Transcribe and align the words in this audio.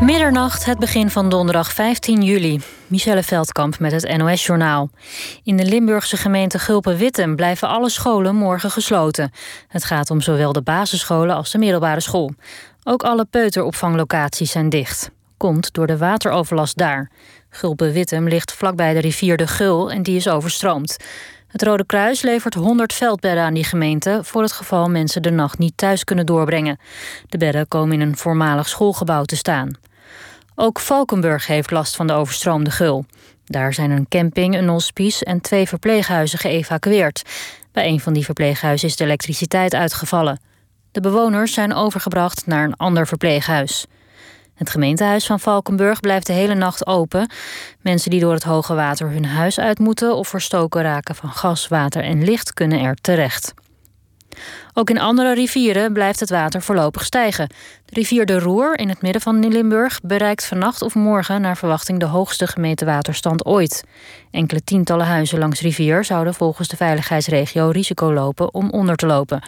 Middernacht, 0.00 0.64
het 0.64 0.78
begin 0.78 1.10
van 1.10 1.28
donderdag 1.28 1.72
15 1.72 2.22
juli. 2.22 2.60
Michelle 2.86 3.22
Veldkamp 3.22 3.78
met 3.78 3.92
het 3.92 4.16
NOS-journaal. 4.16 4.90
In 5.42 5.56
de 5.56 5.64
Limburgse 5.64 6.16
gemeente 6.16 6.58
Gulpen-Wittem 6.58 7.36
blijven 7.36 7.68
alle 7.68 7.88
scholen 7.88 8.34
morgen 8.34 8.70
gesloten. 8.70 9.32
Het 9.68 9.84
gaat 9.84 10.10
om 10.10 10.20
zowel 10.20 10.52
de 10.52 10.62
basisscholen 10.62 11.36
als 11.36 11.50
de 11.50 11.58
middelbare 11.58 12.00
school. 12.00 12.32
Ook 12.84 13.02
alle 13.02 13.24
peuteropvanglocaties 13.24 14.50
zijn 14.50 14.68
dicht. 14.68 15.10
Komt 15.36 15.72
door 15.72 15.86
de 15.86 15.98
wateroverlast 15.98 16.76
daar. 16.76 17.10
Gulpen-Wittem 17.48 18.28
ligt 18.28 18.52
vlakbij 18.52 18.94
de 18.94 19.00
rivier 19.00 19.36
de 19.36 19.46
Gul 19.46 19.90
en 19.90 20.02
die 20.02 20.16
is 20.16 20.28
overstroomd. 20.28 20.96
Het 21.54 21.62
Rode 21.62 21.86
Kruis 21.86 22.22
levert 22.22 22.54
100 22.54 22.92
veldbedden 22.92 23.44
aan 23.44 23.54
die 23.54 23.64
gemeente... 23.64 24.20
voor 24.22 24.42
het 24.42 24.52
geval 24.52 24.88
mensen 24.88 25.22
de 25.22 25.30
nacht 25.30 25.58
niet 25.58 25.76
thuis 25.76 26.04
kunnen 26.04 26.26
doorbrengen. 26.26 26.78
De 27.28 27.38
bedden 27.38 27.68
komen 27.68 27.92
in 27.92 28.00
een 28.00 28.16
voormalig 28.16 28.68
schoolgebouw 28.68 29.24
te 29.24 29.36
staan. 29.36 29.78
Ook 30.54 30.80
Valkenburg 30.80 31.46
heeft 31.46 31.70
last 31.70 31.96
van 31.96 32.06
de 32.06 32.12
overstroomde 32.12 32.70
gul. 32.70 33.04
Daar 33.44 33.74
zijn 33.74 33.90
een 33.90 34.08
camping, 34.08 34.56
een 34.56 34.68
hospice 34.68 35.24
en 35.24 35.40
twee 35.40 35.68
verpleeghuizen 35.68 36.38
geëvacueerd. 36.38 37.22
Bij 37.72 37.86
een 37.86 38.00
van 38.00 38.12
die 38.12 38.24
verpleeghuizen 38.24 38.88
is 38.88 38.96
de 38.96 39.04
elektriciteit 39.04 39.74
uitgevallen. 39.74 40.40
De 40.92 41.00
bewoners 41.00 41.52
zijn 41.52 41.74
overgebracht 41.74 42.46
naar 42.46 42.64
een 42.64 42.76
ander 42.76 43.06
verpleeghuis. 43.06 43.86
Het 44.54 44.70
gemeentehuis 44.70 45.26
van 45.26 45.40
Valkenburg 45.40 46.00
blijft 46.00 46.26
de 46.26 46.32
hele 46.32 46.54
nacht 46.54 46.86
open. 46.86 47.30
Mensen 47.80 48.10
die 48.10 48.20
door 48.20 48.32
het 48.32 48.42
hoge 48.42 48.74
water 48.74 49.10
hun 49.10 49.24
huis 49.24 49.60
uit 49.60 49.78
moeten 49.78 50.16
of 50.16 50.28
verstoken 50.28 50.82
raken 50.82 51.14
van 51.14 51.30
gas, 51.30 51.68
water 51.68 52.02
en 52.02 52.24
licht 52.24 52.54
kunnen 52.54 52.80
er 52.80 52.94
terecht. 53.00 53.54
Ook 54.72 54.90
in 54.90 54.98
andere 54.98 55.34
rivieren 55.34 55.92
blijft 55.92 56.20
het 56.20 56.30
water 56.30 56.62
voorlopig 56.62 57.04
stijgen. 57.04 57.48
De 57.84 57.94
rivier 57.94 58.26
de 58.26 58.38
Roer 58.38 58.78
in 58.78 58.88
het 58.88 59.02
midden 59.02 59.22
van 59.22 59.48
Limburg 59.48 60.00
bereikt 60.02 60.44
vannacht 60.44 60.82
of 60.82 60.94
morgen 60.94 61.40
naar 61.40 61.56
verwachting 61.56 62.00
de 62.00 62.06
hoogste 62.06 62.46
gemeten 62.46 62.86
waterstand 62.86 63.44
ooit. 63.44 63.84
Enkele 64.30 64.64
tientallen 64.64 65.06
huizen 65.06 65.38
langs 65.38 65.60
rivier 65.60 66.04
zouden 66.04 66.34
volgens 66.34 66.68
de 66.68 66.76
veiligheidsregio 66.76 67.68
risico 67.68 68.12
lopen 68.12 68.54
om 68.54 68.70
onder 68.70 68.96
te 68.96 69.06
lopen. 69.06 69.42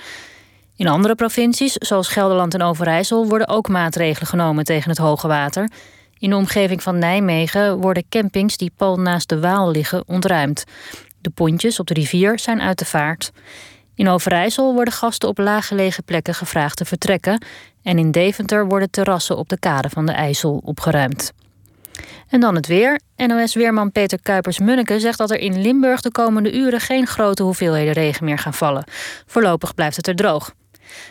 In 0.77 0.89
andere 0.89 1.15
provincies, 1.15 1.73
zoals 1.73 2.09
Gelderland 2.09 2.55
en 2.55 2.63
Overijssel, 2.63 3.29
worden 3.29 3.49
ook 3.49 3.69
maatregelen 3.69 4.29
genomen 4.29 4.65
tegen 4.65 4.91
het 4.91 4.99
hoge 4.99 5.29
water. 5.29 5.71
In 6.19 6.31
de 6.31 6.37
omgeving 6.37 6.83
van 6.83 6.99
Nijmegen 6.99 7.81
worden 7.81 8.09
campings 8.09 8.57
die 8.57 8.73
pal 8.77 8.97
naast 8.97 9.29
de 9.29 9.41
Waal 9.41 9.71
liggen 9.71 10.05
ontruimd. 10.07 10.65
De 11.21 11.31
pontjes 11.31 11.81
op 11.81 11.87
de 11.87 11.95
rivier 11.95 12.39
zijn 12.39 12.61
uit 12.61 12.79
de 12.79 12.85
vaart. 12.85 13.33
In 13.95 14.09
Overijssel 14.09 14.75
worden 14.75 14.95
gasten 14.95 15.29
op 15.29 15.39
laaggelegen 15.39 16.05
plekken 16.05 16.35
gevraagd 16.35 16.77
te 16.77 16.85
vertrekken. 16.85 17.45
En 17.83 17.99
in 17.99 18.11
Deventer 18.11 18.67
worden 18.67 18.91
terrassen 18.91 19.37
op 19.37 19.49
de 19.49 19.59
kade 19.59 19.89
van 19.89 20.07
de 20.07 20.13
IJssel 20.13 20.61
opgeruimd. 20.65 21.33
En 22.29 22.41
dan 22.41 22.55
het 22.55 22.67
weer. 22.67 23.01
NOS-weerman 23.17 23.93
Peter 23.93 24.23
Kuipers-Munneke 24.23 25.01
zegt 25.01 25.19
dat 25.19 25.31
er 25.31 25.39
in 25.39 25.61
Limburg 25.61 26.01
de 26.01 26.11
komende 26.11 26.53
uren 26.53 26.81
geen 26.81 27.07
grote 27.07 27.43
hoeveelheden 27.43 27.93
regen 27.93 28.25
meer 28.25 28.39
gaan 28.39 28.55
vallen. 28.55 28.85
Voorlopig 29.27 29.75
blijft 29.75 29.97
het 29.97 30.07
er 30.07 30.17
droog. 30.17 30.55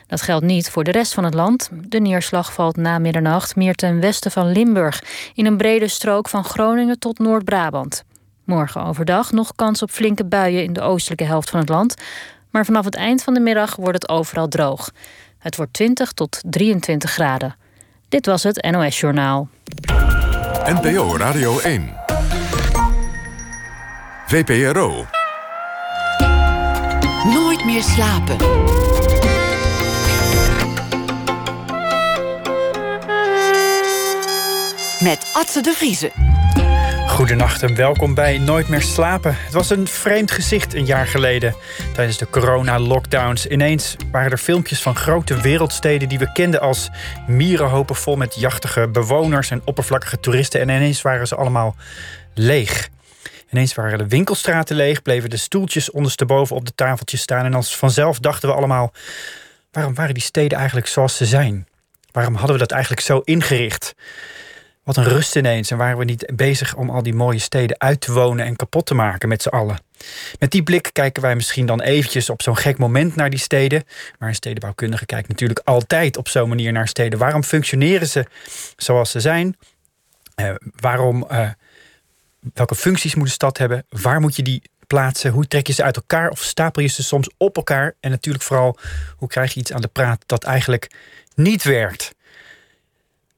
Dat 0.08 0.22
geldt 0.22 0.46
niet 0.46 0.70
voor 0.70 0.84
de 0.84 0.92
rest 0.92 1.14
van 1.14 1.24
het 1.24 1.34
land. 1.34 1.70
De 1.74 2.00
neerslag 2.00 2.54
valt 2.54 2.78
na 2.78 3.00
middernacht 3.00 3.56
meer 3.56 3.76
ten 3.76 4.00
westen 4.00 4.32
van 4.32 4.52
Limburg, 4.52 5.04
in 5.34 5.46
een 5.46 5.58
brede 5.58 5.88
strook 5.88 6.30
van 6.30 6.44
Groningen 6.44 7.00
tot 7.00 7.20
Noord-Brabant. 7.20 8.04
Morgen 8.44 8.84
overdag 8.84 9.32
nog 9.32 9.56
kans 9.56 9.82
op 9.82 9.92
flinke 9.92 10.26
buien 10.26 10.64
in 10.64 10.74
de 10.74 10.82
oostelijke 10.82 11.24
helft 11.24 11.50
van 11.50 11.60
het 11.60 11.70
land, 11.70 11.96
maar 12.50 12.66
vanaf 12.66 12.86
het 12.86 12.96
eind 12.96 13.24
van 13.24 13.34
de 13.34 13.40
middag 13.40 13.76
wordt 13.76 14.02
het 14.02 14.10
overal 14.10 14.48
droog. 14.48 14.92
Het 15.40 15.56
wordt 15.56 15.74
20 15.74 16.12
tot 16.12 16.42
23 16.50 17.12
graden. 17.12 17.56
Dit 18.10 18.26
was 18.26 18.44
het 18.44 18.68
NOS 18.72 19.00
Journaal. 19.00 19.50
NPO 20.66 21.18
Radio 21.18 21.60
1. 21.60 21.94
VPRO. 24.28 25.06
Nooit 27.24 27.66
meer 27.66 27.84
slapen. 27.84 28.38
Met 35.06 35.32
Atze 35.34 35.62
de 35.62 35.74
Vriezen. 35.74 36.12
Goedenacht 37.08 37.64
en 37.64 37.76
welkom 37.76 38.14
bij 38.14 38.38
Nooit 38.38 38.68
meer 38.68 38.82
slapen. 38.82 39.36
Het 39.38 39.54
was 39.54 39.70
een 39.70 39.88
vreemd 39.88 40.32
gezicht 40.32 40.74
een 40.74 40.86
jaar 40.86 41.08
geleden. 41.08 41.56
Tijdens 41.94 42.18
de 42.18 42.30
corona-lockdowns. 42.30 43.48
Ineens 43.48 43.96
waren 44.12 44.32
er 44.32 44.38
filmpjes 44.38 44.82
van 44.82 44.96
grote 44.96 45.42
wereldsteden 45.42 46.10
die 46.10 46.20
we 46.20 46.32
kenden 46.32 46.62
als 46.62 46.90
mierenhopen 47.28 47.96
vol 47.96 48.16
met 48.16 48.36
jachtige 48.36 48.88
bewoners 48.88 49.52
en 49.52 49.62
oppervlakkige 49.66 50.20
toeristen. 50.20 50.62
En 50.62 50.70
ineens 50.70 51.02
waren 51.02 51.28
ze 51.28 51.36
allemaal 51.36 51.76
leeg. 52.34 52.90
Ineens 53.52 53.74
waren 53.74 53.98
de 53.98 54.08
winkelstraten 54.08 54.76
leeg, 54.76 55.02
bleven 55.02 55.30
de 55.30 55.38
stoeltjes 55.38 55.92
ondersteboven 55.92 56.56
op 56.56 56.66
de 56.66 56.76
tafeltjes 56.76 57.22
staan. 57.22 57.46
En 57.46 57.54
als 57.54 57.78
vanzelf 57.78 58.20
dachten 58.20 58.50
we 58.50 58.56
allemaal: 58.56 58.94
waarom 59.72 59.96
waren 59.96 60.14
die 60.14 60.24
steden 60.24 60.58
eigenlijk 60.58 60.88
zoals 60.88 61.18
ze 61.18 61.26
zijn? 61.26 61.68
Waarom 62.12 62.36
hadden 62.36 62.54
we 62.54 62.62
dat 62.62 62.72
eigenlijk 62.72 63.02
zo 63.02 63.22
ingericht? 63.24 63.94
Wat 64.86 64.98
een 64.98 65.04
rust 65.04 65.36
ineens. 65.36 65.72
En 65.72 65.78
waren 65.78 65.98
we 65.98 66.04
niet 66.04 66.32
bezig 66.36 66.76
om 66.76 66.90
al 66.90 67.04
die 67.04 67.14
mooie 67.14 67.40
steden 67.40 67.80
uit 67.80 68.02
te 68.02 68.12
wonen 68.12 68.46
en 68.46 68.56
kapot 68.56 68.86
te 68.86 68.94
maken 68.94 69.30
met 69.30 69.42
z'n 69.42 69.50
allen. 69.50 69.80
Met 70.40 70.52
die 70.52 70.64
blik 70.64 70.90
kijken 70.92 71.22
wij 71.22 71.36
misschien 71.36 71.66
dan 71.66 71.82
eventjes 71.82 72.30
op 72.30 72.42
zo'n 72.42 72.58
gek 72.58 72.78
moment 72.78 73.16
naar 73.16 73.30
die 73.30 73.40
steden. 73.40 73.84
Maar 74.20 74.30
een 74.30 74.36
stedenbouwkundige 74.36 75.06
kijkt 75.06 75.28
natuurlijk 75.28 75.60
altijd 75.64 76.18
op 76.18 76.28
zo'n 76.28 76.50
manier 76.50 76.72
naar 76.72 76.88
steden. 76.88 77.20
Waarom 77.20 77.44
functioneren 77.44 78.08
ze 78.08 78.26
zoals 78.78 79.12
ze 79.12 79.20
zijn? 79.20 79.58
Uh, 80.36 80.56
waarom, 80.80 81.28
uh, 81.32 81.50
welke 82.54 82.76
functies 82.76 83.16
moet 83.16 83.28
een 83.28 83.32
stad 83.32 83.58
hebben? 83.58 83.86
Waar 83.90 84.20
moet 84.20 84.36
je 84.36 84.44
die 84.44 84.62
plaatsen? 84.88 85.32
Hoe 85.32 85.48
trek 85.48 85.68
je 85.68 85.74
ze 85.74 85.84
uit 85.84 85.96
elkaar 85.96 86.30
of 86.30 86.42
stapel 86.42 86.82
je 86.82 86.88
ze 86.88 87.04
soms 87.04 87.30
op 87.38 87.56
elkaar? 87.56 87.96
En 88.00 88.10
natuurlijk 88.12 88.44
vooral, 88.44 88.78
hoe 89.18 89.28
krijg 89.28 89.54
je 89.54 89.60
iets 89.60 89.74
aan 89.74 89.82
de 89.82 89.88
praat 89.88 90.24
dat 90.26 90.44
eigenlijk 90.44 90.92
niet 91.36 91.64
werkt? 91.64 92.16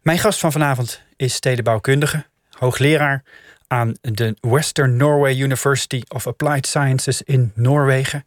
Mijn 0.02 0.20
gast 0.20 0.40
van 0.40 0.52
vanavond 0.52 1.06
is 1.18 1.34
stedenbouwkundige, 1.34 2.26
hoogleraar 2.50 3.24
aan 3.68 3.96
de 4.02 4.36
Western 4.42 4.98
Norway 4.98 5.40
University 5.40 6.02
of 6.08 6.28
Applied 6.28 6.68
Sciences 6.68 7.22
in 7.22 7.52
Noorwegen. 7.56 8.26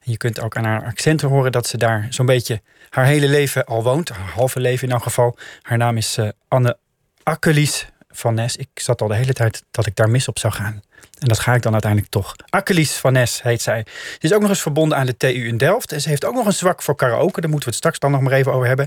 En 0.00 0.10
je 0.10 0.16
kunt 0.16 0.40
ook 0.40 0.56
aan 0.56 0.64
haar 0.64 0.84
accenten 0.84 1.28
horen 1.28 1.52
dat 1.52 1.66
ze 1.66 1.76
daar 1.76 2.06
zo'n 2.10 2.26
beetje 2.26 2.62
haar 2.88 3.06
hele 3.06 3.28
leven 3.28 3.64
al 3.64 3.82
woont. 3.82 4.08
Haar 4.08 4.28
halve 4.28 4.60
leven 4.60 4.88
in 4.88 4.94
elk 4.94 5.02
geval. 5.02 5.36
Haar 5.62 5.78
naam 5.78 5.96
is 5.96 6.18
uh, 6.18 6.28
Anne 6.48 6.78
Akkelies 7.22 7.86
van 8.08 8.34
Nes. 8.34 8.56
Ik 8.56 8.68
zat 8.74 9.02
al 9.02 9.08
de 9.08 9.14
hele 9.14 9.32
tijd 9.32 9.64
dat 9.70 9.86
ik 9.86 9.96
daar 9.96 10.10
mis 10.10 10.28
op 10.28 10.38
zou 10.38 10.52
gaan. 10.52 10.82
En 11.18 11.28
dat 11.28 11.38
ga 11.38 11.54
ik 11.54 11.62
dan 11.62 11.72
uiteindelijk 11.72 12.10
toch. 12.10 12.36
Akkelies 12.48 12.92
van 12.92 13.12
Nes 13.12 13.42
heet 13.42 13.62
zij. 13.62 13.86
Ze 13.86 14.18
is 14.18 14.32
ook 14.32 14.40
nog 14.40 14.50
eens 14.50 14.62
verbonden 14.62 14.98
aan 14.98 15.06
de 15.06 15.16
TU 15.16 15.46
in 15.46 15.56
Delft. 15.56 15.92
En 15.92 16.00
ze 16.00 16.08
heeft 16.08 16.24
ook 16.24 16.34
nog 16.34 16.46
een 16.46 16.52
zwak 16.52 16.82
voor 16.82 16.94
karaoke. 16.94 17.40
Daar 17.40 17.50
moeten 17.50 17.68
we 17.68 17.74
het 17.74 17.74
straks 17.74 17.98
dan 17.98 18.10
nog 18.10 18.20
maar 18.20 18.32
even 18.32 18.52
over 18.52 18.66
hebben. 18.66 18.86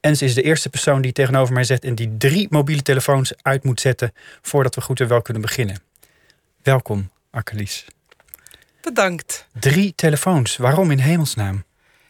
En 0.00 0.16
ze 0.16 0.24
is 0.24 0.34
de 0.34 0.42
eerste 0.42 0.68
persoon 0.68 1.02
die 1.02 1.12
tegenover 1.12 1.54
mij 1.54 1.64
zit... 1.64 1.84
en 1.84 1.94
die 1.94 2.16
drie 2.18 2.46
mobiele 2.50 2.82
telefoons 2.82 3.32
uit 3.42 3.64
moet 3.64 3.80
zetten... 3.80 4.12
voordat 4.42 4.74
we 4.74 4.80
goed 4.80 5.00
en 5.00 5.08
wel 5.08 5.22
kunnen 5.22 5.42
beginnen. 5.42 5.82
Welkom, 6.62 7.10
Akkelies. 7.30 7.86
Bedankt. 8.80 9.46
Drie 9.60 9.92
telefoons. 9.96 10.56
Waarom 10.56 10.90
in 10.90 10.98
hemelsnaam? 10.98 11.64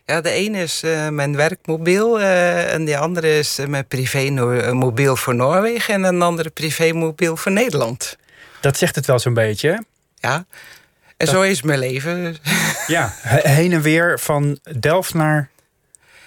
Ja, 0.07 0.21
de 0.21 0.31
ene 0.31 0.63
is 0.63 0.83
uh, 0.85 1.09
mijn 1.09 1.37
werkmobiel 1.37 2.21
uh, 2.21 2.73
en 2.73 2.85
de 2.85 2.99
andere 2.99 3.39
is 3.39 3.59
uh, 3.59 3.67
mijn 3.67 3.87
privémobiel 3.87 5.17
voor 5.17 5.35
Noorwegen 5.35 5.95
en 5.95 6.05
een 6.05 6.23
andere 6.23 6.51
privémobiel 6.51 7.37
voor 7.37 7.53
Nederland. 7.53 8.17
Dat 8.63 8.77
zegt 8.77 8.95
het 8.95 9.07
wel 9.07 9.19
zo'n 9.19 9.35
beetje. 9.35 9.85
Ja, 10.15 10.35
en 11.17 11.27
dat... 11.27 11.29
zo 11.29 11.43
is 11.43 11.63
mijn 11.63 11.79
leven. 11.79 12.37
Ja, 12.87 13.13
heen 13.43 13.73
en 13.73 13.81
weer 13.81 14.19
van 14.21 14.59
Delft 14.79 15.15
naar. 15.15 15.51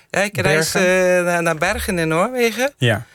Ja, 0.10 0.22
ik 0.22 0.34
Bergen. 0.34 0.82
reis 0.82 1.42
naar, 1.44 1.58
Bergen 1.58 2.00
in 2.00 2.08
Noorwegen. 2.08 2.74
Ja. 2.78 3.06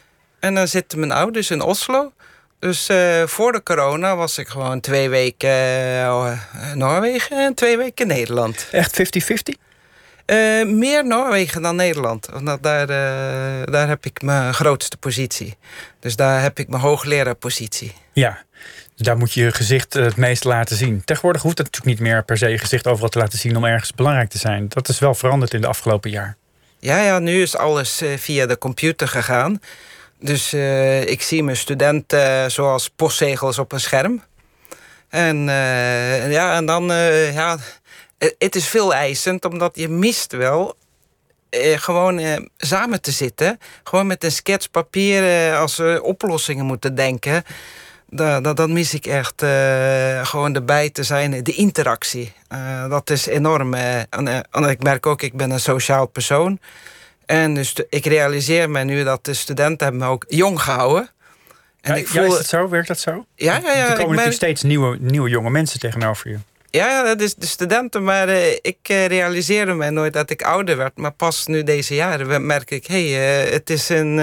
En 0.41 0.55
dan 0.55 0.69
zitten 0.69 0.99
mijn 0.99 1.13
ouders 1.13 1.51
in 1.51 1.61
Oslo. 1.61 2.13
Dus 2.59 2.91
uh, 2.91 3.27
voor 3.27 3.53
de 3.53 3.63
corona 3.63 4.17
was 4.17 4.39
ik 4.39 4.49
gewoon 4.49 4.81
twee 4.81 5.09
weken 5.09 5.51
uh, 5.51 6.39
Noorwegen 6.75 7.45
en 7.45 7.55
twee 7.55 7.77
weken 7.77 8.07
Nederland. 8.07 8.69
Echt 8.73 8.99
50-50? 8.99 9.34
Uh, 10.27 10.65
meer 10.66 11.07
Noorwegen 11.07 11.63
dan 11.63 11.77
Nederland. 11.77 12.28
Want 12.33 12.63
daar, 12.63 12.87
daar 13.66 13.89
heb 13.89 14.07
ik 14.07 14.23
mijn 14.23 14.55
grootste 14.55 14.97
positie. 14.97 15.57
Dus 16.01 16.16
daar 16.16 16.43
heb 16.43 16.59
ik 16.59 16.69
mijn 16.69 16.83
hoogleraarpositie. 16.83 17.93
Ja, 18.13 18.45
dus 19.01 19.09
daar 19.09 19.19
moet 19.19 19.33
je 19.33 19.43
je 19.43 19.53
gezicht 19.53 19.93
het 19.93 20.17
meest 20.17 20.45
laten 20.45 20.77
zien. 20.77 21.05
Tegenwoordig 21.05 21.43
hoeft 21.43 21.59
het 21.59 21.67
natuurlijk 21.67 21.99
niet 21.99 22.09
meer 22.09 22.25
per 22.25 22.39
se 22.39 22.49
je 22.49 22.59
gezicht 22.59 22.87
overal 22.87 23.09
te 23.09 23.19
laten 23.19 23.39
zien 23.39 23.57
om 23.57 23.65
ergens 23.65 23.95
belangrijk 23.95 24.31
te 24.31 24.39
zijn. 24.39 24.69
Dat 24.69 24.89
is 24.89 24.99
wel 24.99 25.15
veranderd 25.15 25.55
in 25.55 25.61
de 25.61 25.67
afgelopen 25.67 26.11
jaar. 26.11 26.37
Ja, 26.79 27.03
ja 27.03 27.19
nu 27.19 27.43
is 27.43 27.57
alles 27.57 28.03
via 28.17 28.47
de 28.47 28.59
computer 28.59 29.09
gegaan. 29.09 29.61
Dus 30.19 30.55
uh, 30.55 31.01
ik 31.01 31.23
zie 31.23 31.43
mijn 31.43 31.57
studenten 31.57 32.51
zoals 32.51 32.91
postzegels 32.97 33.59
op 33.59 33.73
een 33.73 33.81
scherm. 33.81 34.23
En 35.09 35.37
ja, 36.31 36.57
en 36.57 36.67
dan, 36.67 36.85
ja, 37.33 37.59
het 38.39 38.57
is 38.57 38.67
veel 38.67 38.95
eisend, 38.95 39.45
omdat 39.45 39.77
je 39.77 39.89
mist 39.89 40.33
wel 40.33 40.77
eh, 41.51 41.79
gewoon 41.79 42.19
eh, 42.19 42.37
samen 42.57 43.01
te 43.01 43.11
zitten. 43.11 43.59
Gewoon 43.83 44.07
met 44.07 44.25
een 44.25 44.33
sketspapier 44.33 45.25
eh, 45.25 45.59
als 45.59 45.77
we 45.77 46.01
oplossingen 46.03 46.65
moeten 46.65 46.95
denken. 46.95 47.45
Dat, 48.10 48.45
dat, 48.45 48.57
dat 48.57 48.68
mis 48.68 48.95
ik 48.95 49.07
echt. 49.07 49.42
eh, 49.42 50.27
gewoon 50.27 50.54
erbij 50.54 50.91
te 50.91 51.03
zijn. 51.03 51.42
De 51.45 51.53
interactie. 51.54 52.33
Eh, 52.48 52.89
dat 52.89 53.10
is 53.10 53.27
enorm. 53.27 53.74
eh, 53.74 53.98
en, 53.98 54.28
en 54.51 54.65
ik 54.68 54.83
merk 54.83 55.07
ook, 55.07 55.22
ik 55.22 55.36
ben 55.36 55.51
een 55.51 55.60
sociaal 55.60 56.07
persoon. 56.07 56.59
En 57.27 57.54
dus 57.54 57.74
ik 57.89 58.04
realiseer 58.07 58.71
me 58.71 58.84
nu 58.84 59.04
dat 59.04 59.24
de 59.24 59.34
studenten 59.34 59.86
hebben 59.86 60.07
me 60.07 60.12
ook 60.12 60.24
jong 60.28 60.60
gehouden. 60.62 61.10
En 61.80 61.95
Ja, 61.95 62.01
ik 62.01 62.09
ja, 62.09 62.22
voel, 62.22 62.33
is 62.33 62.39
het 62.39 62.47
zo? 62.48 62.68
Werkt 62.68 62.89
dat 62.89 62.98
zo? 62.98 63.24
ja, 63.34 63.57
ja, 63.57 63.72
ja, 63.72 63.72
er 63.72 63.78
ik 63.80 63.86
komen 63.86 63.97
merk- 63.97 64.09
natuurlijk 64.09 64.34
steeds 64.34 64.63
nieuwe, 64.63 64.97
nieuwe 65.01 65.28
jonge 65.28 65.51
mensen 65.51 65.80
tegenover 65.80 66.30
je. 66.30 66.39
Ja, 66.71 67.03
dat 67.03 67.21
is 67.21 67.34
de 67.34 67.47
studenten, 67.47 68.05
maar 68.05 68.28
eh, 68.28 68.53
ik 68.53 68.78
eh, 68.83 69.07
realiseerde 69.07 69.75
me 69.75 69.91
nooit 69.91 70.13
dat 70.13 70.31
ik 70.31 70.43
ouder 70.43 70.77
werd. 70.77 70.97
Maar 70.97 71.13
pas 71.13 71.47
nu 71.47 71.63
deze 71.63 71.95
jaren 71.95 72.47
merk 72.47 72.71
ik, 72.71 72.87
hey, 72.87 73.07
eh, 73.45 73.53
het 73.53 73.71
is 73.71 73.89
een. 73.89 74.21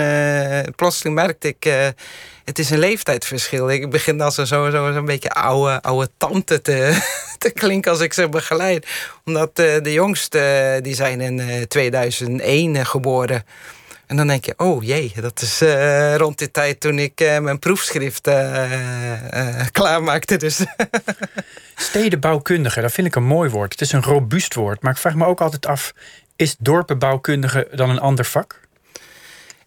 plotseling 0.76 1.16
merkte 1.16 1.48
ik, 1.48 1.94
het 2.48 2.60
is 2.60 2.70
een 2.70 2.80
leeftijdsverschil. 2.80 3.72
Ik 3.72 3.90
begin 3.90 4.22
als 4.22 4.38
een 4.38 4.48
zo, 4.48 4.70
zo, 4.70 4.92
zo'n 4.94 5.06
beetje 5.06 5.32
oude, 5.32 5.82
oude 5.82 6.10
tante 6.18 6.62
te, 6.62 6.98
te 7.38 7.52
klinken 7.52 7.92
als 7.92 8.00
ik 8.00 8.14
ze 8.14 8.30
begeleid. 8.30 8.88
Omdat 9.26 9.56
de 9.56 9.94
jongste, 9.94 10.40
eh, 10.40 10.84
die 10.84 10.96
zijn 10.96 11.22
in 11.22 11.40
eh, 11.40 11.62
2001 11.62 12.76
eh, 12.76 12.86
geboren. 12.86 13.46
En 14.07 14.15
dan 14.15 14.27
denk 14.27 14.45
je, 14.45 14.54
oh 14.57 14.83
jee, 14.83 15.13
dat 15.21 15.42
is 15.42 15.62
eh, 15.62 16.15
rond 16.15 16.38
die 16.38 16.51
tijd 16.51 16.80
toen 16.80 17.00
ik 17.00 17.21
eh, 17.21 17.39
mijn 17.39 17.59
proefschrift 17.59 18.27
eh, 18.27 19.65
klaarmaakte. 19.71 20.38
Dus 20.38 20.65
Stedenbouwkundige, 21.75 22.81
dat 22.81 22.92
vind 22.92 23.07
ik 23.07 23.15
een 23.15 23.24
mooi 23.24 23.50
woord. 23.50 23.71
Het 23.71 23.81
is 23.81 23.92
een 23.92 24.04
robuust 24.04 24.54
woord. 24.54 24.81
Maar 24.81 24.92
ik 24.92 24.98
vraag 24.98 25.15
me 25.15 25.25
ook 25.25 25.42
altijd 25.42 25.65
af: 25.65 25.94
is 26.36 26.56
dorpenbouwkundige 26.59 27.68
dan 27.71 27.89
een 27.89 28.00
ander 28.00 28.25
vak? 28.25 28.59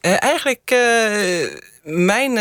Eigenlijk, 0.01 0.75
mijn 1.83 2.39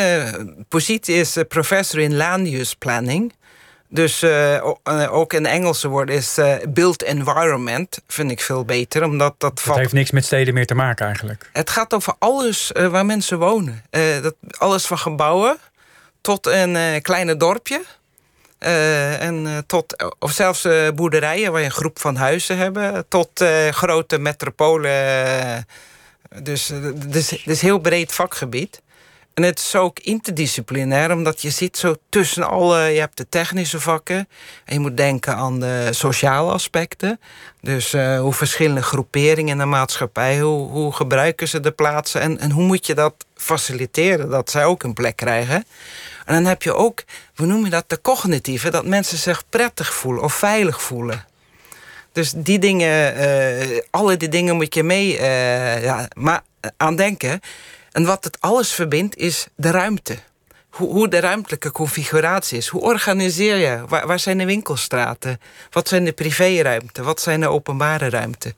positie 0.68 1.16
is 1.16 1.38
professor 1.48 2.00
in 2.00 2.16
land 2.16 2.48
use 2.48 2.78
planning. 2.78 3.34
Dus 3.92 4.22
eh, 4.22 4.74
ook 5.10 5.34
een 5.34 5.46
Engelse 5.46 5.88
woord 5.88 6.10
is 6.10 6.38
eh, 6.38 6.56
built 6.68 7.04
environment. 7.04 8.00
Vind 8.08 8.32
ik 8.32 8.42
veel 8.42 8.66
beter, 8.66 9.04
omdat 9.04 9.36
dat 9.38 9.56
Dat 9.56 9.62
valt... 9.62 9.78
heeft 9.78 9.94
niks 9.94 10.12
met 10.12 10.26
steden 10.26 10.54
meer 10.54 10.66
te 10.66 10.76
maken 10.76 11.06
eigenlijk. 11.06 11.50
Het 11.54 11.70
gaat 11.70 11.94
over 11.94 12.14
alles 12.20 12.72
waar 12.74 13.06
mensen 13.06 13.40
wonen. 13.40 13.84
Dat, 14.22 14.36
alles 14.58 14.86
van 14.86 14.98
gebouwen 14.98 15.58
tot 16.22 16.46
een 16.46 17.02
kleine 17.02 17.38
dorpje. 17.38 17.82
En 18.60 19.64
tot, 19.68 20.14
of 20.20 20.32
zelfs 20.32 20.68
boerderijen 20.96 21.52
waar 21.52 21.60
je 21.60 21.66
een 21.66 21.72
groep 21.72 22.00
van 22.00 22.16
huizen 22.16 22.58
hebben. 22.58 23.06
Tot 23.08 23.44
grote 23.70 24.18
metropolen. 24.18 25.68
dus 26.42 26.68
het 26.68 27.16
is, 27.16 27.30
het 27.30 27.48
is 27.48 27.62
een 27.62 27.68
heel 27.68 27.80
breed 27.80 28.12
vakgebied. 28.12 28.82
En 29.34 29.44
het 29.44 29.60
is 29.60 29.76
ook 29.76 30.00
interdisciplinair, 30.00 31.12
omdat 31.12 31.42
je 31.42 31.50
zit 31.50 31.78
zo 31.78 31.96
tussen 32.10 32.50
alle... 32.50 32.80
Je 32.80 33.00
hebt 33.00 33.18
de 33.18 33.30
technische 33.30 33.80
vakken 33.80 34.28
en 34.66 34.74
je 34.74 34.80
moet 34.80 34.98
denken 34.98 35.36
aan 35.36 35.60
de 35.60 35.88
sociale 35.92 36.52
aspecten. 36.52 37.20
Dus 37.62 37.94
eh, 37.94 38.20
hoe 38.20 38.34
verschillende 38.34 38.82
groeperingen 38.82 39.52
in 39.52 39.58
de 39.58 39.66
maatschappij... 39.66 40.40
hoe, 40.40 40.70
hoe 40.70 40.94
gebruiken 40.94 41.48
ze 41.48 41.60
de 41.60 41.72
plaatsen 41.72 42.22
en, 42.22 42.40
en 42.40 42.52
hoe 42.52 42.64
moet 42.64 42.86
je 42.86 42.94
dat 42.96 43.14
faciliteren... 43.36 44.30
dat 44.30 44.50
zij 44.50 44.66
ook 44.66 44.84
een 44.84 44.94
plek 44.94 45.16
krijgen. 45.16 45.66
En 46.26 46.34
dan 46.34 46.46
heb 46.46 46.64
je 46.64 46.74
ook, 46.74 47.04
we 47.36 47.46
noemen 47.46 47.70
dat 47.70 47.90
de 47.90 48.02
cognitieve... 48.02 48.70
dat 48.70 48.86
mensen 48.86 49.18
zich 49.18 49.44
prettig 49.50 49.94
voelen 49.94 50.24
of 50.24 50.34
veilig 50.34 50.82
voelen. 50.82 51.26
Dus 52.12 52.34
die 52.36 52.60
dingen, 52.60 53.16
eh, 53.16 53.80
alle 53.90 54.18
die 54.18 54.30
dingen 54.30 54.56
moet 54.56 54.74
je 54.74 54.84
mee 54.84 55.18
eh, 55.18 55.84
ja, 55.84 56.08
maar 56.16 56.42
aan 56.78 56.96
denken. 56.96 57.40
En 58.00 58.06
wat 58.06 58.24
het 58.24 58.42
alles 58.42 58.72
verbindt 58.72 59.16
is 59.16 59.48
de 59.56 59.72
ruimte. 59.72 60.18
Hoe, 60.70 60.90
hoe 60.90 61.08
de 61.08 61.20
ruimtelijke 61.20 61.72
configuratie 61.72 62.58
is. 62.58 62.68
Hoe 62.68 62.82
organiseer 62.82 63.56
je? 63.56 63.84
Waar, 63.88 64.20
zijn 64.20 64.38
de 64.38 64.46
winkelstraten? 64.46 65.40
Wat 65.72 65.88
zijn 65.88 66.06
de 66.06 66.12
privéruimten? 66.12 67.04
Wat 67.04 67.22
zijn 67.22 67.40
de 67.40 67.48
openbare 67.48 68.10
ruimten? 68.10 68.56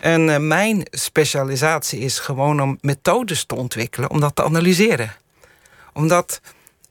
En 0.00 0.30
eh, 0.30 0.38
mijn 0.38 0.86
specialisatie 0.90 2.00
is 2.00 2.18
gewoon 2.18 2.60
om 2.60 2.78
methodes 2.80 3.44
te 3.44 3.54
ontwikkelen 3.54 4.10
om 4.10 4.20
dat 4.20 4.36
te 4.36 4.44
analyseren. 4.44 5.14
Omdat 5.92 6.40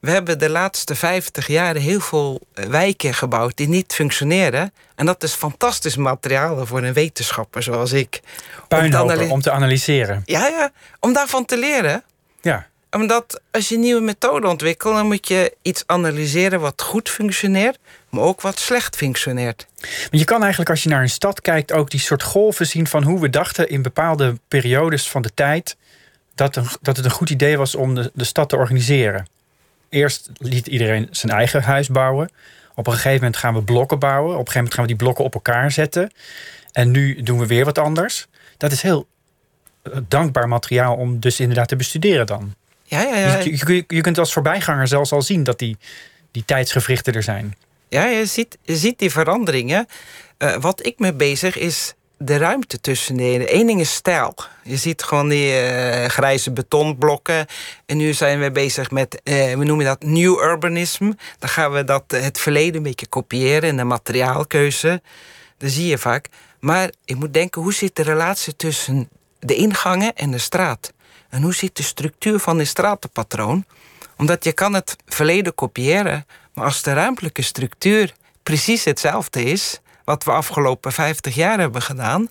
we 0.04 0.10
hebben 0.10 0.38
de 0.38 0.50
laatste 0.50 0.94
50 0.94 1.46
jaar 1.46 1.74
heel 1.74 2.00
veel 2.00 2.40
eh, 2.54 2.64
wijken 2.64 3.14
gebouwd 3.14 3.56
die 3.56 3.68
niet 3.68 3.92
functioneren. 3.92 4.72
En 4.94 5.06
dat 5.06 5.22
is 5.22 5.32
fantastisch 5.32 5.96
materiaal 5.96 6.66
voor 6.66 6.82
een 6.82 6.92
wetenschapper 6.92 7.62
zoals 7.62 7.92
ik. 7.92 8.20
Om 8.22 8.68
te 8.68 8.76
Puinhopen 8.76 9.30
om 9.30 9.40
te 9.40 9.50
analyseren. 9.50 10.22
Ja, 10.24 10.46
ja, 10.46 10.70
om 11.00 11.12
daarvan 11.12 11.44
te 11.44 11.58
leren. 11.58 12.02
Ja. 12.40 12.66
Omdat 12.90 13.40
als 13.50 13.68
je 13.68 13.78
nieuwe 13.78 14.00
methode 14.00 14.48
ontwikkelt, 14.48 14.94
dan 14.94 15.06
moet 15.06 15.28
je 15.28 15.56
iets 15.62 15.82
analyseren 15.86 16.60
wat 16.60 16.82
goed 16.82 17.08
functioneert, 17.08 17.78
maar 18.08 18.22
ook 18.22 18.40
wat 18.40 18.58
slecht 18.58 18.96
functioneert. 18.96 19.66
Maar 19.80 20.20
je 20.20 20.24
kan 20.24 20.40
eigenlijk 20.40 20.70
als 20.70 20.82
je 20.82 20.88
naar 20.88 21.02
een 21.02 21.10
stad 21.10 21.40
kijkt 21.40 21.72
ook 21.72 21.90
die 21.90 22.00
soort 22.00 22.22
golven 22.22 22.66
zien 22.66 22.86
van 22.86 23.02
hoe 23.02 23.20
we 23.20 23.30
dachten 23.30 23.68
in 23.68 23.82
bepaalde 23.82 24.38
periodes 24.48 25.08
van 25.08 25.22
de 25.22 25.30
tijd 25.34 25.76
dat, 26.34 26.56
een, 26.56 26.66
dat 26.80 26.96
het 26.96 27.04
een 27.04 27.10
goed 27.10 27.30
idee 27.30 27.56
was 27.56 27.74
om 27.74 27.94
de, 27.94 28.10
de 28.14 28.24
stad 28.24 28.48
te 28.48 28.56
organiseren. 28.56 29.26
Eerst 29.94 30.30
liet 30.38 30.66
iedereen 30.66 31.08
zijn 31.10 31.32
eigen 31.32 31.62
huis 31.62 31.88
bouwen. 31.88 32.30
Op 32.74 32.86
een 32.86 32.92
gegeven 32.92 33.14
moment 33.14 33.36
gaan 33.36 33.54
we 33.54 33.62
blokken 33.62 33.98
bouwen. 33.98 34.32
Op 34.32 34.38
een 34.38 34.38
gegeven 34.38 34.56
moment 34.56 34.74
gaan 34.74 34.82
we 34.82 34.88
die 34.88 34.98
blokken 34.98 35.24
op 35.24 35.34
elkaar 35.34 35.70
zetten. 35.70 36.10
En 36.72 36.90
nu 36.90 37.22
doen 37.22 37.38
we 37.38 37.46
weer 37.46 37.64
wat 37.64 37.78
anders. 37.78 38.26
Dat 38.56 38.72
is 38.72 38.82
heel 38.82 39.06
eh, 39.82 39.92
dankbaar 40.08 40.48
materiaal 40.48 40.96
om 40.96 41.20
dus 41.20 41.40
inderdaad 41.40 41.68
te 41.68 41.76
bestuderen 41.76 42.26
dan. 42.26 42.54
Ja, 42.82 43.02
ja, 43.02 43.16
ja. 43.16 43.38
Je, 43.38 43.50
je, 43.66 43.84
je 43.86 44.00
kunt 44.00 44.18
als 44.18 44.32
voorbijganger 44.32 44.88
zelfs 44.88 45.12
al 45.12 45.22
zien 45.22 45.44
dat 45.44 45.58
die, 45.58 45.76
die 46.30 46.44
tijdsgevrichten 46.44 47.14
er 47.14 47.22
zijn. 47.22 47.54
Ja, 47.88 48.06
je 48.06 48.26
ziet, 48.26 48.58
je 48.62 48.76
ziet 48.76 48.98
die 48.98 49.10
veranderingen. 49.10 49.86
Eh, 50.38 50.56
wat 50.56 50.86
ik 50.86 50.98
mee 50.98 51.14
bezig 51.14 51.58
is 51.58 51.94
de 52.18 52.36
ruimte 52.36 52.80
tussen 52.80 53.16
de 53.16 53.54
Eén 53.54 53.66
ding 53.66 53.80
is 53.80 53.94
stijl. 53.94 54.34
Je 54.62 54.76
ziet 54.76 55.02
gewoon 55.02 55.28
die 55.28 55.56
eh, 55.56 56.08
grijze 56.08 56.52
betonblokken. 56.52 57.46
En 57.86 57.96
nu 57.96 58.12
zijn 58.12 58.40
we 58.40 58.50
bezig 58.50 58.90
met, 58.90 59.20
eh, 59.22 59.54
we 59.54 59.64
noemen 59.64 59.84
dat 59.84 60.02
nieuw 60.02 60.42
urbanisme. 60.42 61.16
Dan 61.38 61.48
gaan 61.48 61.72
we 61.72 61.84
dat, 61.84 62.04
eh, 62.06 62.22
het 62.22 62.38
verleden 62.38 62.74
een 62.74 62.82
beetje 62.82 63.06
kopiëren 63.06 63.68
in 63.68 63.76
de 63.76 63.84
materiaalkeuze. 63.84 65.02
Dat 65.58 65.70
zie 65.70 65.86
je 65.86 65.98
vaak. 65.98 66.28
Maar 66.60 66.90
ik 67.04 67.16
moet 67.16 67.32
denken, 67.32 67.62
hoe 67.62 67.74
zit 67.74 67.96
de 67.96 68.02
relatie 68.02 68.56
tussen 68.56 69.08
de 69.38 69.54
ingangen 69.54 70.14
en 70.14 70.30
de 70.30 70.38
straat? 70.38 70.92
En 71.28 71.42
hoe 71.42 71.54
zit 71.54 71.76
de 71.76 71.82
structuur 71.82 72.38
van 72.38 72.58
dit 72.58 72.66
stratenpatroon? 72.66 73.64
Omdat 74.16 74.44
je 74.44 74.52
kan 74.52 74.74
het 74.74 74.96
verleden 75.06 75.54
kopiëren, 75.54 76.26
maar 76.54 76.64
als 76.64 76.82
de 76.82 76.92
ruimtelijke 76.92 77.42
structuur 77.42 78.12
precies 78.42 78.84
hetzelfde 78.84 79.44
is, 79.44 79.80
wat 80.04 80.24
we 80.24 80.30
afgelopen 80.30 80.92
50 80.92 81.34
jaar 81.34 81.58
hebben 81.58 81.82
gedaan, 81.82 82.28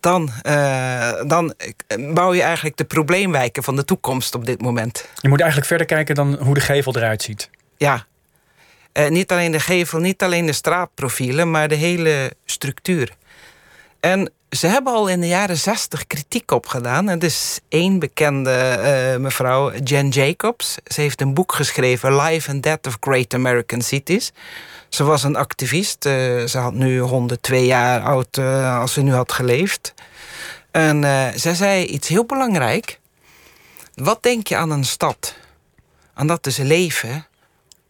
dan, 0.00 0.30
eh, 0.42 1.12
dan 1.26 1.54
bouw 1.98 2.34
je 2.34 2.42
eigenlijk 2.42 2.76
de 2.76 2.84
probleemwijken 2.84 3.62
van 3.62 3.76
de 3.76 3.84
toekomst 3.84 4.34
op 4.34 4.44
dit 4.44 4.60
moment. 4.60 5.08
Je 5.20 5.28
moet 5.28 5.40
eigenlijk 5.40 5.68
verder 5.68 5.86
kijken 5.86 6.14
dan 6.14 6.34
hoe 6.34 6.54
de 6.54 6.60
gevel 6.60 6.96
eruit 6.96 7.22
ziet. 7.22 7.50
Ja. 7.76 8.06
Eh, 8.92 9.08
niet 9.08 9.30
alleen 9.30 9.52
de 9.52 9.60
gevel, 9.60 9.98
niet 9.98 10.22
alleen 10.22 10.46
de 10.46 10.52
straatprofielen, 10.52 11.50
maar 11.50 11.68
de 11.68 11.74
hele 11.74 12.32
structuur. 12.44 13.16
En 14.00 14.30
ze 14.54 14.66
hebben 14.66 14.92
al 14.92 15.08
in 15.08 15.20
de 15.20 15.26
jaren 15.26 15.56
60 15.56 16.06
kritiek 16.06 16.50
op 16.50 16.66
gedaan. 16.66 17.08
Er 17.08 17.24
is 17.24 17.60
één 17.68 17.98
bekende 17.98 18.50
eh, 18.50 19.16
mevrouw, 19.16 19.72
Jen 19.72 20.08
Jacobs. 20.08 20.76
Ze 20.84 21.00
heeft 21.00 21.20
een 21.20 21.34
boek 21.34 21.54
geschreven, 21.54 22.16
Life 22.16 22.50
and 22.50 22.62
Death 22.62 22.86
of 22.86 22.96
Great 23.00 23.34
American 23.34 23.82
Cities. 23.82 24.32
Ze 24.88 25.04
was 25.04 25.22
een 25.22 25.36
activist. 25.36 26.06
eh, 26.06 26.44
ze 26.44 26.58
had 26.58 26.72
nu 26.72 26.98
102 26.98 27.66
jaar 27.66 28.02
oud 28.02 28.38
eh, 28.38 28.80
als 28.80 28.92
ze 28.92 29.02
nu 29.02 29.12
had 29.12 29.32
geleefd. 29.32 29.94
En 30.70 31.02
zij 31.34 31.54
zei 31.54 31.84
iets 31.84 32.08
heel 32.08 32.24
belangrijk. 32.24 33.00
Wat 33.94 34.22
denk 34.22 34.46
je 34.46 34.56
aan 34.56 34.70
een 34.70 34.84
stad? 34.84 35.36
En 36.14 36.26
dat 36.26 36.46
is 36.46 36.56
leven 36.56 37.26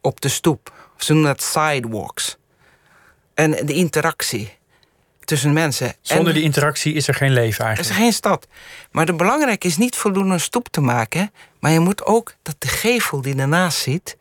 op 0.01 0.21
de 0.21 0.29
stoep. 0.29 0.73
Ze 0.97 1.13
noemen 1.13 1.31
dat 1.31 1.43
sidewalks. 1.43 2.37
En 3.35 3.51
de 3.51 3.73
interactie 3.73 4.57
tussen 5.25 5.53
mensen. 5.53 5.95
Zonder 6.01 6.29
en, 6.29 6.35
die 6.35 6.43
interactie 6.43 6.95
is 6.95 7.09
er 7.09 7.15
geen 7.15 7.33
leven 7.33 7.65
er 7.65 7.71
is 7.71 7.77
eigenlijk. 7.77 8.05
geen 8.05 8.13
stad. 8.13 8.47
Maar 8.91 9.07
de 9.07 9.15
belangrijk 9.15 9.65
is 9.65 9.77
niet 9.77 9.97
voldoende 9.97 10.33
een 10.33 10.41
stoep 10.41 10.69
te 10.69 10.81
maken. 10.81 11.33
Maar 11.61 11.71
je 11.71 11.81
moet 11.81 12.05
ook 12.05 12.35
dat 12.43 12.57
de 12.59 12.69
gevel 12.69 13.23
die 13.23 13.37
ernaast 13.37 13.79
zit... 13.79 14.17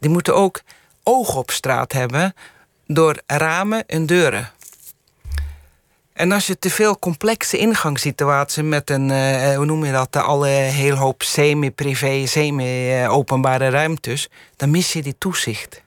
die 0.00 0.10
moeten 0.10 0.34
ook 0.34 0.60
ogen 1.02 1.38
op 1.38 1.50
straat 1.50 1.92
hebben... 1.92 2.34
door 2.86 3.20
ramen 3.26 3.86
en 3.86 4.06
deuren. 4.06 4.52
En 6.18 6.32
als 6.32 6.46
je 6.46 6.58
te 6.58 6.70
veel 6.70 6.98
complexe 6.98 7.58
ingangssituaties 7.58 8.62
met 8.62 8.90
een, 8.90 9.10
eh, 9.10 9.56
hoe 9.56 9.64
noem 9.64 9.84
je 9.84 9.92
dat, 9.92 10.16
alle 10.16 10.48
heel 10.48 10.94
hoop 10.94 11.22
semi-privé, 11.22 12.26
semi-openbare 12.26 13.68
ruimtes, 13.68 14.28
dan 14.56 14.70
mis 14.70 14.92
je 14.92 15.02
die 15.02 15.14
toezicht. 15.18 15.82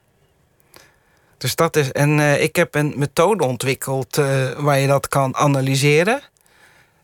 Dus 1.41 1.55
dat 1.55 1.75
is, 1.75 1.91
en 1.91 2.19
eh, 2.19 2.43
ik 2.43 2.55
heb 2.55 2.75
een 2.75 2.93
methode 2.95 3.43
ontwikkeld 3.43 4.17
eh, 4.17 4.25
waar 4.57 4.79
je 4.79 4.87
dat 4.87 5.07
kan 5.07 5.35
analyseren. 5.35 6.21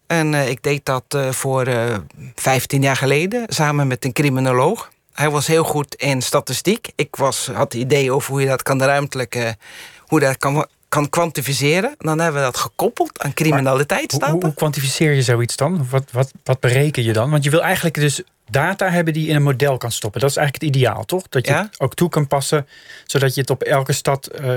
En 0.07 0.33
eh, 0.33 0.49
ik 0.49 0.63
deed 0.63 0.85
dat 0.85 1.17
voor 1.29 1.65
eh 1.65 1.97
15 2.35 2.81
jaar 2.81 2.95
geleden 2.95 3.43
samen 3.47 3.87
met 3.87 4.05
een 4.05 4.13
criminoloog. 4.13 4.91
Hij 5.13 5.29
was 5.29 5.47
heel 5.47 5.63
goed 5.63 5.95
in 5.95 6.21
statistiek. 6.21 6.91
Ik 6.95 7.15
was, 7.15 7.49
had 7.53 7.73
idee 7.73 8.11
over 8.11 8.31
hoe 8.31 8.41
je 8.41 8.47
dat 8.47 8.63
kan 8.63 8.81
ruimtelijk, 8.81 9.55
hoe 9.99 10.19
dat 10.19 10.37
kan, 10.37 10.67
kan 10.89 11.09
kwantificeren. 11.09 11.95
Dan 11.97 12.19
hebben 12.19 12.41
we 12.41 12.47
dat 12.47 12.57
gekoppeld 12.57 13.19
aan 13.19 13.25
Hoe, 13.25 13.35
criminaliteitsdata. 13.35 14.31
hoe, 14.31 14.43
hoe 14.43 14.53
kwantificeer 14.53 15.13
je 15.13 15.21
zoiets 15.21 15.55
dan? 15.55 15.87
Wat, 15.89 16.11
wat, 16.11 16.31
wat 16.43 16.59
bereken 16.59 17.03
je 17.03 17.13
dan? 17.13 17.29
Want 17.29 17.43
je 17.43 17.49
wil 17.49 17.63
eigenlijk 17.63 17.95
dus 17.95 18.23
data 18.49 18.89
hebben 18.89 19.13
die 19.13 19.23
je 19.23 19.29
in 19.29 19.35
een 19.35 19.43
model 19.43 19.77
kan 19.77 19.91
stoppen. 19.91 20.21
Dat 20.21 20.29
is 20.29 20.35
eigenlijk 20.35 20.65
het 20.65 20.75
ideaal, 20.75 21.05
toch? 21.05 21.29
Dat 21.29 21.45
je 21.47 21.51
Ja. 21.53 21.61
het 21.71 21.79
ook 21.79 21.93
toe 21.93 22.09
kan 22.09 22.27
passen, 22.27 22.67
zodat 23.05 23.33
je 23.35 23.41
het 23.41 23.49
op 23.49 23.61
elke 23.63 23.93
stad 23.93 24.25
eh, 24.27 24.55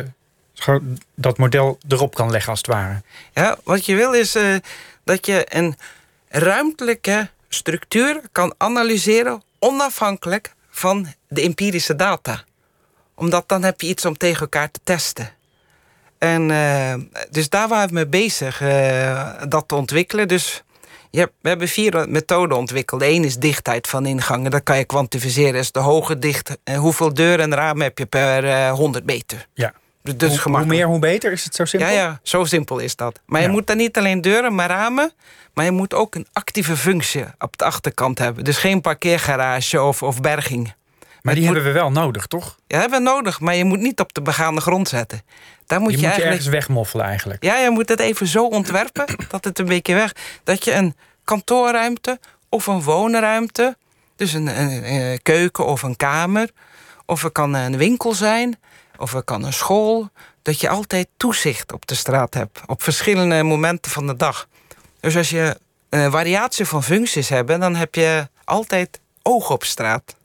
dat 1.14 1.38
model 1.38 1.78
erop 1.88 2.14
kan 2.14 2.30
leggen, 2.30 2.50
als 2.50 2.58
het 2.58 2.66
ware. 2.66 3.02
Ja, 3.34 3.56
wat 3.64 3.86
je 3.86 3.94
wil 3.94 4.12
is 4.12 4.34
eh, 4.34 4.54
dat 5.04 5.26
je 5.26 5.46
een 5.48 5.76
ruimtelijke 6.28 7.28
structuur 7.48 8.20
kan 8.32 8.54
analyseren 8.56 9.42
onafhankelijk 9.58 10.54
van 10.70 11.06
de 11.28 11.40
empirische 11.40 11.96
data. 11.96 12.44
Omdat 13.14 13.48
dan 13.48 13.62
heb 13.62 13.80
je 13.80 13.86
iets 13.86 14.04
om 14.04 14.16
tegen 14.16 14.40
elkaar 14.40 14.70
te 14.70 14.80
testen. 14.84 15.32
En 16.18 16.50
eh, 16.50 16.94
dus 17.30 17.48
daar 17.48 17.68
waren 17.68 17.88
we 17.88 17.94
mee 17.94 18.06
bezig, 18.06 18.58
dat 19.48 19.68
te 19.68 19.74
ontwikkelen. 19.74 20.28
Dus 20.28 20.62
je 21.10 21.18
hebt, 21.18 21.32
we 21.40 21.48
hebben 21.48 21.68
vier 21.68 22.06
methoden 22.08 22.56
ontwikkeld. 22.56 23.02
Eén 23.02 23.24
is 23.24 23.36
dichtheid 23.36 23.86
van 23.86 24.06
ingangen. 24.06 24.50
Dat 24.50 24.62
kan 24.62 24.78
je 24.78 24.84
kwantificeren. 24.84 25.54
Is 25.60 25.72
de 25.72 25.78
hoge 25.78 26.18
dicht. 26.18 26.56
eh, 26.64 26.78
hoeveel 26.78 27.14
deuren 27.14 27.40
en 27.44 27.54
ramen 27.54 27.82
heb 27.82 27.98
je 27.98 28.06
per 28.06 28.44
eh 28.48 28.70
100 28.72 29.04
meter? 29.04 29.46
Ja. 29.54 29.72
Dus, 30.16 30.38
hoe, 30.38 30.64
meer, 30.64 30.86
hoe 30.86 30.98
beter? 30.98 31.32
Is 31.32 31.44
het 31.44 31.54
zo 31.54 31.64
simpel? 31.64 31.88
Ja, 31.88 31.94
ja, 31.94 32.20
zo 32.22 32.44
simpel 32.44 32.78
is 32.78 32.96
dat. 32.96 33.20
Maar 33.26 33.42
je 33.42 33.48
moet 33.48 33.66
dan 33.66 33.76
niet 33.76 33.98
alleen 33.98 34.20
deuren, 34.20 34.54
maar 34.54 34.68
ramen. 34.68 35.12
Maar 35.54 35.64
je 35.64 35.70
moet 35.70 35.94
ook 35.94 36.14
een 36.14 36.26
actieve 36.32 36.76
functie 36.76 37.24
op 37.38 37.56
de 37.58 37.64
achterkant 37.64 38.18
hebben. 38.18 38.44
Dus 38.44 38.56
geen 38.58 38.80
parkeergarage 38.80 39.82
of, 39.82 40.02
of 40.02 40.20
berging. 40.20 40.74
Maar 41.22 41.34
die 41.34 41.44
hebben 41.44 41.64
we 41.64 41.72
wel 41.72 41.90
nodig, 41.90 42.26
toch? 42.26 42.56
Ja, 42.66 42.80
hebben 42.80 42.98
we 42.98 43.04
nodig, 43.04 43.40
maar 43.40 43.54
je 43.54 43.64
moet 43.64 43.78
niet 43.78 44.00
op 44.00 44.14
de 44.14 44.22
begaande 44.22 44.60
grond 44.60 44.88
zetten. 44.88 45.22
Daar 45.66 45.80
moet 45.80 45.90
je 45.90 45.96
je, 45.96 46.02
moet 46.02 46.14
je 46.14 46.22
eigenlijk. 46.22 46.30
ergens 46.30 46.46
wegmoffelen 46.48 47.06
eigenlijk. 47.06 47.44
Ja, 47.44 47.58
je 47.58 47.70
moet 47.70 47.88
het 47.88 48.00
even 48.00 48.26
zo 48.26 48.46
ontwerpen 48.46 49.06
dat 49.30 49.44
het 49.44 49.58
een 49.58 49.66
beetje 49.66 49.94
weg. 49.94 50.12
Dat 50.44 50.64
je 50.64 50.72
een 50.72 50.96
kantoorruimte 51.24 52.18
of 52.48 52.66
een 52.66 52.82
woonruimte, 52.82 53.76
dus 54.16 54.32
een, 54.32 54.60
een, 54.60 54.92
een 54.92 55.22
keuken 55.22 55.66
of 55.66 55.82
een 55.82 55.96
kamer, 55.96 56.50
of 57.06 57.22
het 57.22 57.32
kan 57.32 57.54
een 57.54 57.76
winkel 57.76 58.14
zijn, 58.14 58.58
of 58.98 59.12
het 59.12 59.24
kan 59.24 59.44
een 59.44 59.52
school, 59.52 60.10
dat 60.42 60.60
je 60.60 60.68
altijd 60.68 61.08
toezicht 61.16 61.72
op 61.72 61.86
de 61.86 61.94
straat 61.94 62.34
hebt 62.34 62.60
op 62.66 62.82
verschillende 62.82 63.42
momenten 63.42 63.90
van 63.90 64.06
de 64.06 64.16
dag. 64.16 64.48
Dus 65.00 65.16
als 65.16 65.30
je 65.30 65.56
een 65.88 66.10
variatie 66.10 66.64
van 66.64 66.82
functies 66.82 67.28
hebt, 67.28 67.48
dan 67.48 67.76
heb 67.76 67.94
je 67.94 68.28
altijd 68.44 69.00
oog 69.22 69.50
op 69.50 69.64
straat. 69.64 70.16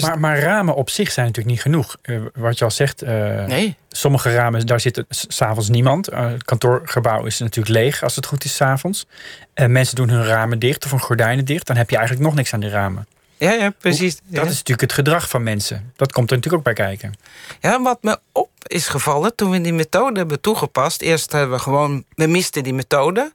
Dus 0.00 0.08
Maar, 0.08 0.20
maar 0.20 0.38
ramen 0.38 0.74
op 0.74 0.90
zich 0.90 1.12
zijn 1.12 1.26
natuurlijk 1.26 1.54
niet 1.54 1.62
genoeg. 1.64 1.96
Eh, 2.02 2.16
wat 2.34 2.58
je 2.58 2.64
al 2.64 2.70
zegt, 2.70 3.02
eh, 3.02 3.44
nee. 3.44 3.76
sommige 3.88 4.34
ramen, 4.34 4.66
daar 4.66 4.80
zit 4.80 5.04
s- 5.08 5.24
s'avonds 5.28 5.68
niemand. 5.68 6.08
Eh, 6.08 6.26
het 6.30 6.44
kantoorgebouw 6.44 7.24
is 7.24 7.38
natuurlijk 7.38 7.74
leeg 7.76 8.02
als 8.02 8.16
het 8.16 8.26
goed 8.26 8.44
is 8.44 8.54
s'avonds. 8.56 9.06
En 9.54 9.72
mensen 9.72 9.96
doen 9.96 10.08
hun 10.08 10.24
ramen 10.24 10.58
dicht 10.58 10.84
of 10.84 10.90
hun 10.90 11.00
gordijnen 11.00 11.44
dicht. 11.44 11.66
Dan 11.66 11.76
heb 11.76 11.90
je 11.90 11.96
eigenlijk 11.96 12.26
nog 12.26 12.36
niks 12.36 12.52
aan 12.52 12.60
die 12.60 12.70
ramen. 12.70 13.06
Ja, 13.38 13.52
ja, 13.52 13.70
precies. 13.78 14.14
Dat 14.16 14.24
Ja. 14.28 14.40
is 14.40 14.46
natuurlijk 14.48 14.80
het 14.80 14.92
gedrag 14.92 15.28
van 15.28 15.42
mensen. 15.42 15.92
Dat 15.96 16.12
komt 16.12 16.30
er 16.30 16.36
natuurlijk 16.36 16.68
ook 16.68 16.74
bij 16.74 16.86
kijken. 16.86 17.14
Ja, 17.60 17.82
wat 17.82 17.98
me 18.02 18.18
op 18.32 18.50
is 18.66 18.88
gevallen 18.88 19.34
toen 19.34 19.50
we 19.50 19.60
die 19.60 19.72
methode 19.72 20.18
hebben 20.18 20.40
toegepast. 20.40 21.02
Eerst 21.02 21.32
hebben 21.32 21.56
we 21.56 21.62
gewoon, 21.62 22.04
we 22.14 22.26
misten 22.26 22.62
die 22.62 22.74
methode. 22.74 23.32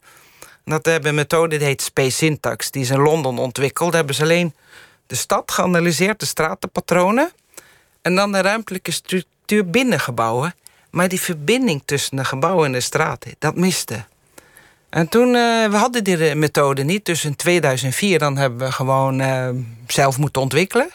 Dat 0.66 0.86
hebben 0.86 1.10
een 1.10 1.16
methode 1.16 1.58
die 1.58 1.68
heet 1.68 1.82
Space 1.82 2.12
Syntax. 2.12 2.72
Die 2.72 2.82
is 2.82 2.90
in 2.90 3.00
Londen 3.00 3.38
ontwikkeld. 3.38 3.88
Daar 3.90 3.98
hebben 3.98 4.16
ze 4.16 4.22
alleen 4.24 4.54
de 5.12 5.18
stad 5.18 5.52
geanalyseerd, 5.52 6.20
de 6.20 6.26
stratenpatronen. 6.26 7.32
En 8.02 8.16
dan 8.16 8.32
de 8.32 8.42
ruimtelijke 8.42 8.92
structuur 8.92 9.70
binnen 9.70 10.00
gebouwen. 10.00 10.56
Maar 10.90 11.08
die 11.08 11.22
verbinding 11.22 11.82
tussen 11.86 12.18
de 12.18 12.26
gebouwen 12.26 12.66
en 12.66 12.72
de 12.72 12.80
straten, 12.80 13.36
dat 13.40 13.56
miste. 13.56 14.06
En 14.90 15.10
toen, 15.10 15.36
eh, 15.36 15.68
we 15.70 15.76
hadden 15.76 16.04
die 16.04 16.30
eh, 16.30 16.36
methode 16.36 16.84
niet. 16.84 17.06
Dus 17.06 17.26
in 17.26 17.36
2004 17.36 18.20
dan 18.20 18.38
hebben 18.38 18.60
we 18.60 18.72
gewoon 18.72 19.20
eh, 19.20 19.50
zelf 19.88 20.18
moeten 20.18 20.42
ontwikkelen. 20.42 20.90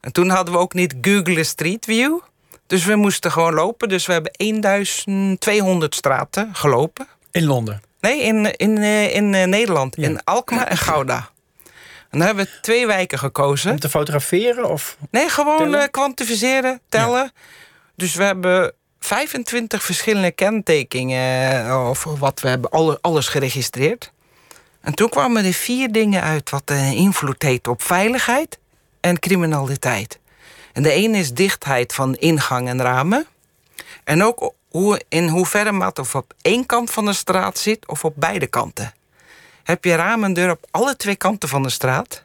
En 0.00 0.12
toen 0.12 0.28
hadden 0.28 0.54
we 0.54 0.60
ook 0.60 0.74
niet 0.74 0.94
Google 1.00 1.44
Street 1.44 1.84
View. 1.84 2.18
Dus 2.66 2.84
we 2.84 2.96
moesten 2.96 3.32
gewoon 3.32 3.54
lopen. 3.54 3.88
Dus 3.88 4.06
we 4.06 4.12
hebben 4.12 4.32
1200 4.36 5.94
straten 5.94 6.50
gelopen. 6.52 7.06
In 7.30 7.44
Londen. 7.44 7.82
Nee, 8.00 8.22
in, 8.22 8.56
in, 8.56 8.78
in 9.12 9.30
Nederland. 9.30 9.96
Ja. 9.96 10.08
In 10.08 10.24
Alkmaar 10.24 10.66
en 10.66 10.76
Gouda. 10.76 11.30
En 12.10 12.18
dan 12.18 12.26
hebben 12.26 12.44
we 12.44 12.60
twee 12.60 12.86
wijken 12.86 13.18
gekozen. 13.18 13.70
Om 13.70 13.78
te 13.80 13.88
fotograferen? 13.88 14.70
Of... 14.70 14.96
Nee, 15.10 15.28
gewoon 15.28 15.74
eh, 15.74 15.88
kwantificeren, 15.90 16.80
tellen. 16.88 17.32
Dus 17.96 18.14
we 18.14 18.22
hebben 18.22 18.72
25 19.00 19.82
verschillende 19.84 20.30
kentekingen. 20.30 21.66
eh, 21.66 21.88
of 21.90 22.04
wat 22.04 22.40
we 22.40 22.48
hebben, 22.48 22.70
alle- 22.70 22.98
alles 23.00 23.28
geregistreerd. 23.28 24.12
En 24.80 24.94
toen 24.94 25.08
kwamen 25.08 25.44
er 25.44 25.52
vier 25.52 25.92
dingen 25.92 26.22
uit 26.22 26.50
wat 26.50 26.62
een 26.64 26.92
invloed 26.94 27.42
heeft 27.42 27.68
op 27.68 27.82
veiligheid 27.82 28.58
en 29.00 29.18
criminaliteit. 29.18 30.18
En 30.72 30.82
de 30.82 30.90
ene 30.90 31.18
is 31.18 31.32
dichtheid 31.34 31.92
van 31.94 32.14
ingang 32.14 32.68
en 32.68 32.82
ramen. 32.82 33.26
En 34.04 34.22
ook 34.24 34.52
hoe, 34.68 35.00
in 35.08 35.28
hoeverre 35.28 35.72
maar 35.72 35.92
of 35.94 36.14
op 36.14 36.32
één 36.42 36.66
kant 36.66 36.90
van 36.90 37.04
de 37.04 37.12
straat 37.12 37.58
zit 37.58 37.86
of 37.88 38.04
op 38.04 38.12
beide 38.16 38.46
kanten. 38.46 38.92
Heb 39.70 39.84
je 39.84 39.94
ramen 39.94 40.24
en 40.24 40.32
deur 40.32 40.50
op 40.50 40.66
alle 40.70 40.96
twee 40.96 41.16
kanten 41.16 41.48
van 41.48 41.62
de 41.62 41.70
straat, 41.70 42.24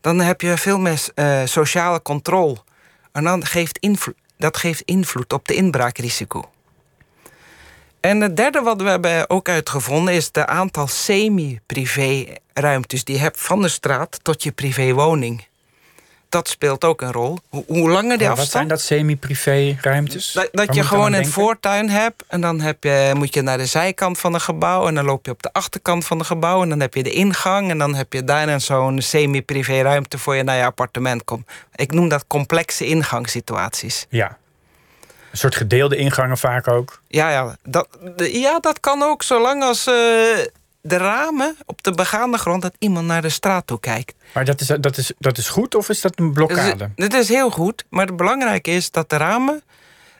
dan 0.00 0.20
heb 0.20 0.40
je 0.40 0.56
veel 0.56 0.78
meer 0.78 1.04
eh, 1.14 1.40
sociale 1.44 2.02
controle. 2.02 2.56
En 3.12 3.24
dan 3.24 3.46
geeft 3.46 3.88
dat 4.36 4.56
geeft 4.56 4.80
invloed 4.80 5.32
op 5.32 5.48
de 5.48 5.54
inbraakrisico. 5.54 6.50
En 8.00 8.20
het 8.20 8.36
derde 8.36 8.60
wat 8.60 8.82
we 8.82 8.88
hebben 8.88 9.30
ook 9.30 9.48
uitgevonden 9.48 10.14
is 10.14 10.32
de 10.32 10.46
aantal 10.46 10.86
semi-privé 10.86 12.26
ruimtes 12.52 13.04
die 13.04 13.14
je 13.14 13.20
hebt 13.20 13.40
van 13.40 13.62
de 13.62 13.68
straat 13.68 14.18
tot 14.22 14.42
je 14.42 14.52
privéwoning. 14.52 15.44
Dat 16.36 16.48
speelt 16.48 16.84
ook 16.84 17.00
een 17.02 17.12
rol. 17.12 17.38
Hoe, 17.48 17.64
hoe 17.66 17.90
langer 17.90 18.18
die 18.18 18.26
Maar 18.26 18.36
wat 18.36 18.46
zijn 18.46 18.62
afstand. 18.62 18.68
dat 18.68 18.80
semi-privé 18.80 19.76
ruimtes? 19.80 20.32
Dat, 20.32 20.48
dat 20.52 20.74
je 20.74 20.82
gewoon 20.82 21.04
een 21.06 21.12
denken? 21.12 21.30
voortuin 21.30 21.88
hebt 21.90 22.24
en 22.28 22.40
dan 22.40 22.60
heb 22.60 22.84
je, 22.84 23.12
moet 23.16 23.34
je 23.34 23.42
naar 23.42 23.58
de 23.58 23.66
zijkant 23.66 24.18
van 24.18 24.34
een 24.34 24.40
gebouw 24.40 24.86
en 24.88 24.94
dan 24.94 25.04
loop 25.04 25.26
je 25.26 25.32
op 25.32 25.42
de 25.42 25.52
achterkant 25.52 26.04
van 26.06 26.18
het 26.18 26.26
gebouw 26.26 26.62
en 26.62 26.68
dan 26.68 26.80
heb 26.80 26.94
je 26.94 27.02
de 27.02 27.10
ingang 27.12 27.70
en 27.70 27.78
dan 27.78 27.94
heb 27.94 28.12
je 28.12 28.24
daarin 28.24 28.60
zo'n 28.60 29.00
semi-privé 29.00 29.82
ruimte 29.82 30.18
voor 30.18 30.34
je 30.36 30.42
naar 30.42 30.56
je 30.56 30.64
appartement 30.64 31.24
komt. 31.24 31.46
Ik 31.74 31.92
noem 31.92 32.08
dat 32.08 32.24
complexe 32.26 32.86
ingangssituaties. 32.86 34.06
Ja. 34.08 34.36
Een 35.30 35.38
soort 35.38 35.54
gedeelde 35.56 35.96
ingangen 35.96 36.38
vaak 36.38 36.68
ook. 36.68 37.00
Ja, 37.08 37.30
ja, 37.30 37.56
dat, 37.62 37.88
de- 38.16 38.38
ja, 38.40 38.58
dat 38.60 38.80
kan 38.80 39.02
ook 39.02 39.22
zolang 39.22 39.62
als 39.62 39.86
eh, 39.86 39.94
de 40.86 40.96
ramen 40.96 41.56
op 41.66 41.82
de 41.82 41.92
begaande 41.92 42.38
grond 42.38 42.62
dat 42.62 42.74
iemand 42.78 43.06
naar 43.06 43.22
de 43.22 43.28
straat 43.28 43.66
toe 43.66 43.80
kijkt. 43.80 44.14
Maar 44.32 44.44
dat 44.44 44.60
is, 44.60 44.66
dat, 44.80 44.96
is, 44.96 45.12
dat 45.18 45.38
is 45.38 45.48
goed 45.48 45.74
of 45.74 45.88
is 45.88 46.00
dat 46.00 46.18
een 46.18 46.32
blokkade? 46.32 46.90
dit 46.94 47.14
is 47.14 47.28
heel 47.28 47.50
goed, 47.50 47.84
maar 47.88 48.06
het 48.06 48.16
belangrijke 48.16 48.70
is 48.70 48.90
dat 48.90 49.10
de 49.10 49.16
ramen, 49.16 49.62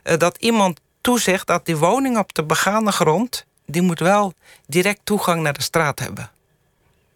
eh, 0.03 0.17
dat 0.17 0.37
iemand 0.37 0.79
toezegt 1.01 1.47
dat 1.47 1.65
die 1.65 1.77
woning 1.77 2.17
op 2.17 2.33
de 2.33 2.43
begaande 2.43 2.91
grond, 2.91 3.45
die 3.65 3.81
moet 3.81 3.99
wel 3.99 4.33
direct 4.65 4.99
toegang 5.03 5.41
naar 5.41 5.53
de 5.53 5.61
straat 5.61 5.99
hebben. 5.99 6.29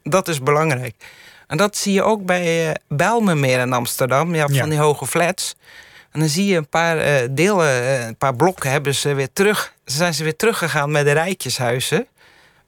Dat 0.04 0.28
is 0.28 0.42
belangrijk. 0.42 0.96
En 1.48 1.58
dat 1.58 1.78
zie 1.78 1.94
je 1.94 2.04
ook 2.04 2.26
bij 2.26 2.68
eh 2.68 2.76
Bijlmermeer 2.88 3.60
in 3.60 3.74
Amsterdam. 3.74 4.36
Ja. 4.36 4.48
van 4.48 4.70
die 4.70 4.80
hoge 4.80 5.08
flats. 5.08 5.56
En 6.12 6.20
dan 6.20 6.30
zie 6.30 6.46
je 6.46 6.58
een 6.58 6.70
paar 6.70 6.98
eh, 6.98 7.28
delen, 7.32 8.08
een 8.08 8.18
paar 8.18 8.36
blokken 8.36 8.72
hebben 8.72 8.96
ze 8.96 9.14
weer 9.14 9.34
terug. 9.34 9.74
Zijn 9.86 10.14
ze 10.14 10.24
weer 10.24 10.36
teruggegaan 10.36 10.92
met 10.92 11.06
de 11.06 11.12
rijtjeshuizen. 11.12 12.08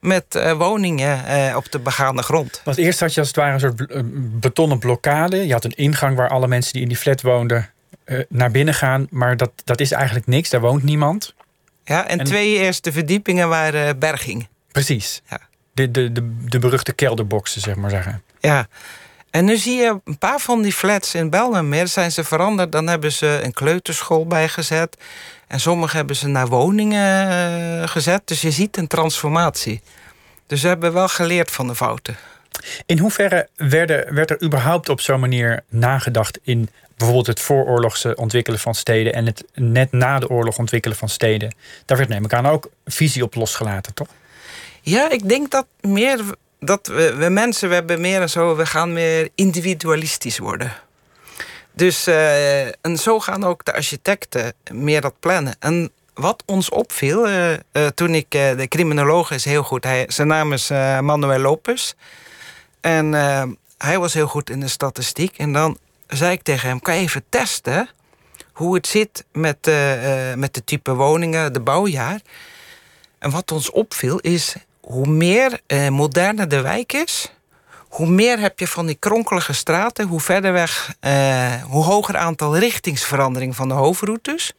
Met 0.03 0.36
eh, 0.36 0.51
woningen 0.57 1.25
eh, 1.25 1.55
op 1.55 1.72
de 1.72 1.79
begaande 1.79 2.22
grond. 2.24 2.62
Want 2.63 2.77
eerst 2.77 3.00
had 3.00 3.13
je 3.13 3.19
als 3.19 3.27
het 3.27 3.38
ware 3.38 3.53
een 3.53 3.60
soort 3.60 3.86
eh, 3.91 4.01
betonnen 4.39 4.79
blokkade. 4.79 5.48
Je 5.48 5.53
had 5.53 5.63
een 5.63 5.75
ingang 5.75 6.15
waar 6.15 6.29
alle 6.29 6.48
mensen 6.48 6.74
die 6.74 6.81
in 6.81 6.88
die 6.88 6.98
flat 6.98 7.22
woonden 7.22 7.69
naar 8.29 8.51
binnen 8.51 8.74
gaan. 8.74 9.07
Maar 9.10 9.38
dat, 9.38 9.51
dat 9.63 9.79
is 9.79 9.91
eigenlijk 9.91 10.27
niks, 10.27 10.50
daar 10.50 10.62
woont 10.62 10.83
niemand. 10.83 11.33
Ja, 11.83 12.07
en, 12.07 12.19
En- 12.19 12.25
twee 12.25 12.57
eerste 12.57 12.91
verdiepingen 12.91 13.50
waren 13.50 14.00
berging. 14.00 14.48
Precies. 14.72 15.22
Ja. 15.29 15.39
De, 15.74 15.91
de, 15.91 16.12
de, 16.12 16.36
de 16.45 16.60
beruchte 16.60 16.93
kelderboxen, 16.93 17.62
zeg 17.62 17.75
maar 17.75 17.89
zeggen. 17.89 18.22
Ja. 18.39 18.67
En 19.34 19.46
nu 19.46 19.58
zie 19.58 19.75
je 19.75 20.00
een 20.04 20.18
paar 20.18 20.40
van 20.40 20.62
die 20.62 20.74
flats 20.74 21.16
in 21.16 21.30
Belmermeer 21.30 21.88
zijn 21.88 22.12
ze 22.12 22.24
veranderd. 22.24 22.72
Dan 22.72 22.88
hebben 22.88 23.12
ze 23.12 23.40
een 23.44 23.54
kleuterschool 23.54 24.28
bijgezet. 24.28 24.98
En 25.48 25.60
sommige 25.60 25.96
hebben 25.96 26.16
ze 26.16 26.28
naar 26.28 26.48
woningen 26.48 27.30
eh, 27.30 27.88
gezet. 27.88 28.22
Dus 28.25 28.42
je 28.42 28.52
ziet 28.52 28.78
een 28.78 28.88
transformatie. 28.88 29.82
Dus 30.48 30.62
ze 30.62 30.68
hebben 30.68 30.94
wel 30.94 31.08
geleerd 31.08 31.52
van 31.52 31.68
de 31.68 31.75
fouten. 31.75 32.16
In 32.86 32.98
hoeverre 32.98 33.48
werden, 33.56 34.13
werd 34.13 34.30
er 34.30 34.44
überhaupt 34.44 34.90
op 34.90 35.02
zo'n 35.02 35.20
manier 35.20 35.63
nagedacht 35.70 36.40
in 36.44 36.70
bijvoorbeeld 36.98 37.28
het 37.28 37.40
vooroorlogse 37.40 38.16
ontwikkelen 38.16 38.60
van 38.60 38.75
steden 38.75 39.13
en 39.13 39.25
het 39.25 39.44
net 39.54 39.92
na 39.92 40.20
de 40.20 40.30
oorlog 40.30 40.58
ontwikkelen 40.58 40.98
van 40.98 41.10
steden? 41.10 41.56
Daar 41.86 41.98
werd 41.98 42.10
neem 42.10 42.25
ik 42.25 42.34
aan 42.34 42.46
ook 42.46 42.70
visie 42.86 43.24
op 43.24 43.36
losgelaten, 43.36 43.94
toch? 43.94 44.08
Ja, 44.82 45.10
ik 45.10 45.30
denk 45.30 45.52
dat 45.52 45.66
meer 45.82 46.36
dat 46.65 46.88
we, 46.88 47.27
mensen, 47.29 47.70
we 47.70 47.75
hebben 47.75 48.01
meer 48.01 48.22
en 48.22 48.29
zo, 48.29 48.55
we 48.55 48.65
gaan 48.65 48.93
meer 48.93 49.29
individualistisch 49.36 50.38
worden. 50.38 50.74
Dus 51.75 52.08
uh, 52.08 52.65
en 52.65 52.98
zo 52.98 53.20
gaan 53.20 53.43
ook 53.43 53.65
de 53.65 53.74
architecten 53.74 54.53
meer 54.72 55.01
dat 55.01 55.20
plannen. 55.20 55.55
En 55.60 55.91
wat 56.13 56.43
ons 56.46 56.70
opviel, 56.70 57.27
uh, 57.27 57.51
uh, 57.51 57.58
toen 57.88 58.15
ik, 58.15 58.32
de 58.32 58.65
criminoloog 58.67 59.32
is 59.32 59.46
heel 59.46 59.63
goed, 59.63 59.84
hij, 59.84 60.05
zijn 60.08 60.27
naam 60.27 60.53
is 60.53 60.70
Manuel 61.00 61.39
Lopez. 61.39 61.93
En 62.82 63.13
hij 63.77 64.00
was 64.00 64.13
heel 64.13 64.27
goed 64.27 64.50
in 64.50 64.60
de 64.60 64.67
statistiek. 64.67 65.38
En 65.38 65.53
dan 65.53 65.77
zei 66.08 66.32
ik 66.32 66.41
tegen 66.41 66.70
hem, 66.70 66.79
kan 66.79 66.96
je 66.96 67.01
even 67.01 67.24
testen 67.29 67.89
hoe 68.51 68.75
het 68.75 68.88
zit 68.88 69.25
met, 69.32 69.72
met 70.36 70.53
de 70.53 70.63
type 70.65 70.93
woningen, 70.93 71.53
de 71.53 71.60
bouwjaar. 71.60 72.22
En 73.20 73.29
wat 73.32 73.51
ons 73.51 73.72
opviel 73.72 74.20
is, 74.20 74.55
hoe 74.84 75.08
meer 75.08 75.60
moderner 75.90 76.48
de 76.48 76.62
wijk 76.62 76.94
is 76.94 77.32
hoe 77.94 78.08
meer 78.08 78.40
heb 78.40 78.60
je 78.60 78.68
van 78.68 78.86
die 78.86 78.96
kronkelige 78.96 79.54
straten, 79.54 80.08
hoe 80.08 80.20
verder 80.20 80.54
weg, 80.54 80.96
uh, 81.02 81.54
hoe 81.63 81.84
hoger 81.84 82.18
aantal 82.18 82.58
richtingsverandering 82.58 83.56
van 83.56 83.68
de 83.68 83.74
hoofdroutes. 83.74 84.54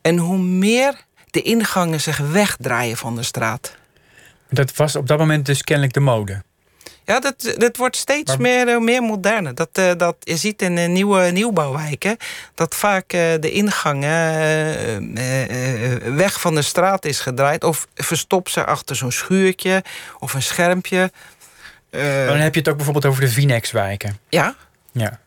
En 0.00 0.16
hoe 0.16 0.38
meer 0.38 0.94
de 1.30 1.42
ingangen 1.42 2.00
zich 2.00 2.16
wegdraaien 2.16 2.96
van 2.96 3.16
de 3.16 3.22
straat. 3.22 3.76
Dat 4.50 4.76
was 4.76 4.96
op 4.96 5.06
dat 5.06 5.18
moment 5.18 5.46
dus 5.46 5.62
kennelijk 5.62 5.94
de 5.94 6.00
mode. 6.00 6.42
Ja, 7.06 7.20
dat, 7.20 7.54
dat 7.56 7.76
wordt 7.76 7.96
steeds 7.96 8.36
meer, 8.36 8.68
uh, 8.68 8.78
meer 8.78 9.02
moderne. 9.02 9.54
Dat, 9.54 9.68
uh, 9.78 9.90
dat, 9.96 10.16
je 10.20 10.36
ziet 10.36 10.62
in 10.62 10.76
uh, 10.76 10.88
nieuwe 10.88 11.30
nieuwbouwwijken 11.30 12.16
dat 12.54 12.74
vaak 12.74 13.08
de 13.08 13.50
ingang 13.50 14.00
weg 16.16 16.40
van 16.40 16.54
de 16.54 16.62
straat 16.62 17.04
is 17.04 17.20
gedraaid. 17.20 17.64
Of 17.64 17.86
verstopt 17.94 18.50
ze 18.50 18.64
achter 18.64 18.96
zo'n 18.96 19.12
schuurtje 19.12 19.84
of 20.18 20.34
een 20.34 20.42
schermpje. 20.42 21.10
Dan 21.90 22.36
heb 22.36 22.54
je 22.54 22.60
het 22.60 22.68
ook 22.68 22.76
bijvoorbeeld 22.76 23.06
over 23.06 23.20
de 23.20 23.28
Vinex-wijken. 23.28 24.18
Ja. 24.28 24.54
ja. 24.92 25.18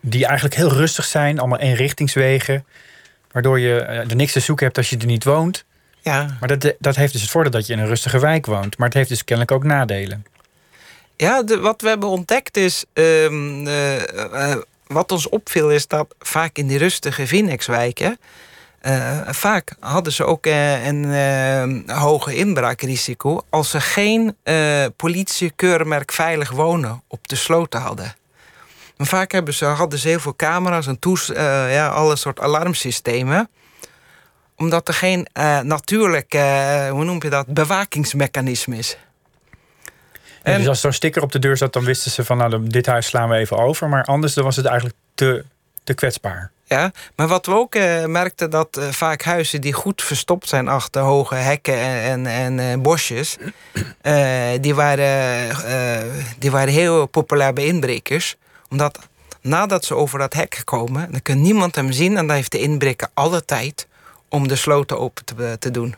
Die 0.00 0.26
eigenlijk 0.26 0.54
heel 0.54 0.72
rustig 0.72 1.04
zijn, 1.04 1.38
allemaal 1.38 1.58
eenrichtingswegen. 1.58 2.64
Waardoor 3.32 3.60
je 3.60 3.80
er 3.80 4.16
niks 4.16 4.32
te 4.32 4.40
zoeken 4.40 4.64
hebt 4.64 4.78
als 4.78 4.90
je 4.90 4.98
er 4.98 5.06
niet 5.06 5.24
woont. 5.24 5.64
Ja. 6.00 6.36
Maar 6.40 6.58
dat, 6.58 6.74
dat 6.78 6.96
heeft 6.96 7.12
dus 7.12 7.22
het 7.22 7.30
voordeel 7.30 7.52
dat 7.52 7.66
je 7.66 7.72
in 7.72 7.78
een 7.78 7.86
rustige 7.86 8.18
wijk 8.18 8.46
woont. 8.46 8.78
Maar 8.78 8.88
het 8.88 8.96
heeft 8.96 9.08
dus 9.08 9.24
kennelijk 9.24 9.54
ook 9.54 9.64
nadelen. 9.64 10.24
Ja, 11.16 11.44
wat 11.44 11.80
we 11.80 11.88
hebben 11.88 12.08
ontdekt 12.08 12.56
is. 12.56 12.84
Uh, 12.94 13.30
uh, 13.30 14.54
wat 14.86 15.12
ons 15.12 15.28
opviel 15.28 15.70
is 15.70 15.86
dat 15.86 16.14
vaak 16.18 16.56
in 16.56 16.66
die 16.66 16.78
rustige 16.78 17.26
Vinex-wijken. 17.26 18.18
Uh, 18.82 19.20
vaak 19.28 19.74
hadden 19.80 20.12
ze 20.12 20.24
ook 20.24 20.46
een 20.46 21.90
hoge 21.90 22.34
inbraakrisico 22.34 23.40
als 23.50 23.70
ze 23.70 23.80
geen 23.80 24.36
politiekeurmerk 24.96 26.12
veilig 26.12 26.50
wonen 26.50 27.02
op 27.08 27.28
de 27.28 27.36
sloten 27.36 27.80
hadden. 27.80 28.14
Vaak 28.98 29.32
hebben 29.32 29.54
ze, 29.54 29.64
hadden 29.64 29.98
ze 29.98 30.08
heel 30.08 30.20
veel 30.20 30.36
camera's 30.36 30.86
en 30.86 30.98
toes, 30.98 31.26
ja, 31.26 31.88
alle 31.88 32.16
soort 32.16 32.40
alarmsystemen. 32.40 33.48
Omdat 34.56 34.88
er 34.88 34.94
geen 34.94 35.26
natuurlijk, 35.62 36.32
hoe 36.90 37.04
noem 37.04 37.22
je 37.22 37.30
dat, 37.30 37.46
bewakingsmechanisme 37.46 38.76
is. 38.76 38.96
En, 40.52 40.58
dus 40.58 40.68
als 40.68 40.76
er 40.76 40.82
zo'n 40.82 40.92
sticker 40.92 41.22
op 41.22 41.32
de 41.32 41.38
deur 41.38 41.56
zat, 41.56 41.72
dan 41.72 41.84
wisten 41.84 42.10
ze 42.10 42.24
van 42.24 42.36
nou, 42.36 42.66
dit 42.66 42.86
huis 42.86 43.06
slaan 43.06 43.28
we 43.28 43.36
even 43.36 43.58
over. 43.58 43.88
Maar 43.88 44.04
anders 44.04 44.34
dan 44.34 44.44
was 44.44 44.56
het 44.56 44.66
eigenlijk 44.66 44.96
te, 45.14 45.44
te 45.84 45.94
kwetsbaar. 45.94 46.50
Ja, 46.64 46.92
maar 47.16 47.28
wat 47.28 47.46
we 47.46 47.52
ook 47.52 47.74
uh, 47.74 48.04
merkten, 48.04 48.50
dat 48.50 48.78
uh, 48.78 48.88
vaak 48.88 49.22
huizen 49.22 49.60
die 49.60 49.72
goed 49.72 50.02
verstopt 50.02 50.48
zijn 50.48 50.68
achter 50.68 51.02
hoge 51.02 51.34
hekken 51.34 51.78
en, 51.78 52.26
en, 52.26 52.58
en 52.58 52.78
uh, 52.78 52.82
bosjes, 52.82 53.36
die, 54.60 54.74
waren, 54.74 55.56
die 56.38 56.50
waren 56.50 56.72
heel 56.72 57.06
populair 57.06 57.52
bij 57.52 57.64
inbrekers. 57.64 58.36
Omdat 58.70 58.98
nadat 59.40 59.84
ze 59.84 59.94
over 59.94 60.18
dat 60.18 60.34
hek 60.34 60.60
komen, 60.64 61.12
dan 61.12 61.22
kan 61.22 61.42
niemand 61.42 61.74
hem 61.74 61.92
zien 61.92 62.16
en 62.16 62.26
dan 62.26 62.36
heeft 62.36 62.52
de 62.52 62.60
inbreker 62.60 63.08
alle 63.14 63.44
tijd 63.44 63.86
om 64.28 64.48
de 64.48 64.56
sloten 64.56 64.98
open 64.98 65.24
te, 65.24 65.56
te 65.58 65.70
doen. 65.70 65.94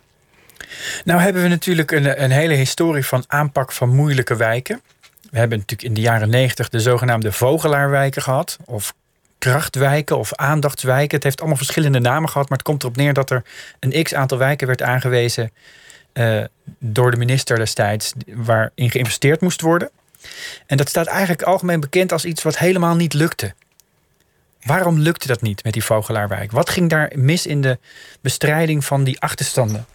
Nou 1.05 1.21
hebben 1.21 1.43
we 1.43 1.49
natuurlijk 1.49 1.91
een, 1.91 2.23
een 2.23 2.31
hele 2.31 2.55
historie 2.55 3.07
van 3.07 3.25
aanpak 3.27 3.73
van 3.73 3.89
moeilijke 3.89 4.37
wijken. 4.37 4.83
We 5.31 5.39
hebben 5.39 5.59
natuurlijk 5.59 5.89
in 5.89 5.95
de 5.95 6.01
jaren 6.01 6.31
negentig 6.31 6.69
de 6.69 6.81
zogenaamde 6.81 7.33
vogelaarwijken 7.33 8.23
gehad. 8.23 8.59
Of 8.65 8.95
krachtwijken 9.39 10.19
of 10.19 10.35
aandachtswijken. 10.35 11.15
Het 11.15 11.25
heeft 11.25 11.39
allemaal 11.39 11.57
verschillende 11.57 12.01
namen 12.01 12.29
gehad, 12.29 12.49
maar 12.49 12.59
het 12.59 12.67
komt 12.67 12.83
erop 12.83 12.97
neer 12.97 13.13
dat 13.13 13.31
er 13.31 13.43
een 13.81 14.03
x 14.03 14.15
aantal 14.15 14.39
wijken 14.39 14.67
werd 14.67 14.83
aangewezen 14.83 15.53
uh, 16.13 16.45
door 16.79 17.11
de 17.11 17.17
minister 17.17 17.57
destijds, 17.57 18.13
waarin 18.27 18.91
geïnvesteerd 18.91 19.41
moest 19.41 19.61
worden. 19.61 19.91
En 20.67 20.77
dat 20.77 20.89
staat 20.89 21.07
eigenlijk 21.07 21.43
algemeen 21.43 21.81
bekend 21.81 22.13
als 22.13 22.25
iets 22.25 22.43
wat 22.43 22.59
helemaal 22.59 22.97
niet 22.97 23.15
lukte. 23.15 23.55
Waarom 24.63 24.99
lukte 24.99 25.27
dat 25.27 25.43
niet 25.43 25.65
met 25.65 25.73
die 25.73 25.85
Vogelaarwijk? 25.85 26.53
Wat 26.53 26.71
ging 26.71 26.91
daar 26.91 27.13
mis 27.15 27.47
in 27.47 27.61
de 27.61 27.79
bestrijding 28.21 28.85
van 28.85 29.05
die 29.05 29.21
achterstanden? 29.21 29.87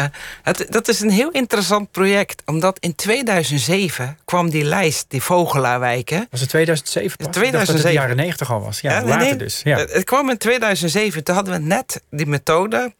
Uh, 0.00 0.04
het, 0.42 0.66
dat 0.70 0.88
is 0.88 1.00
een 1.00 1.10
heel 1.10 1.30
interessant 1.30 1.90
project, 1.90 2.42
omdat 2.44 2.78
in 2.78 2.94
2007 2.94 4.18
kwam 4.24 4.50
die 4.50 4.64
lijst, 4.64 5.04
die 5.08 5.22
Vogelaarwijken. 5.22 6.26
Was 6.30 6.40
het 6.40 6.48
2007 6.48 7.16
pas? 7.16 7.26
2007. 7.26 7.66
dat 7.66 7.84
het 7.84 7.92
de 7.92 8.00
jaren 8.00 8.16
90 8.16 8.52
al 8.52 8.60
was. 8.60 8.80
Ja, 8.80 8.92
ja 8.92 9.04
later 9.04 9.26
nee, 9.26 9.36
dus. 9.36 9.60
Ja. 9.64 9.76
Het 9.78 10.04
kwam 10.04 10.30
in 10.30 10.38
2007. 10.38 11.24
Toen 11.24 11.34
hadden 11.34 11.54
we 11.54 11.60
net 11.60 12.02
die 12.10 12.26
methode 12.26 12.92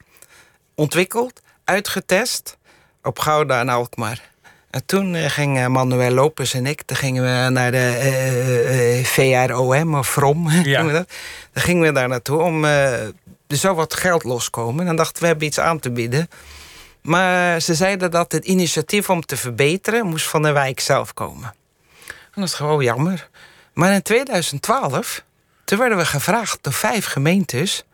ontwikkeld, 0.74 1.40
uitgetest 1.64 2.56
op 3.02 3.18
Gouda 3.18 3.60
en 3.60 3.68
Alkmaar. 3.68 4.20
En 4.70 4.82
toen 4.86 5.14
uh, 5.14 5.24
ging 5.24 5.68
Manuel 5.68 6.10
Lopez 6.10 6.54
en 6.54 6.66
ik, 6.66 6.82
toen 6.82 6.96
gingen 6.96 7.22
we 7.22 7.50
naar 7.50 7.70
de 7.70 8.98
uh, 8.98 9.04
VROM 9.04 9.94
of 9.94 10.06
VROM. 10.06 10.50
Ja. 10.64 10.82
Dan 10.82 11.06
gingen 11.52 11.82
we 11.82 11.92
daar 11.92 12.08
naartoe 12.08 12.40
om 12.40 12.64
er 13.46 13.56
zou 13.56 13.76
wat 13.76 13.94
geld 13.94 14.24
loskomen. 14.24 14.80
En 14.80 14.86
dan 14.86 14.96
dachten 14.96 15.14
we, 15.14 15.20
we 15.20 15.26
hebben 15.26 15.46
iets 15.46 15.60
aan 15.60 15.80
te 15.80 15.90
bieden. 15.90 16.28
Maar 17.04 17.60
ze 17.60 17.74
zeiden 17.74 18.10
dat 18.10 18.32
het 18.32 18.44
initiatief 18.44 19.10
om 19.10 19.26
te 19.26 19.36
verbeteren 19.36 20.06
moest 20.06 20.28
van 20.28 20.42
de 20.42 20.52
wijk 20.52 20.80
zelf 20.80 21.14
komen. 21.14 21.54
En 22.06 22.40
dat 22.40 22.44
is 22.44 22.54
gewoon 22.54 22.84
jammer. 22.84 23.28
Maar 23.72 23.92
in 23.92 24.02
2012, 24.02 25.24
toen 25.64 25.78
werden 25.78 25.98
we 25.98 26.04
gevraagd 26.04 26.58
door 26.60 26.72
vijf 26.72 27.06
gemeentes 27.06 27.84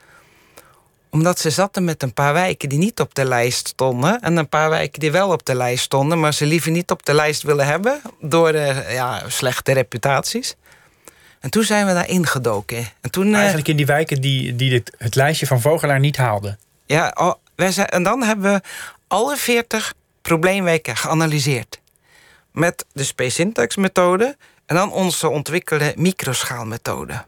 omdat 1.10 1.38
ze 1.38 1.50
zaten 1.50 1.84
met 1.84 2.02
een 2.02 2.12
paar 2.12 2.32
wijken 2.32 2.68
die 2.68 2.78
niet 2.78 3.00
op 3.00 3.14
de 3.14 3.24
lijst 3.24 3.68
stonden. 3.68 4.20
En 4.20 4.36
een 4.36 4.48
paar 4.48 4.70
wijken 4.70 5.00
die 5.00 5.10
wel 5.10 5.32
op 5.32 5.46
de 5.46 5.54
lijst 5.54 5.84
stonden, 5.84 6.20
maar 6.20 6.34
ze 6.34 6.46
liever 6.46 6.70
niet 6.70 6.90
op 6.90 7.06
de 7.06 7.14
lijst 7.14 7.42
willen 7.42 7.66
hebben. 7.66 8.00
door 8.20 8.52
de, 8.52 8.86
ja, 8.88 9.22
slechte 9.28 9.72
reputaties. 9.72 10.54
En 11.40 11.50
toen 11.50 11.62
zijn 11.62 11.86
we 11.86 11.92
daar 11.92 12.08
ingedoken. 12.08 12.86
En 13.00 13.10
toen, 13.10 13.34
Eigenlijk 13.34 13.68
in 13.68 13.76
die 13.76 13.86
wijken 13.86 14.20
die, 14.20 14.56
die 14.56 14.74
het, 14.74 14.94
het 14.98 15.14
lijstje 15.14 15.46
van 15.46 15.60
Vogelaar 15.60 16.00
niet 16.00 16.16
haalden. 16.16 16.58
Ja, 16.86 17.12
oh, 17.14 17.34
wij 17.54 17.72
zijn, 17.72 17.88
en 17.88 18.02
dan 18.02 18.22
hebben 18.22 18.52
we 18.52 18.60
alle 19.10 19.36
40 19.36 19.94
probleemwijken 20.22 20.96
geanalyseerd. 20.96 21.80
Met 22.52 22.84
de 22.92 23.04
Space 23.04 23.30
Syntax 23.30 23.76
methode 23.76 24.36
en 24.66 24.76
dan 24.76 24.92
onze 24.92 25.28
ontwikkelde 25.28 25.92
microschaalmethode. 25.96 27.24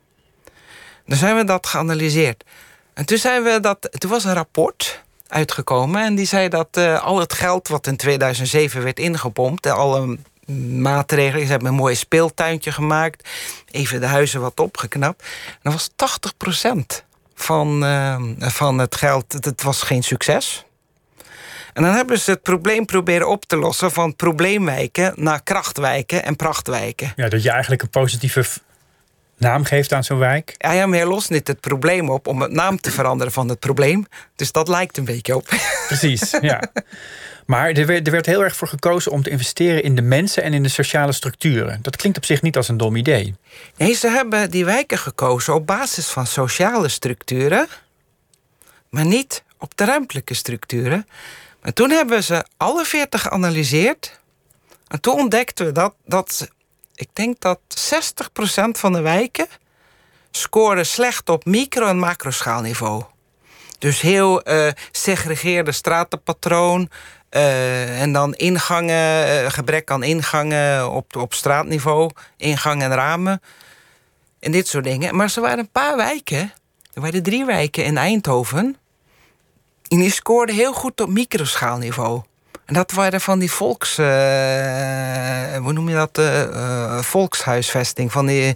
Dan 1.07 1.19
zijn 1.19 1.37
we 1.37 1.45
dat 1.45 1.67
geanalyseerd. 1.67 2.45
En 2.95 3.05
toen, 3.05 3.19
zijn 3.19 3.43
we 3.43 3.61
dat, 3.61 3.89
toen 3.99 4.11
was 4.11 4.25
een 4.25 4.35
rapport 4.35 5.03
uitgekomen 5.29 6.03
en 6.03 6.15
die 6.15 6.27
zei 6.27 6.49
dat 6.49 6.69
uh, 6.79 7.03
al 7.05 7.19
het 7.19 7.33
geld 7.33 7.69
wat 7.69 7.87
in 7.87 7.97
2007 7.97 8.83
werd 8.83 8.99
ingepompt, 8.99 9.67
alle 9.67 10.19
maatregelen, 10.79 11.45
ze 11.45 11.51
hebben 11.51 11.69
een 11.69 11.75
mooi 11.75 11.95
speeltuintje 11.95 12.73
gemaakt, 12.73 13.29
even 13.71 14.01
de 14.01 14.07
huizen 14.07 14.41
wat 14.41 14.61
opgeknapt, 14.61 15.25
dat 15.63 15.73
was 15.73 15.91
80% 17.03 17.05
van, 17.35 17.85
uh, 17.85 18.23
van 18.39 18.79
het 18.79 18.97
geld, 18.97 19.33
het 19.33 19.63
was 19.63 19.83
geen 19.83 20.03
succes. 20.03 20.65
En 21.73 21.83
dan 21.83 21.95
hebben 21.95 22.19
ze 22.19 22.31
het 22.31 22.43
probleem 22.43 22.85
proberen 22.85 23.29
op 23.29 23.45
te 23.45 23.57
lossen 23.57 23.91
van 23.91 24.17
probleemwijken 24.17 25.13
naar 25.17 25.43
krachtwijken 25.43 26.25
en 26.25 26.37
prachtwijken. 26.37 27.13
Ja, 27.17 27.29
dat 27.29 27.43
je 27.43 27.51
eigenlijk 27.51 27.83
een 27.83 27.91
positieve 27.91 28.45
naam 29.37 29.65
geeft 29.65 29.93
aan 29.93 30.05
zo'n 30.05 30.19
wijk. 30.19 30.55
Ja, 30.59 30.73
ja, 30.73 30.87
maar 30.87 30.99
je 30.99 31.07
lost 31.07 31.31
niet 31.31 31.47
het 31.47 31.61
probleem 31.61 32.11
op 32.11 32.27
om 32.27 32.43
het 32.43 32.53
naam 32.53 32.81
te 32.81 32.91
veranderen 32.91 33.33
van 33.33 33.49
het 33.49 33.59
probleem. 33.59 34.07
Dus 34.37 34.53
dat 34.53 34.69
lijkt 34.69 34.97
een 34.97 35.05
beetje 35.05 35.37
op. 35.37 35.47
Precies, 35.89 36.37
ja. 36.41 36.63
Maar 37.47 37.71
er 37.71 37.87
werd, 37.87 38.07
er 38.07 38.13
werd 38.13 38.27
heel 38.27 38.45
erg 38.45 38.57
voor 38.57 38.69
gekozen 38.69 39.13
om 39.13 39.23
te 39.23 39.31
investeren 39.31 39.83
in 39.83 39.95
de 39.95 40.03
mensen 40.03 40.43
en 40.43 40.55
in 40.55 40.63
de 40.63 40.69
sociale 40.69 41.13
structuren. 41.13 41.79
Dat 41.83 41.97
klinkt 41.97 42.19
op 42.19 42.25
zich 42.25 42.43
niet 42.43 42.57
als 42.57 42.69
een 42.69 42.77
dom 42.77 42.97
idee. 42.97 43.35
Nee, 43.77 43.93
ze 43.93 44.09
hebben 44.09 44.51
die 44.51 44.65
wijken 44.65 44.99
gekozen 44.99 45.55
op 45.55 45.67
basis 45.67 46.07
van 46.07 46.27
sociale 46.27 46.89
structuren, 46.89 47.67
maar 48.89 49.07
niet 49.07 49.43
op 49.59 49.77
de 49.77 49.85
ruimtelijke 49.85 50.35
structuren. 50.35 51.07
En 51.63 51.75
toen 51.75 51.91
hebben 51.91 52.17
we 52.17 52.23
ze 52.23 52.45
alle 52.57 52.85
40 52.85 53.23
geanalyseerd. 53.23 54.21
En 54.89 55.01
toen 55.01 55.19
ontdekten 55.19 55.67
we 55.67 55.73
dat, 55.73 55.95
dat 56.05 56.49
ik 56.95 57.09
denk 57.13 57.41
dat 57.41 57.59
60% 57.93 58.71
van 58.71 58.93
de 58.93 59.01
wijken 59.01 59.47
scoren 60.31 60.87
slecht 60.87 61.29
op 61.29 61.45
micro- 61.45 61.87
en 61.87 61.99
macroschaalniveau. 61.99 63.05
Dus 63.79 64.01
heel 64.01 64.49
uh, 64.49 64.69
segregeerde 64.91 65.73
stratenpatroon, 65.73 66.91
Eh, 67.33 68.01
en 68.01 68.13
dan 68.13 68.35
ingangen, 68.35 69.27
eh, 69.27 69.51
gebrek 69.51 69.91
aan 69.91 70.03
ingangen 70.03 70.91
op, 70.91 71.17
op 71.17 71.35
straatniveau, 71.35 72.11
ingangen 72.37 72.91
en 72.91 72.97
ramen. 72.97 73.43
En 74.41 74.53
dit 74.53 74.69
soort 74.69 74.85
dingen. 74.85 75.17
Maar 75.17 75.33
er 75.35 75.43
waren 75.43 75.59
een 75.59 75.71
paar 75.71 75.97
wijken, 75.97 76.53
er 76.95 77.01
waren 77.01 77.23
drie 77.23 77.45
wijken 77.45 77.85
in 77.85 77.97
Eindhoven. 77.97 78.77
En 79.93 79.99
die 79.99 80.11
scoorden 80.13 80.55
heel 80.55 80.73
goed 80.73 81.01
op 81.01 81.09
microschaalniveau. 81.09 82.23
En 82.65 82.75
dat 82.75 82.93
waren 82.93 83.21
van 83.21 83.39
die 83.39 83.51
volks... 83.51 83.99
Uh, 83.99 84.07
hoe 85.57 85.73
noem 85.73 85.89
je 85.89 85.95
dat? 85.95 86.19
Uh, 86.19 86.99
volkshuisvesting. 87.03 88.13
Van, 88.13 88.27
die, 88.27 88.55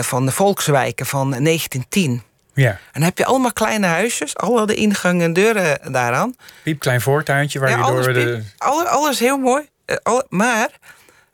van 0.00 0.26
de 0.26 0.32
volkswijken 0.32 1.06
van 1.06 1.30
1910. 1.30 2.22
Ja. 2.54 2.70
En 2.70 2.78
dan 2.92 3.02
heb 3.02 3.18
je 3.18 3.24
allemaal 3.24 3.52
kleine 3.52 3.86
huisjes, 3.86 4.36
alle 4.36 4.66
de 4.66 4.74
ingangen 4.74 5.24
en 5.24 5.32
deuren 5.32 5.92
daaraan. 5.92 6.34
Piep 6.62 6.78
klein 6.80 7.00
voortuintje 7.00 7.58
waar 7.58 7.70
Ja, 7.70 7.76
je 7.76 7.82
alles, 7.82 8.04
door 8.04 8.14
de... 8.14 8.24
piep, 8.24 8.42
alle- 8.58 8.88
alles 8.88 9.18
heel 9.18 9.38
mooi. 9.38 9.68
Eh, 9.84 9.96
alle- 10.02 10.26
maar 10.28 10.68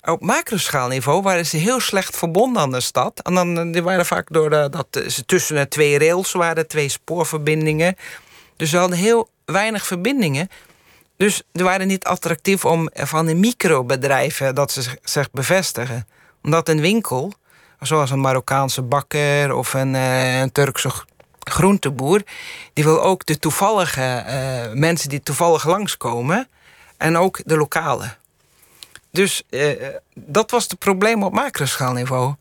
op 0.02 0.20
macroschaalniveau 0.22 1.22
waren 1.22 1.46
ze 1.46 1.56
heel 1.56 1.80
slecht 1.80 2.16
verbonden 2.16 2.62
aan 2.62 2.72
de 2.72 2.80
stad. 2.80 3.20
En 3.22 3.34
dan 3.34 3.58
eh, 3.58 3.72
die 3.72 3.82
waren 3.82 4.06
vaak 4.06 4.26
door 4.30 4.50
de, 4.50 4.68
dat 4.70 4.86
eh, 4.90 5.08
ze 5.08 5.24
tussen 5.24 5.56
de 5.56 5.68
twee 5.68 5.98
rails 5.98 6.32
waren, 6.32 6.66
twee 6.68 6.88
spoorverbindingen. 6.88 7.96
Dus 8.56 8.70
ze 8.70 8.76
hadden 8.76 8.98
heel 8.98 9.28
weinig 9.44 9.86
verbindingen. 9.86 10.48
Dus 11.16 11.42
ze 11.52 11.62
waren 11.62 11.86
niet 11.86 12.04
attractief 12.04 12.64
om 12.64 12.90
van 12.94 13.26
de 13.26 13.34
microbedrijven 13.34 14.54
dat 14.54 14.72
ze 14.72 14.82
zich- 15.02 15.30
bevestigen. 15.30 16.06
Omdat 16.42 16.68
een 16.68 16.80
winkel, 16.80 17.32
zoals 17.80 18.10
een 18.10 18.20
Marokkaanse 18.20 18.82
bakker 18.82 19.54
of 19.54 19.74
een, 19.74 19.94
eh, 19.94 20.40
een 20.40 20.52
Turkse 20.52 20.90
groenteboer, 21.38 22.22
die 22.72 22.84
wil 22.84 23.02
ook 23.02 23.26
de 23.26 23.38
toevallige 23.38 24.02
eh, 24.02 24.72
mensen 24.72 25.08
die 25.08 25.22
toevallig 25.22 25.64
langskomen 25.66 26.48
en 26.96 27.16
ook 27.16 27.40
de 27.44 27.56
lokale. 27.56 28.14
Dus 29.10 29.42
eh, 29.50 29.88
dat 30.14 30.50
was 30.50 30.62
het 30.68 30.78
probleem 30.78 31.22
op 31.22 31.32
macroschaalniveau. 31.32 32.34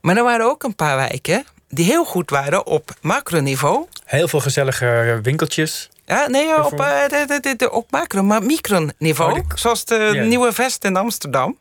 Maar 0.00 0.16
er 0.16 0.22
waren 0.24 0.46
ook 0.46 0.62
een 0.62 0.74
paar 0.74 0.96
wijken 0.96 1.44
die 1.68 1.84
heel 1.84 2.04
goed 2.04 2.30
waren 2.30 2.66
op 2.66 2.90
macroniveau. 3.00 3.86
Heel 4.04 4.28
veel 4.28 4.40
gezellige 4.40 5.18
winkeltjes. 5.22 5.88
Ja, 6.04 6.26
nee, 6.28 6.64
op, 6.64 6.80
eh, 6.80 7.08
de- 7.08 7.24
de- 7.26 7.40
de- 7.40 7.56
de- 7.56 7.70
op 7.70 7.90
macro, 7.90 8.22
maar 8.22 8.42
microniveau. 8.42 9.38
Oh, 9.40 9.50
Zoals 9.54 9.84
de. 9.84 10.24
Nieuwe 10.26 10.52
Vest 10.52 10.84
in 10.84 10.96
Amsterdam. 10.96 11.58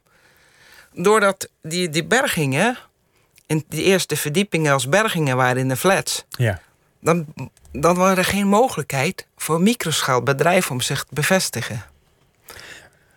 Doordat 0.93 1.49
die, 1.61 1.89
die 1.89 2.03
bergingen, 2.05 2.77
in 3.45 3.65
die 3.69 3.83
eerste 3.83 4.15
verdiepingen 4.15 4.73
als 4.73 4.89
bergingen 4.89 5.35
waren 5.37 5.57
in 5.57 5.67
de 5.67 5.75
flats, 5.75 6.25
Ja. 6.29 6.59
dan, 6.99 7.25
dan 7.71 7.95
was 7.95 8.17
er 8.17 8.25
geen 8.25 8.47
mogelijkheid 8.47 9.27
voor 9.37 9.61
microschaalbedrijven 9.61 10.71
om 10.71 10.81
zich 10.81 10.99
te 11.03 11.13
bevestigen. 11.13 11.83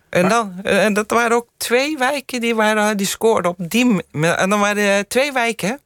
En, 0.09 0.29
dan, 0.29 0.59
eh, 0.63 0.83
en 0.85 0.93
dat 0.93 1.11
waren 1.11 1.35
ook 1.37 1.47
twee 1.57 1.97
wijken 1.97 2.41
die, 2.41 2.55
waren, 2.55 2.97
die 2.97 3.07
scoorden 3.07 3.51
op 3.51 3.57
die. 3.59 4.03
En 4.11 4.49
dan 4.49 4.59
waren 4.59 4.83
er 4.83 5.07
twee 5.07 5.31
wijken 5.31 5.79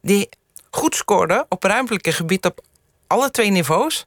die 0.00 0.28
goed 0.76 0.94
scoorden 0.94 1.46
op 1.48 1.62
ruimtelijke 1.62 2.12
gebied 2.12 2.44
op 2.44 2.60
alle 3.06 3.30
twee 3.30 3.50
niveaus. 3.50 4.06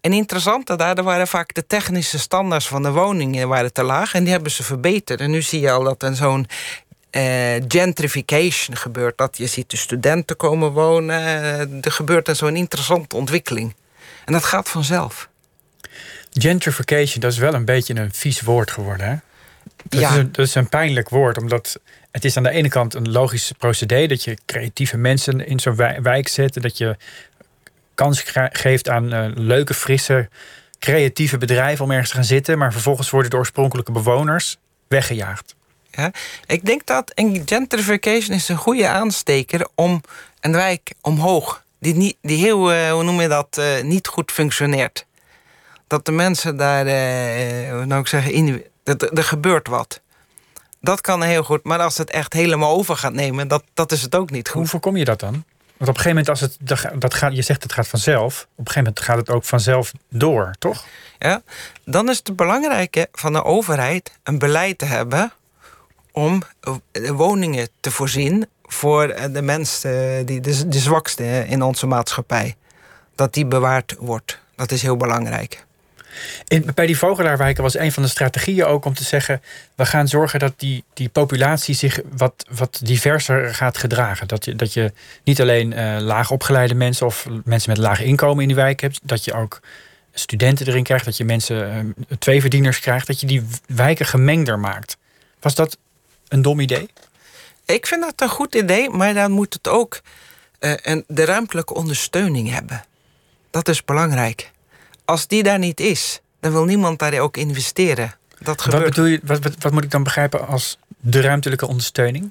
En 0.00 0.12
interessante 0.12 0.76
daar, 0.76 0.94
daar 0.94 1.04
waren 1.04 1.28
vaak 1.28 1.54
de 1.54 1.66
technische 1.66 2.18
standaards 2.18 2.68
van 2.68 2.82
de 2.82 2.90
woningen 2.90 3.48
waren 3.48 3.72
te 3.72 3.82
laag. 3.82 4.14
En 4.14 4.22
die 4.22 4.32
hebben 4.32 4.50
ze 4.50 4.62
verbeterd. 4.62 5.20
En 5.20 5.30
nu 5.30 5.42
zie 5.42 5.60
je 5.60 5.70
al 5.70 5.82
dat 5.82 6.02
er 6.02 6.16
zo'n 6.16 6.46
eh, 7.10 7.22
gentrification 7.68 8.76
gebeurt. 8.76 9.18
Dat 9.18 9.36
je 9.36 9.46
ziet 9.46 9.70
de 9.70 9.76
studenten 9.76 10.36
komen 10.36 10.72
wonen. 10.72 11.18
Eh, 11.18 11.60
Er 11.60 11.92
gebeurt 11.92 12.28
een 12.28 12.36
zo'n 12.36 12.56
interessante 12.56 13.16
ontwikkeling. 13.16 13.74
En 14.24 14.32
dat 14.32 14.44
gaat 14.44 14.68
vanzelf. 14.68 15.28
Gentrification, 16.32 17.20
dat 17.20 17.32
is 17.32 17.38
wel 17.38 17.54
een 17.54 17.64
beetje 17.64 17.94
een 17.94 18.14
vies 18.14 18.40
woord 18.40 18.70
geworden. 18.70 19.06
Hè? 19.06 19.16
Dat, 19.88 20.00
Ja. 20.00 20.10
is 20.10 20.16
een, 20.16 20.32
dat 20.32 20.46
is 20.46 20.54
een 20.54 20.68
pijnlijk 20.68 21.08
woord, 21.08 21.38
omdat 21.38 21.80
het 22.10 22.24
is 22.24 22.36
aan 22.36 22.42
de 22.42 22.50
ene 22.50 22.68
kant 22.68 22.94
een 22.94 23.10
logisch 23.10 23.52
procedé... 23.58 24.06
dat 24.06 24.24
je 24.24 24.38
creatieve 24.46 24.96
mensen 24.96 25.46
in 25.46 25.60
zo'n 25.60 25.76
wij- 25.76 26.02
wijk 26.02 26.28
zet... 26.28 26.62
dat 26.62 26.78
je 26.78 26.96
kans 27.94 28.24
geeft 28.52 28.88
aan 28.88 29.12
eh, 29.12 29.30
leuke, 29.34 29.74
frisse, 29.74 30.28
creatieve 30.78 31.38
bedrijven... 31.38 31.84
om 31.84 31.90
ergens 31.90 32.08
te 32.10 32.14
gaan 32.14 32.24
zitten, 32.24 32.58
maar 32.58 32.72
vervolgens 32.72 33.10
worden 33.10 33.30
de 33.30 33.36
oorspronkelijke 33.36 33.92
bewoners 33.92 34.56
weggejaagd. 34.88 35.54
Ja? 35.90 36.10
Ik 36.46 36.64
denk 36.64 36.86
dat 36.86 37.10
en 37.10 37.42
gentrification 37.46 38.36
is 38.36 38.48
een 38.48 38.56
goede 38.56 38.88
aansteker 38.88 39.68
om 39.74 40.00
een 40.40 40.52
wijk 40.52 40.92
omhoog, 41.00 41.64
die, 41.80 41.94
niet, 41.94 42.16
die 42.22 42.38
heel, 42.44 42.72
eh, 42.72 42.90
hoe 42.92 43.02
noem 43.02 43.20
je 43.20 43.28
dat, 43.28 43.58
eh, 43.58 43.82
niet 43.82 44.06
goed 44.06 44.32
functioneert. 44.32 45.06
Dat 45.86 46.04
de 46.06 46.12
mensen 46.12 46.56
daar, 46.56 46.84
hoe 47.74 47.84
nou 47.84 48.00
ik 48.00 48.06
zeggen, 48.06 48.32
er 48.84 49.24
gebeurt 49.24 49.68
wat. 49.68 50.00
Dat 50.80 51.00
kan 51.00 51.22
heel 51.22 51.42
goed, 51.44 51.64
maar 51.64 51.78
als 51.80 51.98
het 51.98 52.10
echt 52.10 52.32
helemaal 52.32 52.76
over 52.76 52.96
gaat 52.96 53.12
nemen, 53.12 53.48
dat, 53.48 53.64
dat 53.74 53.92
is 53.92 54.02
het 54.02 54.14
ook 54.14 54.30
niet 54.30 54.48
Hoe 54.48 54.60
goed. 54.60 54.70
voorkom 54.70 54.96
je 54.96 55.04
dat 55.04 55.20
dan? 55.20 55.44
Want 55.76 55.90
op 55.90 55.96
een 55.96 56.02
gegeven 56.02 56.08
moment, 56.10 56.28
als 56.28 56.40
het, 56.40 56.56
dat 56.60 56.78
ga- 56.78 56.92
dat 56.98 57.14
gaat, 57.14 57.34
je 57.36 57.42
zegt 57.42 57.62
het 57.62 57.72
gaat 57.72 57.88
vanzelf... 57.88 58.42
op 58.42 58.48
een 58.58 58.66
gegeven 58.72 58.82
moment 58.82 59.00
gaat 59.00 59.16
het 59.16 59.30
ook 59.30 59.44
vanzelf 59.44 59.92
door, 60.08 60.54
toch? 60.58 60.84
Ja? 61.18 61.42
Dan 61.84 62.08
is 62.08 62.16
het 62.22 62.36
belangrijke 62.36 63.08
van 63.12 63.32
de 63.32 63.44
overheid 63.44 64.12
een 64.22 64.38
beleid 64.38 64.78
te 64.78 64.84
hebben 64.84 65.32
om 66.12 66.42
eh, 66.60 67.10
woningen 67.10 67.68
te 67.80 67.90
voorzien 67.90 68.46
voor 68.62 69.08
eh, 69.08 69.32
de 69.32 69.42
mensen, 69.42 70.26
die, 70.26 70.40
de, 70.40 70.68
de 70.68 70.78
zwakste 70.78 71.44
in 71.48 71.62
onze 71.62 71.86
maatschappij. 71.86 72.56
Dat 73.14 73.34
die 73.34 73.46
bewaard 73.46 73.94
wordt. 73.98 74.38
Dat 74.56 74.70
is 74.72 74.82
heel 74.82 74.96
belangrijk. 74.96 75.64
In, 76.48 76.70
bij 76.74 76.86
die 76.86 76.98
vogelaarwijken 76.98 77.62
was 77.62 77.78
een 77.78 77.92
van 77.92 78.02
de 78.02 78.08
strategieën 78.08 78.64
ook 78.64 78.84
om 78.84 78.94
te 78.94 79.04
zeggen... 79.04 79.42
we 79.74 79.86
gaan 79.86 80.08
zorgen 80.08 80.38
dat 80.38 80.52
die, 80.56 80.84
die 80.94 81.08
populatie 81.08 81.74
zich 81.74 82.00
wat, 82.16 82.46
wat 82.50 82.80
diverser 82.82 83.54
gaat 83.54 83.78
gedragen. 83.78 84.28
Dat 84.28 84.44
je, 84.44 84.56
dat 84.56 84.72
je 84.72 84.92
niet 85.24 85.40
alleen 85.40 85.72
eh 85.72 85.96
laag 86.00 86.30
opgeleide 86.30 86.74
mensen... 86.74 87.06
of 87.06 87.26
mensen 87.44 87.70
met 87.70 87.78
laag 87.78 88.00
inkomen 88.00 88.42
in 88.42 88.48
die 88.48 88.56
wijk 88.56 88.80
hebt... 88.80 89.00
dat 89.02 89.24
je 89.24 89.32
ook 89.32 89.60
studenten 90.12 90.66
erin 90.66 90.82
krijgt... 90.82 91.04
dat 91.04 91.16
je 91.16 91.24
mensen 91.24 91.72
eh, 91.72 92.16
twee 92.18 92.40
verdieners 92.40 92.80
krijgt... 92.80 93.06
dat 93.06 93.20
je 93.20 93.26
die 93.26 93.46
wijken 93.66 94.06
gemengder 94.06 94.58
maakt. 94.58 94.96
Was 95.40 95.54
dat 95.54 95.76
een 96.28 96.42
dom 96.42 96.60
idee? 96.60 96.88
Ik 97.66 97.86
vind 97.86 98.02
dat 98.02 98.20
een 98.20 98.28
goed 98.28 98.54
idee, 98.54 98.90
maar 98.90 99.14
dan 99.14 99.30
moet 99.30 99.54
het 99.54 99.68
ook 99.68 100.00
een, 100.58 101.04
de 101.06 101.24
ruimtelijke 101.24 101.74
ondersteuning 101.74 102.50
hebben. 102.50 102.84
Dat 103.50 103.68
is 103.68 103.84
belangrijk. 103.84 104.50
Als 105.04 105.26
die 105.26 105.42
daar 105.42 105.58
niet 105.58 105.80
is, 105.80 106.20
dan 106.40 106.52
wil 106.52 106.64
niemand 106.64 106.98
daar 106.98 107.18
ook 107.18 107.36
investeren. 107.36 108.14
Dat 108.38 108.46
Wat, 108.46 108.62
gebeurt 108.62 108.84
bedoel 108.84 109.04
je, 109.04 109.20
wat, 109.22 109.42
wat, 109.42 109.52
wat 109.58 109.72
moet 109.72 109.84
ik 109.84 109.90
dan 109.90 110.02
begrijpen 110.02 110.46
als 110.46 110.78
de 111.00 111.20
ruimtelijke 111.20 111.66
ondersteuning? 111.66 112.30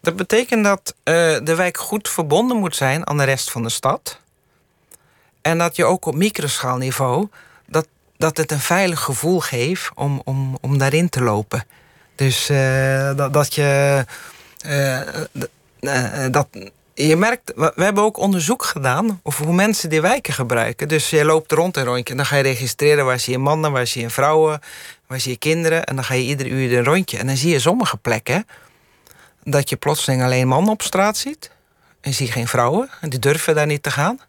Dat 0.00 0.16
betekent 0.16 0.64
dat 0.64 0.94
eh, 1.02 1.14
de 1.42 1.54
wijk 1.54 1.78
goed 1.78 2.08
verbonden 2.08 2.56
moet 2.56 2.76
zijn 2.76 3.06
aan 3.06 3.16
de 3.18 3.24
rest 3.24 3.50
van 3.50 3.62
de 3.62 3.68
stad. 3.68 4.20
En 5.42 5.58
dat 5.58 5.76
je 5.76 5.84
ook 5.84 6.04
op 6.06 6.14
microschaalniveau 6.14 7.28
dat, 7.66 7.86
dat 8.16 8.36
het 8.36 8.50
een 8.52 8.60
veilig 8.60 9.00
gevoel 9.00 9.40
geeft 9.40 9.90
om, 9.94 10.20
om, 10.24 10.58
om 10.60 10.78
daarin 10.78 11.08
te 11.08 11.22
lopen. 11.22 11.64
Dus 12.14 12.48
eh, 12.48 13.16
dat, 13.16 13.32
dat 13.32 13.54
je. 13.54 14.04
eh, 14.58 15.00
dat, 16.30 16.48
je 17.06 17.16
merkt, 17.16 17.52
we 17.56 17.72
hebben 17.76 18.02
ook 18.04 18.16
onderzoek 18.18 18.64
gedaan 18.64 19.20
over 19.22 19.44
hoe 19.44 19.54
mensen 19.54 19.88
die 19.90 20.00
wijken 20.00 20.32
gebruiken. 20.34 20.88
Dus 20.88 21.10
je 21.10 21.24
loopt 21.24 21.52
rond 21.52 21.76
een 21.76 21.84
rondje 21.84 22.10
en 22.10 22.16
dan 22.16 22.26
ga 22.26 22.36
je 22.36 22.42
registreren 22.42 23.04
waar 23.04 23.18
zie 23.20 23.32
je 23.32 23.38
mannen, 23.38 23.72
waar 23.72 23.86
zie 23.86 24.02
je 24.02 24.10
vrouwen, 24.10 24.60
waar 25.06 25.20
zie 25.20 25.30
je 25.32 25.38
kinderen. 25.38 25.84
En 25.84 25.94
dan 25.94 26.04
ga 26.04 26.14
je 26.14 26.22
ieder 26.22 26.46
uur 26.46 26.78
een 26.78 26.84
rondje. 26.84 27.18
En 27.18 27.26
dan 27.26 27.36
zie 27.36 27.50
je 27.50 27.58
sommige 27.58 27.96
plekken 27.96 28.46
dat 29.44 29.68
je 29.68 29.76
plotseling 29.76 30.22
alleen 30.22 30.48
mannen 30.48 30.72
op 30.72 30.82
straat 30.82 31.16
ziet. 31.16 31.50
En 32.00 32.14
zie 32.14 32.26
je 32.26 32.32
geen 32.32 32.48
vrouwen. 32.48 32.88
En 33.00 33.10
die 33.10 33.18
durven 33.18 33.54
daar 33.54 33.66
niet 33.66 33.82
te 33.82 33.90
gaan. 33.90 34.20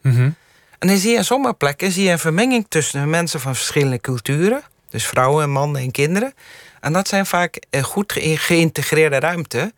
En 0.80 0.88
dan 0.88 0.98
zie 0.98 1.12
je 1.12 1.18
op 1.18 1.24
sommige 1.24 1.54
plekken 1.54 1.92
zie 1.92 2.04
je 2.04 2.12
een 2.12 2.20
vermenging 2.20 2.66
tussen 2.70 3.10
mensen 3.10 3.40
van 3.40 3.56
verschillende 3.56 4.00
culturen. 4.02 4.62
Dus 4.90 5.06
vrouwen, 5.08 5.50
mannen 5.50 5.82
en 5.82 5.92
kinderen. 5.92 6.34
En 6.80 6.94
dat 6.94 7.08
zijn 7.08 7.26
vaak 7.26 7.60
eh, 7.70 7.84
goed 7.84 8.12
ge- 8.12 8.38
geïntegreerde 8.38 9.20
ruimte. 9.20 9.74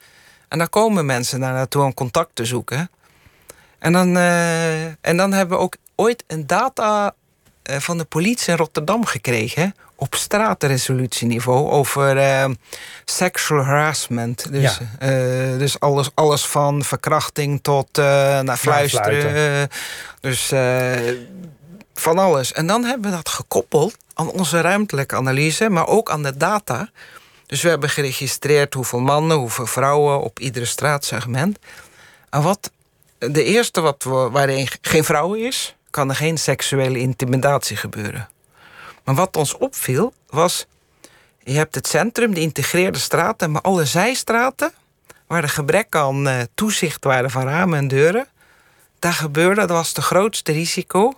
En 0.54 0.60
daar 0.60 0.70
komen 0.70 1.06
mensen 1.06 1.40
daar 1.40 1.54
naartoe 1.54 1.84
om 1.84 1.94
contact 1.94 2.30
te 2.34 2.46
zoeken. 2.46 2.90
En 3.80 3.94
dan, 3.94 4.18
eh, 4.18 4.84
en 4.86 5.18
dan 5.18 5.34
hebben 5.34 5.58
we 5.58 5.64
ook 5.64 5.76
ooit 5.96 6.24
een 6.28 6.48
data 6.48 7.14
eh, 7.64 7.78
van 7.78 7.98
de 7.98 8.04
politie 8.04 8.52
in 8.52 8.58
Rotterdam 8.58 9.06
gekregen. 9.06 9.76
Op 9.96 10.16
straatresolutieniveau 10.16 11.70
over 11.70 12.18
eh, 12.18 12.50
sexual 13.06 13.64
harassment. 13.64 14.52
Dus, 14.52 14.80
Ja. 15.00 15.58
dus 15.58 15.80
alles, 15.80 16.10
alles 16.14 16.46
van 16.46 16.84
verkrachting 16.84 17.60
tot 17.62 17.98
eh 17.98 18.40
naar 18.40 18.58
fluisteren. 18.58 19.70
dus 20.20 20.48
van 21.94 22.18
alles. 22.18 22.54
En 22.54 22.68
dan 22.68 22.84
hebben 22.84 23.10
we 23.10 23.16
dat 23.16 23.30
gekoppeld 23.30 23.98
aan 24.14 24.30
onze 24.30 24.62
ruimtelijke 24.62 25.16
analyse, 25.16 25.70
maar 25.70 25.88
ook 25.88 26.12
aan 26.12 26.24
de 26.24 26.38
data. 26.38 26.90
Dus 27.54 27.62
we 27.62 27.70
hebben 27.70 27.90
geregistreerd 27.90 28.74
hoeveel 28.74 29.00
mannen, 29.00 29.38
hoeveel 29.38 29.66
vrouwen 29.66 30.22
op 30.22 30.40
iedere 30.40 30.66
straatsegment. 30.66 31.60
En 32.30 32.42
wat 32.42 32.72
de 33.18 33.44
eerste 33.44 33.82
wat 33.82 34.04
we, 34.04 34.30
waarin 34.32 34.68
geen 34.82 35.04
vrouw 35.04 35.34
is, 35.34 35.76
kan 35.90 36.10
er 36.10 36.16
geen 36.16 36.38
seksuele 36.38 37.00
intimidatie 37.00 37.78
gebeuren. 37.78 38.30
Maar 39.04 39.16
wat 39.16 39.36
ons 39.36 39.58
opviel, 39.58 40.14
was 40.30 40.66
Je 41.44 41.54
hebt 41.54 41.76
het 41.76 41.88
centrum, 41.88 42.34
de 42.34 42.40
integreerde 42.40 43.00
straten, 43.00 43.52
maar 43.52 43.62
alle 43.62 43.86
zijstraten, 43.86 44.74
waar 45.28 45.42
de 45.42 45.48
gebrek 45.48 45.96
aan 45.96 46.28
uh, 46.28 46.42
toezicht 46.56 47.04
waren 47.04 47.32
van 47.32 47.44
ramen 47.44 47.78
en 47.78 47.88
deuren, 47.88 48.28
daar 49.00 49.14
gebeurde, 49.14 49.62
dat 49.62 49.70
was 49.70 49.88
het 49.88 49.98
grootste 49.98 50.52
risico 50.52 51.14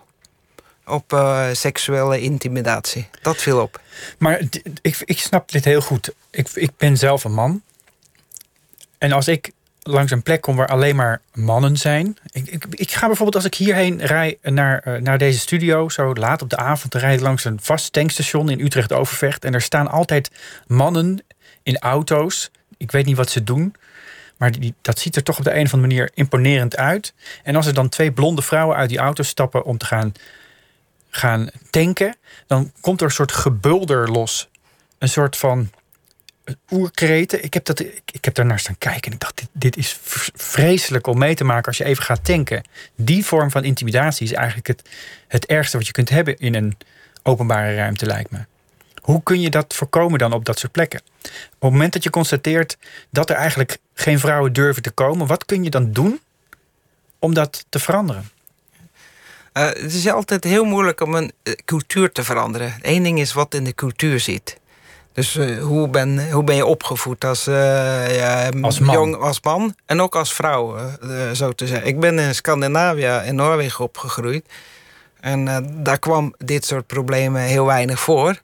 op 0.86 1.14
uh, 1.14 1.48
seksuele 1.52 2.22
intimidatie. 2.22 3.08
Dat 3.22 3.38
viel 3.38 3.62
op. 3.62 3.82
Maar 4.18 4.42
ik, 4.82 5.02
ik 5.06 5.20
snap 5.20 5.52
dit 5.52 5.66
heel 5.66 5.82
goed. 5.82 6.14
Ik, 6.32 6.50
ik 6.54 6.72
ben 6.78 6.98
zelf 6.98 7.24
een 7.24 7.34
man. 7.34 7.62
En 8.98 9.12
als 9.12 9.28
ik 9.28 9.52
langs 9.82 10.12
een 10.12 10.24
plek 10.24 10.42
kom 10.42 10.56
waar 10.56 10.68
alleen 10.68 10.96
maar 10.96 11.22
mannen 11.34 11.78
zijn. 11.78 12.18
Ik, 12.32 12.48
ik, 12.48 12.66
ik 12.70 12.92
ga 12.92 13.06
bijvoorbeeld 13.06 13.36
als 13.36 13.46
ik 13.46 13.56
hierheen 13.56 14.06
rij 14.06 14.38
naar, 14.42 14.84
uh, 14.88 15.02
naar 15.02 15.18
deze 15.18 15.40
studio, 15.40 15.90
zo 15.90 16.14
laat 16.14 16.42
op 16.42 16.50
de 16.50 16.58
avond, 16.58 16.92
dan 16.92 17.02
rijd 17.02 17.18
ik 17.18 17.26
langs 17.26 17.44
een 17.44 17.60
vast 17.62 17.94
tankstation 17.94 18.50
in 18.50 18.60
Utrecht 18.60 18.94
Overvecht. 18.94 19.46
En 19.46 19.54
er 19.54 19.62
staan 19.62 19.88
altijd 19.88 20.32
mannen 20.68 21.24
in 21.64 21.80
auto's. 21.80 22.52
Ik 22.78 22.92
weet 22.92 23.06
niet 23.06 23.18
wat 23.18 23.30
ze 23.30 23.44
doen. 23.44 23.76
Maar 24.38 24.52
die, 24.52 24.74
dat 24.82 25.00
ziet 25.00 25.16
er 25.16 25.24
toch 25.24 25.38
op 25.38 25.44
de 25.44 25.56
een 25.56 25.66
of 25.66 25.74
andere 25.74 25.94
manier 25.94 26.12
imponerend 26.14 26.78
uit. 26.78 27.14
En 27.44 27.56
als 27.56 27.66
er 27.66 27.74
dan 27.74 27.90
twee 27.90 28.12
blonde 28.12 28.42
vrouwen 28.42 28.78
uit 28.78 28.90
die 28.90 28.98
auto 28.98 29.24
stappen 29.24 29.66
om 29.66 29.78
te 29.78 29.86
gaan, 29.86 30.14
gaan 31.16 31.50
tanken, 31.70 32.16
dan 32.48 32.72
komt 32.82 33.00
er 33.02 33.06
een 33.06 33.14
soort 33.14 33.32
gebulder 33.32 34.12
los. 34.12 34.50
Een 34.98 35.10
soort 35.10 35.38
van 35.38 35.70
oerkreten. 36.72 37.44
Ik 37.44 37.54
heb, 37.54 37.66
dat, 37.66 37.80
ik, 37.80 38.26
heb 38.26 38.34
daarnaar 38.34 38.60
staan 38.60 38.78
kijken 38.78 39.04
en 39.04 39.12
ik 39.12 39.20
dacht, 39.20 39.38
dit, 39.38 39.50
dit 39.52 39.78
is 39.78 40.00
vreselijk 40.36 41.08
om 41.08 41.18
mee 41.18 41.36
te 41.36 41.44
maken 41.44 41.66
als 41.66 41.78
je 41.78 41.84
even 41.84 42.04
gaat 42.04 42.26
tanken. 42.26 42.64
Die 42.96 43.26
vorm 43.26 43.52
van 43.52 43.64
intimidatie 43.64 44.26
is 44.26 44.34
eigenlijk 44.34 44.68
het, 44.68 44.90
het 45.28 45.46
ergste 45.46 45.78
wat 45.78 45.86
je 45.86 45.92
kunt 45.92 46.10
hebben 46.10 46.38
in 46.38 46.56
een 46.56 46.78
openbare 47.24 47.76
ruimte, 47.76 48.06
lijkt 48.06 48.32
me. 48.32 48.40
Hoe 49.02 49.24
kun 49.24 49.42
je 49.42 49.50
dat 49.50 49.74
voorkomen 49.74 50.20
dan 50.20 50.34
op 50.34 50.46
dat 50.46 50.60
soort 50.60 50.72
plekken? 50.72 51.02
Op 51.24 51.32
het 51.60 51.72
moment 51.72 51.94
dat 51.94 52.04
je 52.04 52.10
constateert 52.10 52.78
dat 53.10 53.30
er 53.30 53.36
eigenlijk 53.36 53.78
geen 53.94 54.20
vrouwen 54.20 54.54
durven 54.54 54.82
te 54.82 54.92
komen, 54.92 55.28
wat 55.28 55.46
kun 55.46 55.64
je 55.64 55.70
dan 55.70 55.92
doen 55.92 56.20
om 57.20 57.34
dat 57.34 57.66
te 57.70 57.80
veranderen? 57.80 58.30
Uh, 59.58 59.64
het 59.64 59.94
is 59.94 60.10
altijd 60.10 60.44
heel 60.44 60.64
moeilijk 60.64 61.02
om 61.02 61.16
een 61.16 61.32
uh, 61.44 61.54
cultuur 61.66 62.12
te 62.12 62.24
veranderen. 62.24 62.74
Eén 62.82 63.04
ding 63.04 63.20
is 63.20 63.34
wat 63.34 63.54
in 63.54 63.64
de 63.64 63.74
cultuur 63.74 64.20
zit. 64.20 64.58
Dus 65.14 65.36
uh, 65.36 65.64
hoe, 65.64 65.88
ben, 65.88 66.32
hoe 66.32 66.44
ben 66.44 66.56
je 66.56 66.66
opgevoed 66.66 67.26
als, 67.26 67.44
ja, 67.44 68.50
als, 68.62 68.80
man. 68.80 68.96
Jong, 68.96 69.16
als 69.16 69.42
man 69.42 69.76
en 69.86 70.02
ook 70.02 70.16
als 70.16 70.34
vrouw, 70.34 70.78
zo 71.34 71.52
te 71.52 71.68
zeggen. 71.68 71.88
Ik 71.88 72.00
ben 72.00 72.20
in 72.20 72.36
Scandinavië, 72.36 73.22
in 73.26 73.36
Noorwegen 73.36 73.84
opgegroeid. 73.84 74.46
En 75.20 75.66
daar 75.84 76.00
kwam 76.00 76.34
dit 76.38 76.66
soort 76.66 76.88
problemen 76.88 77.42
heel 77.42 77.66
weinig 77.66 78.00
voor 78.00 78.44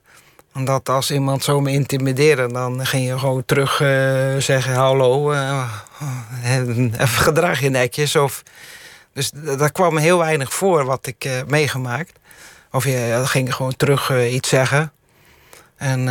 omdat 0.54 0.90
als 0.90 1.12
iemand 1.12 1.44
zo 1.44 1.62
me 1.62 1.72
intimideren, 1.72 2.54
dan 2.54 2.86
ging 2.86 3.08
je 3.08 3.20
gewoon 3.20 3.46
terug 3.46 3.76
zeggen: 4.38 4.74
Hallo, 4.74 5.34
even 6.44 6.94
gedrag 6.98 7.60
je 7.60 7.70
netjes. 7.70 8.16
Of, 8.16 8.44
dus 9.14 9.32
daar 9.32 9.72
kwam 9.72 9.98
heel 9.98 10.18
weinig 10.18 10.54
voor 10.54 10.86
wat 10.86 11.08
ik 11.08 11.26
uh, 11.26 11.34
meegemaakt. 11.48 12.20
Of 12.72 12.86
je 12.86 13.22
ging 13.26 13.56
gewoon 13.56 13.76
terug 13.76 14.12
iets 14.30 14.50
zeggen. 14.50 14.92
En, 15.76 16.04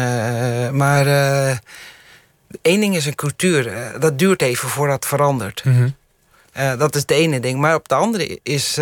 maar 0.77 1.07
één 2.63 2.81
ding 2.81 2.97
is 2.97 3.07
een 3.07 3.15
cultuur. 3.15 3.93
dat 3.99 4.19
duurt 4.19 4.43
even 4.43 4.69
voordat 4.69 4.95
het 4.95 5.07
verandert. 5.07 5.65
Mm 5.65 5.95
-hmm. 6.53 6.79
dat 6.79 6.95
is 6.95 7.01
het 7.01 7.11
ene 7.11 7.41
ding. 7.41 7.59
Maar 7.59 7.75
op 7.75 7.89
de 7.89 7.95
andere 7.95 8.41
is 8.43 8.79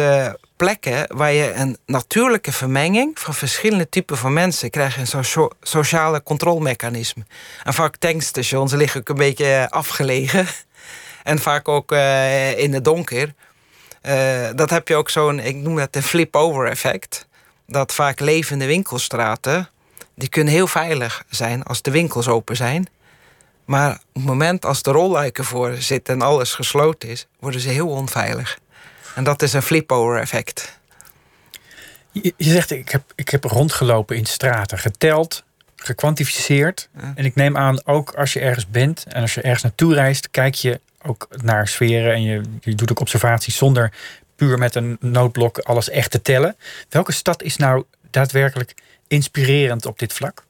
plekken 0.57 1.17
waar 1.17 1.33
je 1.33 1.53
een 1.53 1.79
natuurlijke 1.87 2.53
vermenging 2.53 3.19
van 3.19 3.35
verschillende 3.35 3.89
typen 3.89 4.17
van 4.17 4.33
mensen 4.33 4.71
krijgt, 4.71 5.13
een 5.13 5.25
so 5.25 5.51
sociale 5.63 6.23
controlemechanisme. 6.23 7.23
En 7.65 7.75
vaak 7.75 7.97
tankstations 7.97 8.73
liggen 8.73 9.01
ook 9.01 9.09
een 9.09 9.15
beetje 9.15 9.67
afgelegen 9.71 10.47
en 11.23 11.39
vaak 11.39 11.69
ook 11.69 11.93
in 12.57 12.75
het 12.75 12.85
donker. 12.85 13.35
Uh, 14.09 14.49
dat 14.55 14.71
heb 14.71 14.89
je 14.89 14.95
ook 14.95 15.11
zo'n, 15.11 15.39
ik 15.39 15.57
noem 15.57 15.77
dat 15.77 15.97
een 15.97 16.03
flip-over 16.03 16.67
effect. 16.67 17.27
Dat 17.67 17.95
vaak 17.95 18.21
levende 18.21 18.67
winkelstraten, 18.67 19.69
die 20.15 20.29
kunnen 20.29 20.53
heel 20.53 20.67
veilig 20.67 21.25
zijn 21.29 21.63
als 21.63 21.83
de 21.83 21.91
winkels 21.91 22.29
open 22.29 22.57
zijn. 22.57 22.89
Maar 23.65 23.93
op 23.93 23.99
het 24.13 24.25
moment 24.25 24.65
als 24.65 24.83
de 24.83 24.91
rolluiken 24.91 25.45
voor 25.45 25.75
zitten 25.79 26.15
en 26.15 26.23
alles 26.23 26.55
gesloten 26.55 27.09
is, 27.09 27.27
worden 27.39 27.61
ze 27.61 27.69
heel 27.69 27.89
onveilig. 27.89 28.59
En 29.15 29.25
dat 29.25 29.43
is 29.43 29.53
een 29.53 29.63
flip-over 29.63 30.21
effect. 30.21 30.79
Je, 32.13 32.35
je, 32.37 32.51
zegt, 32.51 32.71
ik 32.71 32.89
heb, 32.89 33.03
ik 33.15 33.29
heb 33.29 33.45
rondgelopen 33.45 34.17
in 34.17 34.27
straten, 34.27 34.79
geteld, 34.79 35.45
gekwantificeerd. 35.77 36.89
Ja. 37.01 37.13
En 37.15 37.25
ik 37.25 37.35
neem 37.35 37.57
aan, 37.57 37.87
ook 37.87 38.15
als 38.15 38.33
je 38.33 38.41
ergens 38.41 38.67
bent 38.69 39.05
en 39.09 39.21
als 39.21 39.35
je 39.35 39.41
ergens 39.41 39.63
naartoe 39.63 39.95
reist, 39.95 40.31
kijk 40.31 40.55
je 40.55 40.81
ook 41.09 41.29
naar 41.43 41.69
sferen 41.69 42.13
en 42.13 42.23
je, 42.23 42.43
je 42.61 42.75
doet 42.75 42.91
ook 42.91 43.01
observaties 43.01 43.57
zonder 43.57 43.93
puur 44.37 44.59
met 44.59 44.75
een 44.75 44.97
noodblok 45.01 45.59
alles 45.59 45.91
echt 45.91 46.11
te 46.11 46.23
tellen. 46.23 46.57
Welke 46.89 47.13
stad 47.13 47.43
is 47.43 47.57
nou 47.57 47.85
daadwerkelijk 48.11 48.75
inspirerend 49.09 49.87
op 49.87 49.99
dit 49.99 50.13
vlak? 50.13 50.47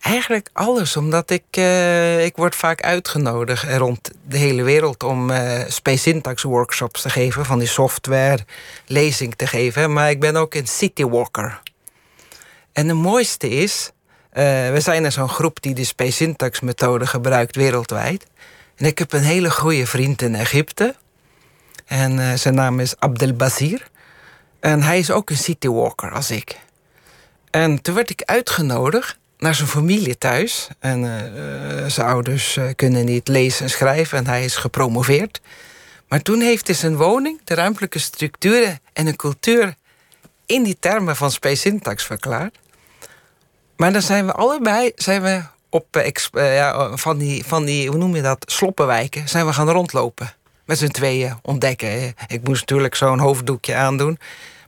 Eigenlijk 0.00 0.48
alles, 0.52 0.96
omdat 0.96 1.30
ik, 1.30 1.44
uh, 1.58 2.24
ik 2.24 2.36
word 2.36 2.54
vaak 2.54 2.82
uitgenodigd 2.82 3.76
rond 3.76 4.10
de 4.28 4.36
hele 4.36 4.62
wereld 4.62 5.02
om 5.02 5.30
uh, 5.30 5.60
space 5.68 5.98
syntax 5.98 6.42
workshops 6.42 7.02
te 7.02 7.10
geven, 7.10 7.44
van 7.44 7.58
die 7.58 7.68
software, 7.68 8.44
lezing 8.86 9.34
te 9.34 9.46
geven. 9.46 9.92
Maar 9.92 10.10
ik 10.10 10.20
ben 10.20 10.36
ook 10.36 10.54
een 10.54 10.66
citywalker. 10.66 11.60
En 12.72 12.88
het 12.88 12.96
mooiste 12.96 13.48
is, 13.48 13.90
uh, 14.32 14.42
we 14.70 14.78
zijn 14.78 15.04
er 15.04 15.12
zo'n 15.12 15.28
groep 15.28 15.62
die 15.62 15.74
de 15.74 15.84
space 15.84 16.12
syntax 16.12 16.60
methode 16.60 17.06
gebruikt 17.06 17.56
wereldwijd. 17.56 18.26
En 18.82 18.88
ik 18.88 18.98
heb 18.98 19.12
een 19.12 19.22
hele 19.22 19.50
goede 19.50 19.86
vriend 19.86 20.22
in 20.22 20.34
Egypte. 20.34 20.94
En 21.84 22.38
zijn 22.38 22.54
naam 22.54 22.80
is 22.80 22.98
Abdel 22.98 23.32
Basir. 23.32 23.90
En 24.60 24.82
hij 24.82 24.98
is 24.98 25.10
ook 25.10 25.30
een 25.30 25.36
citywalker 25.36 26.12
als 26.12 26.30
ik. 26.30 26.58
En 27.50 27.82
toen 27.82 27.94
werd 27.94 28.10
ik 28.10 28.22
uitgenodigd 28.22 29.18
naar 29.38 29.54
zijn 29.54 29.68
familie 29.68 30.18
thuis. 30.18 30.68
En 30.78 31.02
uh, 31.04 31.86
zijn 31.86 32.06
ouders 32.06 32.58
kunnen 32.76 33.04
niet 33.04 33.28
lezen 33.28 33.64
en 33.64 33.70
schrijven 33.70 34.18
en 34.18 34.26
hij 34.26 34.44
is 34.44 34.56
gepromoveerd. 34.56 35.40
Maar 36.08 36.22
toen 36.22 36.40
heeft 36.40 36.66
hij 36.66 36.76
zijn 36.76 36.96
woning, 36.96 37.40
de 37.44 37.54
ruimtelijke 37.54 37.98
structuren 37.98 38.80
en 38.92 39.06
een 39.06 39.16
cultuur 39.16 39.74
in 40.46 40.62
die 40.62 40.76
termen 40.80 41.16
van 41.16 41.30
space 41.30 41.60
syntax 41.60 42.04
verklaard. 42.04 42.58
Maar 43.76 43.92
dan 43.92 44.02
zijn 44.02 44.26
we 44.26 44.32
allebei 44.32 44.92
zijn 44.94 45.22
we 45.22 45.42
op 45.72 45.96
uh, 45.96 46.54
ja, 46.54 46.96
van, 46.96 47.18
die, 47.18 47.44
van 47.46 47.64
die, 47.64 47.88
hoe 47.88 47.98
noem 47.98 48.16
je 48.16 48.22
dat, 48.22 48.44
sloppenwijken, 48.46 49.28
zijn 49.28 49.46
we 49.46 49.52
gaan 49.52 49.70
rondlopen. 49.70 50.34
Met 50.64 50.78
z'n 50.78 50.86
tweeën 50.86 51.38
ontdekken. 51.42 52.14
Ik 52.26 52.40
moest 52.44 52.60
natuurlijk 52.60 52.94
zo'n 52.94 53.18
hoofddoekje 53.18 53.74
aandoen. 53.74 54.18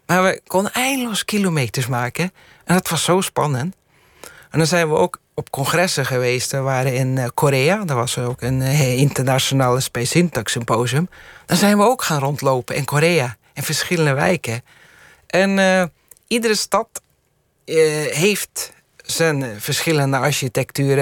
Maar 0.06 0.22
we 0.22 0.40
konden 0.46 0.72
eindeloos 0.72 1.24
kilometers 1.24 1.86
maken. 1.86 2.32
En 2.64 2.74
dat 2.74 2.88
was 2.88 3.04
zo 3.04 3.20
spannend. 3.20 3.74
En 4.50 4.58
dan 4.58 4.66
zijn 4.66 4.88
we 4.88 4.94
ook 4.94 5.18
op 5.34 5.50
congressen 5.50 6.06
geweest. 6.06 6.50
We 6.50 6.58
waren 6.58 6.94
in 6.94 7.18
eh, 7.18 7.28
Korea, 7.34 7.84
daar 7.84 7.96
was 7.96 8.18
ook 8.18 8.42
een 8.42 8.62
eh, 8.62 8.98
internationale 8.98 9.80
Space 9.80 10.06
Syntax 10.06 10.52
Symposium. 10.52 11.08
Dan 11.46 11.56
zijn 11.56 11.78
we 11.78 11.84
ook 11.84 12.02
gaan 12.02 12.20
rondlopen 12.20 12.76
in 12.76 12.84
Korea, 12.84 13.36
in 13.52 13.62
verschillende 13.62 14.14
wijken. 14.14 14.62
En 15.26 15.90
iedere 16.26 16.54
stad 16.54 16.88
heeft 18.10 18.73
zijn 19.04 19.60
verschillende 19.60 20.16
architectuur 20.16 20.98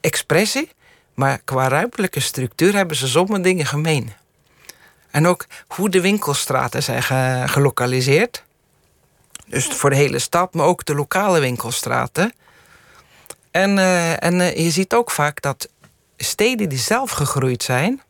expressie. 0.00 0.70
Maar 1.14 1.40
qua 1.44 1.68
ruimtelijke 1.68 2.20
structuur 2.20 2.74
hebben 2.74 2.96
ze 2.96 3.08
sommige 3.08 3.40
dingen 3.40 3.66
gemeen. 3.66 4.12
En 5.10 5.26
ook 5.26 5.46
hoe 5.66 5.90
de 5.90 6.00
winkelstraten 6.00 6.82
zijn 6.82 7.02
ge 7.02 7.42
gelokaliseerd. 7.46 8.44
Dus 9.46 9.66
voor 9.66 9.90
de 9.90 9.96
hele 9.96 10.18
stad, 10.18 10.54
maar 10.54 10.66
ook 10.66 10.84
de 10.84 10.94
lokale 10.94 11.40
winkelstraten. 11.40 12.32
En, 13.50 13.76
uh, 13.76 14.22
en 14.22 14.34
uh, 14.34 14.56
je 14.56 14.70
ziet 14.70 14.94
ook 14.94 15.10
vaak 15.10 15.42
dat 15.42 15.68
steden 16.16 16.68
die 16.68 16.78
zelf 16.78 17.10
gegroeid 17.10 17.62
zijn. 17.62 18.02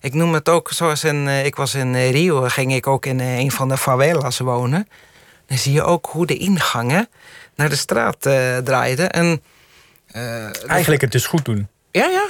Ik 0.00 0.14
noem 0.14 0.34
het 0.34 0.48
ook 0.48 0.70
zoals 0.72 1.04
in, 1.04 1.26
uh, 1.26 1.44
ik 1.44 1.56
was 1.56 1.74
in 1.74 2.10
Rio, 2.10 2.48
ging 2.48 2.74
ik 2.74 2.86
ook 2.86 3.06
in 3.06 3.20
een 3.20 3.50
van 3.50 3.68
de 3.68 3.76
favelas 3.76 4.38
wonen. 4.38 4.88
Dan 5.46 5.58
zie 5.58 5.72
je 5.72 5.82
ook 5.82 6.06
hoe 6.06 6.26
de 6.26 6.36
ingangen 6.36 7.08
naar 7.56 7.68
de 7.68 7.76
straat 7.76 8.20
draaiden. 8.64 9.10
En, 9.10 9.42
Eigenlijk 10.66 11.00
het 11.00 11.12
dus 11.12 11.26
goed 11.26 11.44
doen. 11.44 11.68
Ja, 11.90 12.06
ja. 12.06 12.26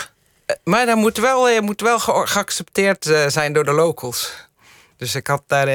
Maar 0.64 0.86
dat 0.86 0.96
moet 0.96 1.16
wel, 1.16 1.62
moet 1.62 1.80
wel 1.80 1.98
ge 1.98 2.22
geaccepteerd 2.24 3.10
zijn 3.28 3.52
door 3.52 3.64
de 3.64 3.72
locals. 3.72 4.48
Dus 4.96 5.14
ik 5.14 5.26
had 5.26 5.42
daar 5.46 5.68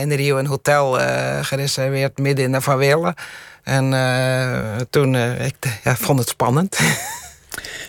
in 0.00 0.12
Rio 0.12 0.36
een 0.36 0.46
hotel 0.46 0.92
gereserveerd 1.42 2.18
midden 2.18 2.44
in 2.44 2.52
de 2.52 2.62
favela. 2.62 3.14
En 3.66 3.92
uh, 3.92 4.76
toen 4.90 5.14
uh, 5.14 5.44
ik 5.46 5.54
ja, 5.84 5.96
vond 5.96 6.18
het 6.18 6.28
spannend. 6.28 6.78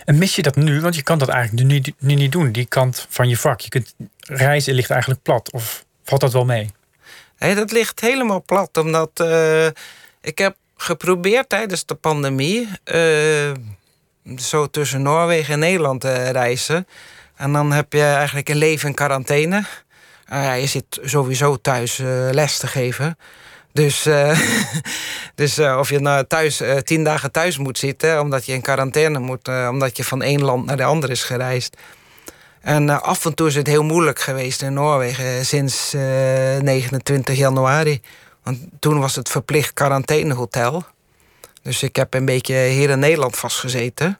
En 0.04 0.18
mis 0.18 0.36
je 0.36 0.42
dat 0.42 0.56
nu? 0.56 0.80
Want 0.80 0.94
je 0.94 1.02
kan 1.02 1.18
dat 1.18 1.28
eigenlijk 1.28 1.66
nu, 1.66 1.82
nu 1.98 2.14
niet 2.14 2.32
doen, 2.32 2.52
die 2.52 2.66
kant 2.66 3.06
van 3.08 3.28
je 3.28 3.36
vak. 3.36 3.60
Je 3.60 3.68
kunt 3.68 3.94
reizen 4.20 4.74
ligt 4.74 4.90
eigenlijk 4.90 5.22
plat. 5.22 5.52
Of 5.52 5.84
valt 6.04 6.20
dat 6.20 6.32
wel 6.32 6.44
mee? 6.44 6.70
Nee, 7.38 7.54
dat 7.54 7.72
ligt 7.72 8.00
helemaal 8.00 8.42
plat. 8.42 8.76
Omdat 8.76 9.10
uh, 9.20 9.66
ik 10.20 10.38
heb 10.38 10.56
geprobeerd 10.82 11.48
tijdens 11.48 11.86
de 11.86 11.94
pandemie. 11.94 12.68
eh, 12.84 13.52
zo 14.36 14.66
tussen 14.66 15.02
Noorwegen 15.02 15.52
en 15.52 15.58
Nederland 15.58 16.04
eh, 16.04 16.30
reizen. 16.30 16.86
En 17.36 17.52
dan 17.52 17.72
heb 17.72 17.92
je 17.92 18.02
eigenlijk 18.02 18.48
een 18.48 18.56
leven 18.56 18.88
in 18.88 18.94
quarantaine. 18.94 19.64
Ah 20.28 20.60
je 20.60 20.66
zit 20.66 20.98
sowieso 21.02 21.56
thuis 21.56 21.98
eh, 21.98 22.06
les 22.30 22.58
te 22.58 22.66
geven. 22.66 23.18
Dus, 23.72 24.02
dus 25.34 25.58
of 25.58 25.90
je 25.90 25.98
nou 25.98 26.24
thuis, 26.26 26.62
tien 26.82 27.04
dagen 27.04 27.32
thuis 27.32 27.58
moet 27.58 27.78
zitten... 27.78 28.20
omdat 28.20 28.46
je 28.46 28.52
in 28.52 28.60
quarantaine 28.60 29.18
moet... 29.18 29.48
omdat 29.48 29.96
je 29.96 30.04
van 30.04 30.22
één 30.22 30.42
land 30.42 30.66
naar 30.66 30.76
de 30.76 30.84
ander 30.84 31.10
is 31.10 31.22
gereisd. 31.22 31.76
En 32.60 33.02
af 33.02 33.24
en 33.24 33.34
toe 33.34 33.46
is 33.46 33.54
het 33.54 33.66
heel 33.66 33.84
moeilijk 33.84 34.20
geweest 34.20 34.62
in 34.62 34.72
Noorwegen... 34.72 35.46
sinds 35.46 35.94
eh, 35.94 36.56
29 36.60 37.36
januari. 37.36 38.00
Want 38.48 38.58
toen 38.78 38.98
was 38.98 39.16
het 39.16 39.28
verplicht 39.28 39.72
quarantainehotel. 39.72 40.84
Dus 41.62 41.82
ik 41.82 41.96
heb 41.96 42.14
een 42.14 42.24
beetje 42.24 42.54
hier 42.54 42.90
in 42.90 42.98
Nederland 42.98 43.36
vastgezeten. 43.36 44.18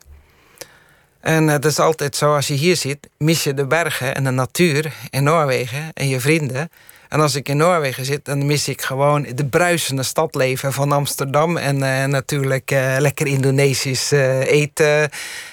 En 1.21 1.49
het 1.49 1.65
is 1.65 1.79
altijd 1.79 2.17
zo, 2.17 2.35
als 2.35 2.47
je 2.49 2.55
hier 2.55 2.77
zit, 2.77 3.09
mis 3.19 3.45
je 3.45 3.55
de 3.55 3.67
bergen 3.67 4.15
en 4.15 4.25
de 4.25 4.31
natuur 4.31 4.93
in 5.11 5.23
Noorwegen 5.23 5.91
en 5.95 6.09
je 6.09 6.21
vrienden. 6.21 6.71
En 7.09 7.21
als 7.21 7.35
ik 7.35 7.49
in 7.49 7.57
Noorwegen 7.57 8.05
zit, 8.05 8.25
dan 8.25 8.47
mis 8.47 8.69
ik 8.69 8.83
gewoon 8.83 9.27
de 9.35 9.45
bruisende 9.45 10.03
stadleven 10.03 10.73
van 10.73 10.93
Amsterdam. 10.93 11.57
En 11.57 11.83
eh, 11.83 12.05
natuurlijk 12.05 12.71
eh, 12.71 12.97
lekker 12.99 13.27
Indonesisch 13.27 14.13
eh, 14.13 14.41
eten. 14.41 15.11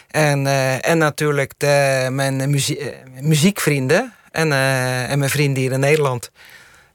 En, 0.08 0.48
eh, 0.48 0.88
en 0.90 0.98
natuurlijk 0.98 1.54
de, 1.58 2.08
mijn 2.12 2.50
muzie- 2.50 2.80
eh, 2.80 2.96
muziekvrienden 3.22 4.14
en, 4.32 4.52
eh, 4.52 5.12
en 5.12 5.20
mijn 5.20 5.32
vrienden 5.32 5.62
hier 5.64 5.72
in 5.72 5.80
Nederland. 5.80 6.32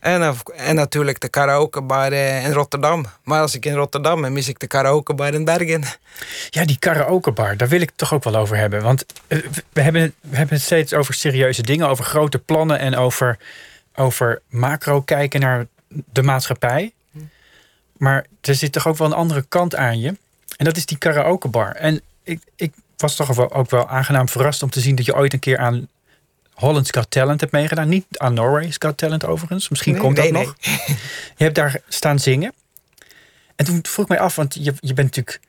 En, 0.00 0.34
en 0.56 0.74
natuurlijk 0.74 1.20
de 1.20 1.28
karaokebar 1.28 2.12
eh, 2.12 2.44
in 2.44 2.52
Rotterdam. 2.52 3.06
Maar 3.22 3.40
als 3.40 3.54
ik 3.54 3.66
in 3.66 3.74
Rotterdam 3.74 4.20
ben, 4.20 4.32
mis 4.32 4.48
ik 4.48 4.58
de 4.58 4.66
karaokebar 4.66 5.34
in 5.34 5.44
Bergen. 5.44 5.82
Ja, 6.50 6.64
die 6.64 6.78
karaokebar, 6.78 7.56
daar 7.56 7.68
wil 7.68 7.80
ik 7.80 7.88
het 7.88 7.98
toch 7.98 8.14
ook 8.14 8.24
wel 8.24 8.36
over 8.36 8.56
hebben. 8.56 8.82
Want 8.82 9.06
eh, 9.26 9.38
we 9.72 9.80
hebben, 9.80 10.14
we 10.20 10.36
hebben 10.36 10.54
het 10.54 10.64
steeds 10.64 10.94
over 10.94 11.14
serieuze 11.14 11.62
dingen, 11.62 11.88
over 11.88 12.04
grote 12.04 12.38
plannen 12.38 12.78
en 12.78 12.96
over, 12.96 13.38
over 13.94 14.40
macro 14.48 15.00
kijken 15.00 15.40
naar 15.40 15.66
de 15.88 16.22
maatschappij. 16.22 16.92
Maar 17.96 18.26
er 18.40 18.54
zit 18.54 18.72
toch 18.72 18.86
ook 18.88 18.96
wel 18.96 19.06
een 19.06 19.12
andere 19.12 19.44
kant 19.48 19.74
aan 19.74 20.00
je. 20.00 20.16
En 20.56 20.64
dat 20.64 20.76
is 20.76 20.86
die 20.86 20.98
karaokebar. 20.98 21.70
En 21.70 22.00
ik, 22.22 22.40
ik 22.56 22.72
was 22.96 23.16
toch 23.16 23.50
ook 23.52 23.70
wel 23.70 23.88
aangenaam 23.88 24.28
verrast 24.28 24.62
om 24.62 24.70
te 24.70 24.80
zien 24.80 24.94
dat 24.94 25.06
je 25.06 25.14
ooit 25.14 25.32
een 25.32 25.38
keer 25.38 25.58
aan 25.58 25.88
Holland's 26.60 26.90
Got 26.90 27.10
Talent 27.10 27.40
hebt 27.40 27.52
meegedaan. 27.52 27.88
Niet 27.88 28.06
aan 28.10 28.34
Norway's 28.34 28.76
Got 28.78 28.96
Talent 28.96 29.24
overigens. 29.24 29.68
Misschien 29.68 29.92
Nee, 29.92 30.00
komt 30.02 30.16
dat 30.16 30.30
nee, 30.30 30.44
nog. 30.44 30.54
Je 31.36 31.44
hebt 31.44 31.54
daar 31.54 31.80
staan 31.88 32.18
zingen. 32.18 32.52
En 33.56 33.64
toen 33.64 33.78
vroeg 33.82 34.04
ik 34.04 34.10
mij 34.10 34.20
af, 34.20 34.36
want 34.36 34.54
je, 34.54 34.74
je 34.80 34.94
bent 34.94 35.16
natuurlijk 35.16 35.40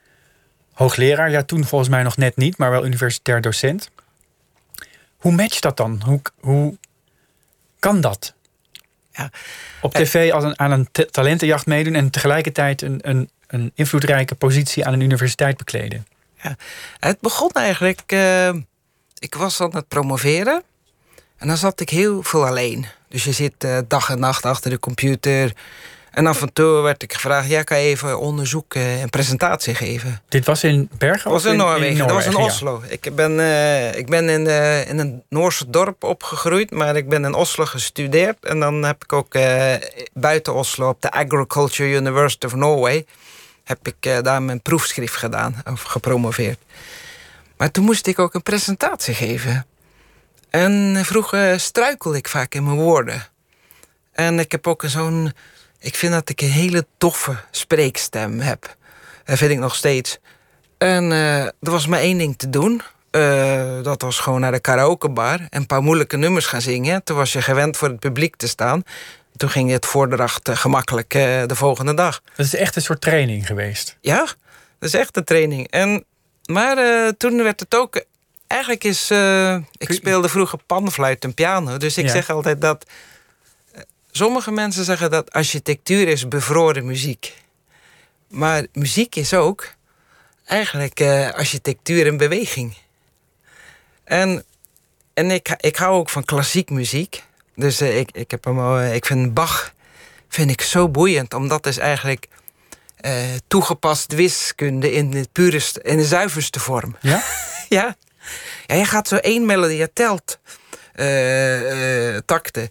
hoogleraar. 0.74 1.32
Ja, 1.32 1.44
toen 1.44 1.64
volgens 1.66 1.90
mij 1.90 2.04
nog 2.04 2.18
net 2.18 2.36
niet, 2.36 2.58
maar 2.58 2.72
wel 2.72 2.86
universitair 2.86 3.42
docent. 3.42 3.90
Hoe 5.18 5.32
matcht 5.32 5.62
dat 5.62 5.78
dan? 5.78 6.02
Hoe, 6.06 6.22
hoe 6.40 6.78
kan 7.80 8.02
dat? 8.02 8.34
Ja. 9.12 9.30
Op 9.82 9.94
tv 9.94 10.32
als 10.32 10.44
een, 10.44 10.60
aan 10.60 10.72
een 10.72 10.88
ta- 10.92 11.06
talentenjacht 11.12 11.66
meedoen... 11.66 11.96
en 11.96 12.10
tegelijkertijd 12.10 12.82
een, 12.82 13.00
een, 13.02 13.30
een 13.48 13.72
invloedrijke 13.76 14.36
positie 14.36 14.86
aan 14.86 14.94
een 14.94 15.02
universiteit 15.02 15.58
bekleden. 15.58 16.06
Het 17.00 17.20
begon 17.20 17.50
eigenlijk. 17.52 18.02
eh, 18.06 18.54
ik 19.20 19.36
was 19.36 19.62
aan 19.62 19.76
het 19.76 19.88
promoveren. 19.88 20.64
En 21.42 21.48
dan 21.48 21.58
zat 21.58 21.80
ik 21.80 21.90
heel 21.90 22.24
veel 22.24 22.48
alleen. 22.48 22.86
Dus 23.10 23.24
je 23.24 23.32
zit 23.32 23.64
eh, 23.64 23.78
dag 23.88 24.10
en 24.10 24.20
nacht 24.20 24.46
achter 24.46 24.70
de 24.70 24.80
computer. 24.80 25.54
En 26.12 26.28
af 26.28 26.42
en 26.42 26.54
toe 26.54 26.82
werd 26.82 27.04
ik 27.04 27.14
gevraagd: 27.14 27.50
ja, 27.50 27.64
kan 27.64 27.80
je 27.80 27.88
even 27.88 28.20
onderzoek 28.20 28.74
en 28.74 29.10
presentatie 29.10 29.76
geven? 29.76 30.22
Dit 30.28 30.46
was 30.46 30.64
in 30.64 30.90
Bergen? 30.98 31.32
Dat 31.32 31.42
was 31.42 31.52
in 31.52 31.58
Noorwegen, 31.58 32.08
dat 32.08 32.12
was 32.12 32.26
in 32.26 32.36
Oslo. 32.36 32.82
Ik 32.88 33.16
ben, 33.16 33.40
eh, 33.40 33.96
ik 33.96 34.08
ben 34.08 34.30
in, 34.30 34.48
eh, 34.48 34.90
in 34.90 35.00
een 35.00 35.24
Noorse 35.30 35.70
dorp 35.70 36.04
opgegroeid, 36.04 36.72
maar 36.72 36.96
ik 36.96 37.10
ben 37.10 37.26
in 37.26 37.34
Oslo 37.34 37.66
gestudeerd. 37.66 38.46
En 38.46 38.60
dan 38.60 38.84
heb 38.84 39.04
ik 39.04 39.14
ook 39.14 39.34
eh, 39.34 39.74
buiten 40.14 40.54
Oslo 40.54 40.90
op 40.90 41.02
de 41.02 41.12
Agriculture 41.12 41.90
University 41.90 42.46
of 42.46 42.56
Norway... 42.56 43.06
heb 43.64 43.88
ik 43.88 43.96
eh, 44.00 44.22
daar 44.22 44.42
mijn 44.42 44.62
proefschrift 44.62 45.16
gedaan, 45.16 45.56
of 45.72 45.82
gepromoveerd. 45.82 46.60
Maar 47.58 47.72
toen 47.72 47.84
moest 47.84 48.08
ik 48.08 48.20
ook 48.20 48.34
een 48.34 48.44
presentatie 48.44 49.14
geven. 49.14 49.66
En 50.52 50.98
vroeger 51.06 51.60
struikel 51.60 52.16
ik 52.16 52.28
vaak 52.28 52.54
in 52.54 52.64
mijn 52.64 52.78
woorden. 52.78 53.28
En 54.12 54.40
ik 54.40 54.52
heb 54.52 54.68
ook 54.68 54.84
zo'n... 54.86 55.34
Ik 55.80 55.96
vind 55.96 56.14
dat 56.14 56.30
ik 56.30 56.42
een 56.42 56.50
hele 56.50 56.86
toffe 56.98 57.36
spreekstem 57.52 58.40
heb. 58.40 58.76
Dat 59.24 59.38
vind 59.38 59.52
ik 59.52 59.60
nog 59.60 59.76
steeds. 59.76 60.20
En 60.78 61.12
eh, 61.12 61.44
er 61.44 61.54
was 61.60 61.88
maar 61.88 62.00
één 62.00 62.18
ding 62.18 62.38
te 62.38 62.50
doen. 62.50 62.82
Eh, 63.12 63.82
dat 63.82 64.02
was 64.02 64.20
gewoon 64.20 64.40
naar 64.40 64.52
de 64.52 64.60
karaokebar 64.60 65.40
en 65.40 65.48
een 65.50 65.66
paar 65.66 65.82
moeilijke 65.82 66.18
nummers 66.18 66.46
gaan 66.46 66.62
zingen. 66.62 67.04
Toen 67.04 67.18
was 67.18 67.34
je 67.34 67.42
gewend 67.42 67.78
voor 67.78 67.88
het 67.88 68.00
publiek 68.00 68.36
te 68.36 68.48
staan. 68.48 68.84
Toen 69.36 69.50
ging 69.50 69.72
het 69.72 69.86
voordracht 69.86 70.48
eh, 70.48 70.56
gemakkelijk 70.56 71.10
de 71.10 71.56
volgende 71.56 71.94
dag. 71.94 72.22
Dat 72.36 72.46
is 72.46 72.56
echt 72.56 72.76
een 72.76 72.82
soort 72.82 73.02
training 73.02 73.48
geweest. 73.48 73.98
Ja, 74.02 74.20
dat 74.80 74.90
is 74.90 74.94
echt 74.94 75.18
een 75.18 75.24
training. 75.24 75.68
En, 75.70 76.06
maar 76.46 76.78
toen 77.18 77.44
werd 77.44 77.60
het 77.60 77.76
ook... 77.76 78.04
Eigenlijk 78.52 78.84
is... 78.84 79.10
eh, 79.12 79.56
ik 79.78 79.92
speelde 79.92 80.30
vroeger 80.30 80.60
panfluit 80.66 81.24
en 81.24 81.34
piano. 81.34 81.78
Dus 81.78 81.98
ik 81.98 82.06
Ja. 82.06 82.12
zeg 82.12 82.30
altijd 82.30 82.62
dat... 82.62 82.86
eh, 83.74 83.82
Sommige 84.12 84.52
mensen 84.52 84.84
zeggen 84.86 85.12
dat 85.12 85.32
architectuur 85.32 86.08
is 86.08 86.28
bevroren 86.28 86.86
muziek. 86.86 87.34
Maar 88.28 88.66
muziek 88.74 89.16
is 89.16 89.34
ook 89.34 89.68
eigenlijk 90.46 91.00
eh, 91.00 91.30
architectuur 91.32 92.06
in 92.06 92.18
beweging. 92.18 92.78
En, 94.04 94.44
en 95.14 95.32
ik, 95.32 95.56
ik 95.58 95.76
hou 95.76 95.94
ook 95.94 96.10
van 96.10 96.26
klassiek 96.26 96.70
muziek. 96.70 97.24
Dus 97.56 97.82
ik, 97.82 98.12
ik, 98.12 98.32
heb 98.32 98.44
hem, 98.44 98.78
ik 98.80 99.06
vind 99.06 99.34
Bach 99.34 99.74
vind 100.30 100.50
ik 100.50 100.62
zo 100.62 100.90
boeiend. 100.90 101.34
Omdat 101.34 101.66
is 101.66 101.78
eigenlijk 101.78 102.28
toegepast 103.48 104.14
wiskunde 104.14 104.92
in 104.92 105.10
de, 105.12 105.28
pureste, 105.32 105.82
in 105.82 105.98
de 105.98 106.06
zuiverste 106.06 106.60
vorm. 106.60 106.96
Ja? 107.02 107.24
Ja. 107.70 107.96
Ja, 108.66 108.76
je 108.76 108.86
gaat 108.86 109.08
zo 109.08 109.16
één 109.16 109.46
melodie, 109.46 109.78
je 109.78 109.94
telt 109.94 110.40
eh, 111.02 112.16
eh, 112.16 112.22
takten. 112.26 112.70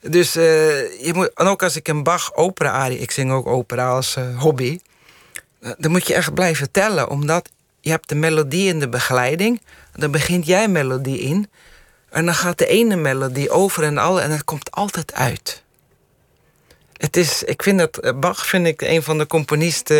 Dus 0.00 0.36
eh, 0.36 1.04
je 1.04 1.10
moet, 1.14 1.30
en 1.34 1.46
ook 1.46 1.62
als 1.62 1.76
ik 1.76 1.88
een 1.88 2.02
Bach 2.02 2.34
opera 2.34 2.70
arie, 2.70 2.98
ik 2.98 3.10
zing 3.10 3.32
ook 3.32 3.46
opera 3.46 3.88
als 3.88 4.16
hobby, 4.36 4.80
dan 5.78 5.90
moet 5.90 6.06
je 6.06 6.14
echt 6.14 6.34
blijven 6.34 6.70
tellen, 6.70 7.08
omdat 7.08 7.48
je 7.80 7.90
hebt 7.90 8.08
de 8.08 8.14
melodie 8.14 8.68
in 8.68 8.80
de 8.80 8.88
begeleiding, 8.88 9.60
dan 9.94 10.10
begint 10.10 10.46
jij 10.46 10.68
melodie 10.68 11.20
in, 11.20 11.50
en 12.08 12.24
dan 12.24 12.34
gaat 12.34 12.58
de 12.58 12.66
ene 12.66 12.96
melodie 12.96 13.50
over 13.50 13.82
en 13.82 13.98
al, 13.98 14.20
en 14.20 14.30
het 14.30 14.44
komt 14.44 14.70
altijd 14.70 15.14
uit. 15.14 15.62
Het 16.96 17.16
is, 17.16 17.42
ik 17.42 17.62
vind 17.62 17.78
dat 17.78 18.20
Bach 18.20 18.46
vind 18.46 18.66
ik 18.66 18.82
een 18.82 19.02
van 19.02 19.18
de 19.18 19.26
componisten 19.26 19.96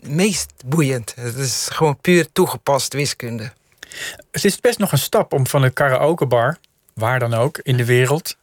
meest 0.00 0.52
boeiend. 0.64 1.14
Het 1.16 1.36
is 1.36 1.68
gewoon 1.72 2.00
puur 2.00 2.32
toegepast 2.32 2.92
wiskunde. 2.92 3.52
Het 4.30 4.44
is 4.44 4.60
best 4.60 4.78
nog 4.78 4.92
een 4.92 4.98
stap 4.98 5.32
om 5.32 5.46
van 5.46 5.62
een 5.62 5.72
karaokebar, 5.72 6.56
waar 6.94 7.18
dan 7.18 7.34
ook 7.34 7.58
in 7.58 7.76
de 7.76 7.84
wereld, 7.84 8.36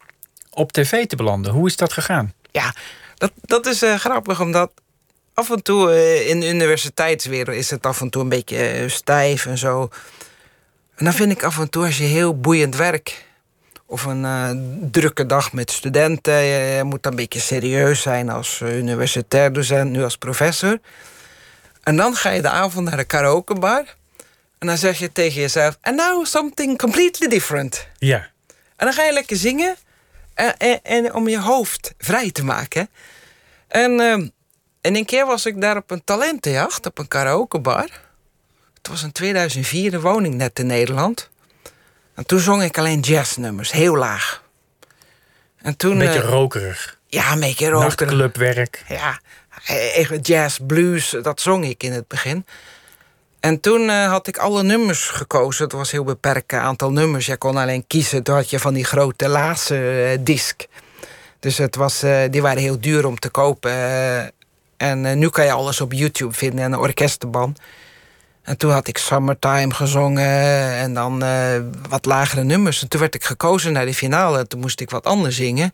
op 0.50 0.72
tv 0.72 1.06
te 1.06 1.16
belanden. 1.16 1.52
Hoe 1.52 1.68
is 1.68 1.76
dat 1.76 1.94
gegaan? 1.94 2.34
Ja, 2.52 2.74
dat, 3.16 3.32
dat 3.42 3.66
is 3.66 3.82
eh, 3.82 3.96
grappig, 3.96 4.42
omdat 4.42 4.72
af 5.34 5.50
en 5.50 5.64
toe 5.64 5.92
eh, 5.92 6.30
in 6.30 6.40
de 6.40 6.50
universiteitswereld 6.50 7.56
is 7.56 7.70
het 7.70 7.86
af 7.86 8.02
en 8.02 8.10
toe 8.10 8.22
een 8.22 8.30
beetje 8.30 8.58
eh, 8.58 8.90
stijf 8.90 9.46
en 9.46 9.58
zo. 9.58 9.90
En 10.96 11.06
dan 11.06 11.14
vind 11.14 11.32
ik 11.32 11.44
af 11.44 11.60
en 11.60 11.70
toe 11.70 11.86
als 11.86 11.98
je 11.98 12.04
heel 12.04 12.40
boeiend 12.40 12.76
werk 12.76 13.28
of 13.86 14.04
een 14.04 14.90
drukke 14.92 15.26
dag 15.26 15.54
met 15.54 15.72
studenten, 15.72 16.34
je, 16.34 16.84
moet 16.84 17.04
dan 17.04 17.12
een 17.12 17.18
beetje 17.18 17.40
serieus 17.40 18.02
zijn 18.02 18.30
als 18.30 18.62
universitair 18.62 19.54
docent, 19.54 19.92
nu 19.92 20.04
als 20.04 20.18
professor. 20.18 20.80
En 21.84 21.96
dan 21.96 22.16
ga 22.16 22.30
je 22.30 22.42
de 22.42 22.50
avond 22.50 22.88
naar 22.88 22.98
de 22.98 23.04
karaokebar 23.04 23.96
en 24.60 24.68
dan 24.68 24.78
zeg 24.78 25.00
je 25.00 25.12
tegen 25.12 25.42
jezelf: 25.42 25.78
And 25.82 25.96
now 25.96 26.26
something 26.26 26.78
completely 26.78 27.28
different. 27.28 27.88
Ja. 27.98 28.30
En 28.76 28.86
dan 28.86 28.94
ga 28.94 29.04
je 29.04 29.14
lekker 29.14 29.38
zingen. 29.38 29.76
En, 30.34 30.58
en, 30.58 30.84
en 30.84 31.14
om 31.14 31.28
je 31.28 31.40
hoofd 31.40 31.94
vrij 31.98 32.32
te 32.32 32.44
maken. 32.44 32.90
En, 33.68 34.00
ehm, 34.00 34.28
en 34.82 34.96
een 34.96 35.06
keer 35.06 35.26
was 35.26 35.46
ik 35.46 35.62
daar 35.62 35.78
op 35.78 35.92
een 35.92 36.04
talentenjacht, 36.04 36.86
op 36.86 36.98
een 36.98 37.08
karaokebar. 37.08 37.90
Het 38.74 38.88
was 38.88 39.04
in 39.04 39.12
2004, 39.12 39.92
de 39.92 40.00
woning 40.00 40.36
net 40.36 40.60
in 40.60 40.66
Nederland. 40.66 41.30
En 42.16 42.26
toen 42.26 42.40
zong 42.40 42.64
ik 42.64 42.78
alleen 42.78 43.00
jazznummers, 43.00 43.72
heel 43.72 43.96
laag. 43.96 44.44
En 45.58 45.78
toen... 45.78 45.92
Een 45.92 45.98
beetje 45.98 46.22
eh, 46.22 46.30
rokerig. 46.30 47.00
ja, 47.08 47.32
een 47.32 47.40
beetje 47.40 47.70
roken. 47.70 47.86
Nachtclubwerk. 47.86 48.84
Ja, 48.88 49.20
jazz, 50.22 50.60
blues, 50.68 51.16
dat 51.22 51.42
zong 51.42 51.66
ik 51.66 51.84
in 51.84 51.92
het 51.92 52.08
begin. 52.08 52.46
En 53.40 53.60
toen 53.60 53.90
eh, 53.90 54.10
had 54.10 54.28
ik 54.28 54.38
alle 54.38 54.64
nummers 54.64 55.08
gekozen. 55.08 55.64
Het 55.64 55.74
was 55.74 55.92
een 55.92 55.98
heel 55.98 56.14
beperkt 56.14 56.54
aantal 56.54 56.92
nummers. 56.92 57.26
Je 57.26 57.38
kon 57.38 57.58
alleen 57.58 57.88
kiezen. 57.88 58.24
Toen 58.24 58.36
had 58.36 58.50
je 58.50 58.60
van 58.60 58.74
die 58.74 58.84
grote 58.84 59.28
laatste 59.28 60.18
disc. 60.20 60.66
Dus 61.40 61.58
het 61.58 61.76
was, 61.76 62.04
eh, 62.04 62.22
die 62.30 62.42
waren 62.42 62.62
heel 62.62 62.80
duur 62.80 63.06
om 63.06 63.20
te 63.20 63.30
kopen. 63.30 63.72
eh. 63.72 64.20
En 64.78 65.06
eh, 65.06 65.16
nu 65.16 65.30
kan 65.30 65.46
je 65.46 65.52
alles 65.52 65.82
op 65.82 65.94
YouTube 65.94 66.34
vinden 66.34 66.66
en 66.66 66.72
een 66.72 66.80
orkestenband. 66.80 67.60
En 68.44 68.58
toen 68.58 68.72
had 68.72 68.88
ik 68.88 68.98
Summertime 68.98 69.74
gezongen 69.74 70.74
en 70.76 70.94
dan 70.94 71.24
eh, 71.24 71.62
wat 71.90 72.06
lagere 72.06 72.44
nummers. 72.44 72.82
En 72.82 72.88
toen 72.88 73.00
werd 73.00 73.16
ik 73.16 73.24
gekozen 73.24 73.74
naar 73.74 73.86
de 73.86 73.94
finale. 73.94 74.38
En 74.38 74.48
toen 74.48 74.60
moest 74.60 74.80
ik 74.80 74.90
wat 74.90 75.06
anders 75.06 75.36
zingen. 75.36 75.74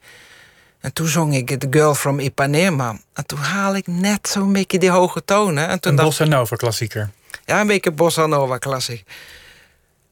En 0.79 0.93
toen 0.93 1.07
zong 1.07 1.35
ik 1.35 1.59
The 1.59 1.67
Girl 1.69 1.95
from 1.95 2.19
Ipanema. 2.19 2.97
En 3.13 3.25
toen 3.25 3.39
haal 3.39 3.75
ik 3.75 3.87
net 3.87 4.27
zo'n 4.27 4.53
beetje 4.53 4.79
die 4.79 4.89
hoge 4.89 5.25
tonen. 5.25 5.67
En 5.67 5.79
toen 5.79 5.91
Een 5.91 5.97
dacht 5.97 6.09
bossa 6.09 6.25
nova 6.25 6.55
klassieker. 6.55 7.09
Ja, 7.45 7.61
een 7.61 7.67
beetje 7.67 7.91
bossa 7.91 8.25
nova 8.25 8.57
klassiek. 8.57 9.07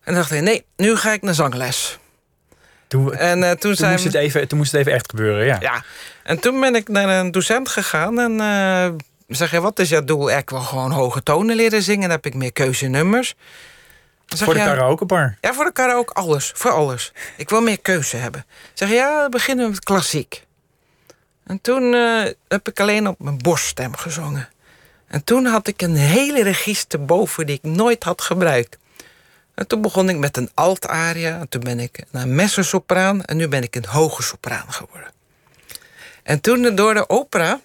En 0.04 0.14
dacht 0.14 0.32
ik, 0.32 0.42
nee, 0.42 0.66
nu 0.76 0.96
ga 0.96 1.12
ik 1.12 1.22
naar 1.22 1.34
zangles. 1.34 2.00
Toen, 2.88 3.14
En 3.14 3.44
eh, 3.44 3.50
toen, 3.50 3.60
toen, 3.60 3.76
zijn 3.76 3.92
moest 3.92 4.04
het 4.04 4.14
even, 4.14 4.48
toen 4.48 4.58
moest 4.58 4.72
het 4.72 4.82
even 4.82 4.94
echt 4.94 5.10
gebeuren, 5.10 5.46
ja. 5.46 5.58
Ja, 5.60 5.84
en 6.24 6.40
toen 6.40 6.60
ben 6.60 6.76
ik 6.76 6.88
naar 6.88 7.10
een 7.10 7.32
docent 7.32 7.70
gegaan 7.70 8.20
en 8.20 8.40
eh, 8.40 8.90
zeg 9.28 9.52
je, 9.52 9.62
wat 9.62 9.80
is 9.80 9.90
jouw 9.90 10.04
doel? 10.04 10.32
Ik 10.32 10.50
wil 10.50 10.60
gewoon 10.60 10.92
hoge 10.92 11.24
tonen 11.24 11.56
leren 11.56 11.82
zingen, 11.82 12.02
dan 12.02 12.12
heb 12.12 12.26
ik 12.26 12.34
meer 12.34 12.54
keuzenummers. 12.54 13.36
Zeg 14.28 14.46
Voor 14.46 14.54
de 14.54 14.60
je, 14.60 14.66
ja, 14.66 14.74
karaokebar. 14.74 15.38
Ja, 15.42 15.54
voor 15.54 15.66
de 15.66 15.72
karaoke, 15.72 16.14
alles, 16.14 16.52
voor 16.56 16.72
alles. 16.72 17.12
Ik 17.38 17.50
wil 17.50 17.62
meer 17.62 17.80
keuze 17.82 18.18
hebben. 18.18 18.46
Zeg 18.74 18.90
je, 18.90 18.96
ja, 18.96 19.30
beginnen 19.30 19.66
we 19.66 19.72
met 19.72 19.84
klassiek. 19.84 20.44
En 21.44 21.62
toen 21.62 21.94
eh, 21.94 22.32
heb 22.48 22.68
ik 22.68 22.80
alleen 22.80 23.08
op 23.08 23.20
mijn 23.20 23.38
borststem 23.38 23.96
gezongen. 23.96 24.50
En 25.14 25.24
toen 25.24 25.46
had 25.46 25.68
ik 25.68 25.82
een 25.82 25.96
hele 25.96 26.44
register 26.44 27.06
boven 27.06 27.46
die 27.46 27.56
ik 27.56 27.72
nooit 27.72 28.04
had 28.04 28.22
gebruikt. 28.22 28.78
En 29.54 29.68
toen 29.68 29.82
begon 29.82 30.10
ik 30.10 30.18
met 30.18 30.38
een 30.38 30.50
alt-aria. 30.54 31.40
En 31.40 31.50
toen 31.50 31.62
ben 31.62 31.80
ik 31.80 32.04
naar 32.12 32.28
mezzo-sopraan. 32.28 33.24
En 33.24 33.38
nu 33.38 33.48
ben 33.48 33.64
ik 33.64 33.76
een 33.76 33.86
hoge 33.86 34.24
sopraan 34.24 34.72
geworden. 34.74 35.12
En 36.24 36.42
toen 36.42 36.76
door 36.76 36.94
de 36.94 37.10
opera 37.10 37.60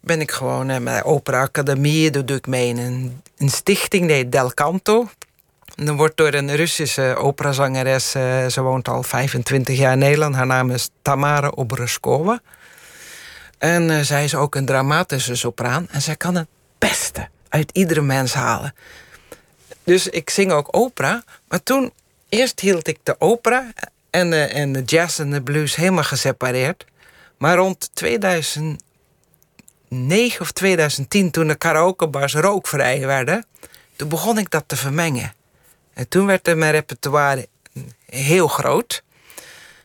ben 0.00 0.20
ik 0.20 0.30
gewoon 0.30 0.66
met 0.66 0.96
de 0.96 1.04
Opera 1.04 1.40
Academie. 1.40 2.10
Daar 2.10 2.24
doe 2.24 2.36
ik 2.36 2.46
mee 2.46 2.68
in 2.68 2.78
een, 2.78 3.22
een 3.38 3.50
stichting, 3.50 4.06
die 4.06 4.28
Del 4.28 4.54
Canto. 4.54 5.08
En 5.74 5.86
dan 5.86 5.96
wordt 5.96 6.16
door 6.16 6.34
een 6.34 6.56
Russische 6.56 7.14
operazangeres... 7.18 8.14
eh, 8.14 8.46
ze 8.46 8.60
woont 8.60 8.88
al 8.88 9.02
25 9.02 9.76
jaar 9.76 9.92
in 9.92 9.98
Nederland. 9.98 10.34
Haar 10.34 10.46
naam 10.46 10.70
is 10.70 10.90
Tamara 11.02 11.48
Obreskova. 11.48 12.40
En 13.58 13.90
eh, 13.90 14.00
zij 14.00 14.24
is 14.24 14.34
ook 14.34 14.54
een 14.54 14.66
dramatische 14.66 15.34
sopraan. 15.34 15.88
En 15.90 16.02
zij 16.02 16.16
kan 16.16 16.34
het 16.34 16.46
beste 16.80 17.28
uit 17.48 17.70
iedere 17.72 18.00
mens 18.00 18.34
halen. 18.34 18.74
Dus 19.84 20.08
ik 20.08 20.30
zing 20.30 20.52
ook 20.52 20.68
opera. 20.70 21.24
Maar 21.48 21.62
toen, 21.62 21.92
eerst 22.28 22.60
hield 22.60 22.88
ik 22.88 22.98
de 23.02 23.16
opera 23.18 23.72
en 24.10 24.30
de, 24.30 24.42
en 24.42 24.72
de 24.72 24.82
jazz 24.82 25.18
en 25.18 25.30
de 25.30 25.42
blues 25.42 25.76
helemaal 25.76 26.04
gesepareerd. 26.04 26.84
Maar 27.36 27.56
rond 27.56 27.90
2009 27.92 28.80
of 30.40 30.52
2010, 30.52 31.30
toen 31.30 31.46
de 31.46 31.54
karaokebars 31.54 32.34
rookvrij 32.34 33.06
werden... 33.06 33.46
toen 33.96 34.08
begon 34.08 34.38
ik 34.38 34.50
dat 34.50 34.64
te 34.66 34.76
vermengen. 34.76 35.34
En 35.94 36.08
toen 36.08 36.26
werd 36.26 36.48
er 36.48 36.56
mijn 36.58 36.72
repertoire 36.72 37.48
heel 38.06 38.48
groot. 38.48 39.02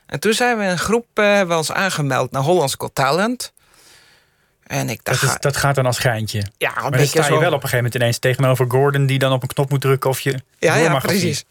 En 0.05 0.19
toen 0.19 0.33
zijn 0.33 0.57
we 0.57 0.63
een 0.63 0.77
groep 0.77 1.07
eh, 1.13 1.59
aangemeld 1.67 2.31
naar 2.31 2.41
Hollands 2.41 2.75
Got 2.77 2.95
Talent. 2.95 3.53
En 4.67 4.89
ik 4.89 4.99
Dat, 5.03 5.19
dacht, 5.19 5.33
is, 5.33 5.39
dat 5.39 5.57
gaat 5.57 5.75
dan 5.75 5.85
als 5.85 5.99
geintje. 5.99 6.43
ja, 6.57 6.71
Maar 6.81 6.91
dan 6.91 7.05
sta 7.05 7.19
je 7.21 7.25
zo- 7.27 7.39
wel 7.39 7.47
op 7.47 7.53
een 7.53 7.59
gegeven 7.61 7.75
moment 7.77 7.95
ineens 7.95 8.17
tegenover 8.19 8.65
Gordon... 8.69 9.05
die 9.05 9.19
dan 9.19 9.31
op 9.31 9.41
een 9.41 9.47
knop 9.47 9.69
moet 9.69 9.81
drukken 9.81 10.09
of 10.09 10.19
je 10.19 10.39
Ja, 10.59 10.75
ja, 10.75 10.99
precies. 10.99 11.43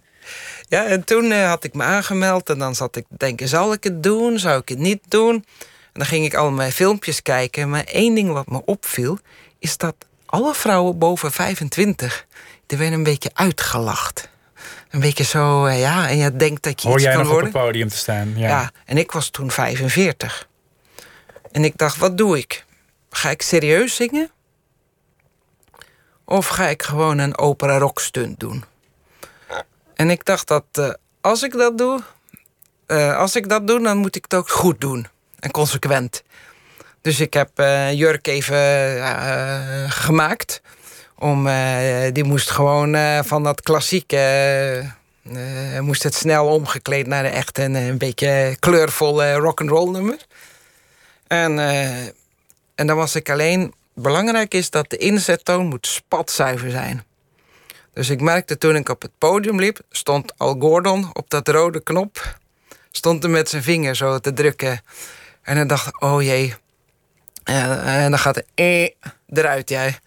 Ja, 0.68 0.86
en 0.86 1.04
toen 1.04 1.32
eh, 1.32 1.48
had 1.48 1.64
ik 1.64 1.74
me 1.74 1.82
aangemeld 1.82 2.50
en 2.50 2.58
dan 2.58 2.74
zat 2.74 2.96
ik 2.96 3.04
te 3.08 3.14
denken: 3.16 3.48
zal 3.48 3.72
ik 3.72 3.84
het 3.84 4.02
doen? 4.02 4.38
Zou 4.38 4.60
ik 4.60 4.68
het 4.68 4.78
niet 4.78 5.00
doen? 5.08 5.34
En 5.64 6.00
dan 6.00 6.06
ging 6.06 6.24
ik 6.24 6.34
al 6.34 6.50
mijn 6.50 6.72
filmpjes 6.72 7.22
kijken. 7.22 7.70
Maar 7.70 7.84
één 7.84 8.14
ding 8.14 8.32
wat 8.32 8.46
me 8.48 8.62
opviel, 8.64 9.18
is 9.58 9.76
dat 9.76 9.94
alle 10.26 10.54
vrouwen 10.54 10.98
boven 10.98 11.32
25, 11.32 12.26
die 12.66 12.78
werden 12.78 12.98
een 12.98 13.04
beetje 13.04 13.30
uitgelacht. 13.34 14.28
Een 14.90 15.00
beetje 15.00 15.24
zo, 15.24 15.64
eh, 15.64 15.80
ja, 15.80 16.08
en 16.08 16.16
je 16.16 16.36
denkt 16.36 16.62
dat 16.62 16.82
je 16.82 16.86
Hoor 16.88 16.96
iets 16.96 17.04
jij 17.06 17.14
kan 17.14 17.22
nog 17.22 17.32
op 17.32 17.38
worden. 17.40 17.58
het 17.58 17.62
podium 17.66 17.88
te 17.88 17.96
staan? 17.96 18.32
Ja. 18.36 18.48
Ja. 18.48 18.70
en 18.84 18.98
ik 18.98 19.12
was 19.12 19.28
toen 19.30 19.50
45. 19.50 20.48
En 21.52 21.64
ik 21.64 21.72
dacht, 21.76 21.96
wat 21.96 22.18
doe 22.18 22.38
ik? 22.38 22.64
Ga 23.16 23.30
ik 23.30 23.42
serieus 23.42 23.94
zingen? 23.94 24.30
Of 26.24 26.46
ga 26.46 26.66
ik 26.66 26.82
gewoon 26.82 27.18
een 27.18 27.38
opera 27.38 27.78
rock 27.78 28.00
stunt 28.00 28.40
doen? 28.40 28.64
En 29.94 30.10
ik 30.10 30.24
dacht 30.24 30.48
dat 30.48 30.64
eh, 30.72 30.90
als 31.20 31.42
ik 31.42 31.52
dat 31.52 31.78
doe, 31.78 32.00
eh, 32.86 33.16
als 33.16 33.36
ik 33.36 33.48
dat 33.48 33.66
doe, 33.66 33.82
dan 33.82 33.96
moet 33.96 34.16
ik 34.16 34.22
het 34.22 34.34
ook 34.34 34.48
goed 34.48 34.80
doen 34.80 35.06
en 35.38 35.50
consequent. 35.50 36.22
Dus 37.00 37.20
ik 37.20 37.34
heb 37.34 37.50
eh, 37.54 37.92
Jurk 37.92 38.26
even 38.26 38.60
gemaakt. 39.90 40.62
Om, 41.18 41.48
die 42.12 42.24
moest 42.24 42.50
gewoon 42.50 42.96
van 43.24 43.42
dat 43.42 43.60
klassieke. 43.60 44.92
moest 45.80 46.02
het 46.02 46.14
snel 46.14 46.46
omgekleed 46.46 47.06
naar 47.06 47.22
de 47.22 47.28
echte 47.28 47.62
een, 47.62 47.74
een 47.74 47.98
beetje 47.98 48.56
kleurvolle 48.58 49.32
rock'n'roll 49.32 49.90
nummer. 49.90 50.18
En, 51.26 51.58
en 52.75 52.87
dan 52.87 52.97
was 52.97 53.14
ik 53.14 53.31
alleen. 53.31 53.75
Belangrijk 53.95 54.55
is 54.55 54.70
dat 54.70 54.91
de 54.91 54.97
inzettoon 54.97 55.66
moet 55.66 55.87
spatzuiver 55.87 56.70
zijn. 56.70 57.05
Dus 57.93 58.11
ik 58.11 58.20
merkte 58.20 58.59
toen 58.59 58.77
ik 58.77 58.89
op 58.89 59.03
het 59.03 59.11
podium 59.18 59.61
liep, 59.61 59.81
stond 59.91 60.39
Al 60.39 60.57
Gordon 60.59 61.11
op 61.12 61.31
dat 61.31 61.49
rode 61.49 61.81
knop. 61.81 62.39
Stond 62.91 63.25
er 63.25 63.31
met 63.31 63.49
zijn 63.49 63.62
vinger 63.62 63.97
zo 63.97 64.18
te 64.18 64.33
drukken. 64.33 64.83
En 65.43 65.57
dan 65.57 65.66
dacht 65.66 65.87
ik, 65.87 66.03
oh 66.03 66.22
jee. 66.22 66.55
Eh, 67.45 68.05
en 68.05 68.11
dan 68.11 68.18
gaat 68.18 68.35
de 68.35 68.45
eh 68.55 68.89
eruit, 69.39 69.68
jij. 69.68 69.99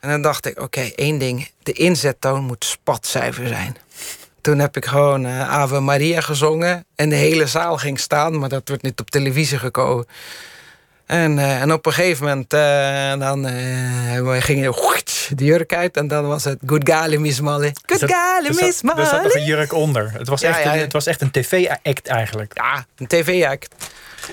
En 0.00 0.10
dan 0.10 0.22
dacht 0.22 0.46
ik, 0.46 0.60
oké, 0.60 0.80
één 0.80 1.18
ding. 1.18 1.50
De 1.62 1.72
inzettoon 1.72 2.44
moet 2.44 2.64
spatzuiver 2.64 3.48
zijn. 3.48 3.76
Toen 4.40 4.58
heb 4.58 4.76
ik 4.76 4.84
gewoon 4.84 5.26
eh, 5.26 5.50
Ave 5.50 5.80
Maria 5.80 6.20
gezongen. 6.20 6.84
En 6.94 7.08
de 7.08 7.16
hele 7.16 7.46
zaal 7.46 7.76
ging 7.76 8.00
staan, 8.00 8.38
maar 8.38 8.48
dat 8.48 8.68
wordt 8.68 8.82
niet 8.82 9.00
op 9.00 9.10
televisie 9.10 9.58
gekomen. 9.58 10.06
En, 11.06 11.38
eh, 11.38 11.60
en 11.60 11.72
op 11.72 11.86
een 11.86 11.92
gegeven 11.92 12.24
moment 12.26 12.52
eh, 12.52 13.18
dan, 13.18 13.46
eh, 13.46 14.42
ging 14.42 14.60
je 14.62 15.02
de 15.36 15.44
jurk 15.44 15.74
uit. 15.74 15.96
En 15.96 16.08
dan 16.08 16.26
was 16.26 16.44
het 16.44 16.58
Good 16.66 16.88
Gale 16.88 17.18
Miss 17.18 17.40
Molly. 17.40 17.72
Good 17.86 17.98
zat- 17.98 18.10
Gale 18.10 18.46
er 18.48 18.54
zat- 18.54 18.62
Miss 18.62 18.82
Er 18.82 18.88
zat 19.06 19.12
nog 19.12 19.22
Molly. 19.22 19.34
een 19.40 19.44
jurk 19.44 19.72
onder. 19.72 20.10
Het 20.12 20.28
was 20.28 20.40
Ja, 20.40 20.48
echt, 20.48 20.62
ja, 20.62 20.72
Een, 20.74 20.78
het 20.80 20.92
was 20.92 21.06
echt 21.06 21.20
een 21.20 21.30
tv-act 21.30 22.06
eigenlijk. 22.08 22.52
Ja, 22.56 22.86
een 22.96 23.06
tv-act. 23.06 23.74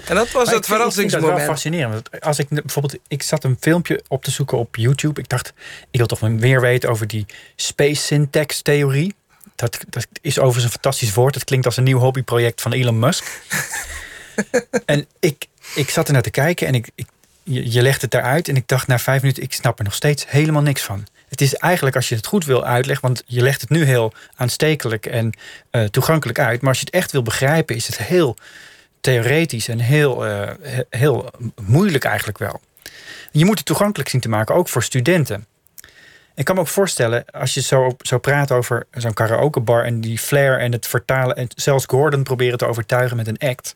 En 0.05 0.15
dat 0.15 0.31
was 0.31 0.45
Maar 0.45 0.53
het 0.55 0.67
ik 0.67 0.71
vind- 0.73 0.87
Ik 0.87 0.93
vind 0.93 1.11
dat 1.11 1.21
wel 1.21 1.29
verrassingsmoment. 1.29 1.45
fascinerend. 1.45 1.93
Want 2.11 2.23
Als 2.23 2.39
ik 2.39 2.49
bijvoorbeeld, 2.49 2.97
ik 3.07 3.23
zat 3.23 3.43
een 3.43 3.57
filmpje 3.59 4.01
op 4.07 4.23
te 4.23 4.31
zoeken 4.31 4.57
op 4.57 4.75
YouTube. 4.75 5.19
Ik 5.19 5.29
dacht, 5.29 5.53
ik 5.91 5.97
wil 5.97 6.07
toch 6.07 6.21
meer 6.21 6.61
weten 6.61 6.89
over 6.89 7.07
die 7.07 7.25
space 7.55 8.01
syntax 8.01 8.61
theorie. 8.61 9.15
Dat, 9.55 9.77
dat 9.89 10.07
is 10.21 10.37
overigens 10.39 10.63
een 10.65 10.71
fantastisch 10.71 11.13
woord. 11.13 11.35
Het 11.35 11.43
klinkt 11.43 11.65
als 11.65 11.77
een 11.77 11.83
nieuw 11.83 11.99
hobbyproject 11.99 12.61
van 12.61 12.73
Elon 12.73 12.99
Musk. 12.99 13.41
en 14.85 15.05
ik, 15.19 15.45
ik 15.75 15.89
zat 15.89 16.07
er 16.07 16.13
naar 16.13 16.21
te 16.21 16.29
kijken 16.29 16.67
en 16.67 16.73
ik, 16.73 16.89
ik, 16.95 17.07
je, 17.43 17.81
legt 17.81 18.01
het 18.01 18.11
daaruit. 18.11 18.47
En 18.47 18.55
ik 18.55 18.67
dacht 18.67 18.87
na 18.87 18.99
vijf 18.99 19.21
minuten, 19.21 19.43
ik 19.43 19.53
snap 19.53 19.77
er 19.77 19.83
nog 19.83 19.93
steeds 19.93 20.25
helemaal 20.29 20.61
niks 20.61 20.81
van. 20.81 21.07
Het 21.29 21.41
is 21.41 21.55
eigenlijk, 21.55 21.95
als 21.95 22.09
je 22.09 22.15
het 22.15 22.25
goed 22.25 22.45
wil 22.45 22.65
uitleggen, 22.65 23.07
want 23.07 23.23
je 23.25 23.41
legt 23.41 23.61
het 23.61 23.69
nu 23.69 23.83
heel 23.83 24.13
aanstekelijk 24.35 25.05
en 25.05 25.37
eh, 25.69 25.83
toegankelijk 25.83 26.39
uit. 26.39 26.61
Maar 26.61 26.69
als 26.69 26.79
je 26.79 26.85
het 26.85 26.93
echt 26.93 27.11
wil 27.11 27.23
begrijpen, 27.23 27.75
is 27.75 27.87
het 27.87 27.97
heel 27.97 28.35
theoretisch 29.01 29.67
en 29.67 29.79
heel, 29.79 30.25
eh, 30.25 30.49
he- 30.61 30.83
heel 30.89 31.31
moeilijk 31.61 32.03
eigenlijk 32.03 32.37
wel. 32.37 32.61
Je 33.31 33.45
moet 33.45 33.57
het 33.57 33.65
toegankelijk 33.67 34.09
zien 34.09 34.21
te 34.21 34.29
maken, 34.29 34.55
ook 34.55 34.69
voor 34.69 34.83
studenten. 34.83 35.45
Ik 36.35 36.45
kan 36.45 36.55
me 36.55 36.61
ook 36.61 36.67
voorstellen, 36.67 37.25
als 37.25 37.53
je 37.53 37.61
zo, 37.61 37.95
zo 37.99 38.17
praat 38.17 38.51
over 38.51 38.87
zo'n 38.91 39.13
karaokebar 39.13 39.85
en 39.85 40.01
die 40.01 40.19
flair 40.19 40.59
en 40.59 40.71
het 40.71 40.87
vertalen 40.87 41.35
en 41.35 41.47
zelfs 41.55 41.85
Gordon 41.87 42.23
proberen 42.23 42.57
te 42.57 42.65
overtuigen 42.65 43.17
met 43.17 43.27
een 43.27 43.37
act, 43.49 43.75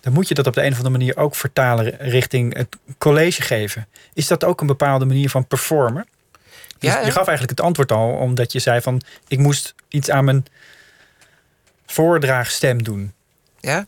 dan 0.00 0.12
moet 0.12 0.28
je 0.28 0.34
dat 0.34 0.46
op 0.46 0.54
de 0.54 0.60
een 0.62 0.70
of 0.72 0.76
andere 0.76 0.96
manier 0.98 1.16
ook 1.16 1.34
vertalen 1.34 1.96
richting 1.98 2.56
het 2.56 2.76
college 2.98 3.42
geven. 3.42 3.86
Is 4.14 4.26
dat 4.26 4.44
ook 4.44 4.60
een 4.60 4.66
bepaalde 4.66 5.04
manier 5.04 5.30
van 5.30 5.46
performen? 5.46 6.06
Dus 6.78 6.90
Ja, 6.92 6.98
ja. 6.98 7.04
Je 7.06 7.12
gaf 7.12 7.26
eigenlijk 7.26 7.58
het 7.58 7.66
antwoord 7.66 7.92
al, 7.92 8.08
omdat 8.10 8.52
je 8.52 8.58
zei 8.58 8.80
van 8.80 9.00
ik 9.28 9.38
moest 9.38 9.74
iets 9.88 10.10
aan 10.10 10.24
mijn 10.24 10.44
voordraagstem 11.86 12.82
doen. 12.82 13.12
Ja. 13.60 13.84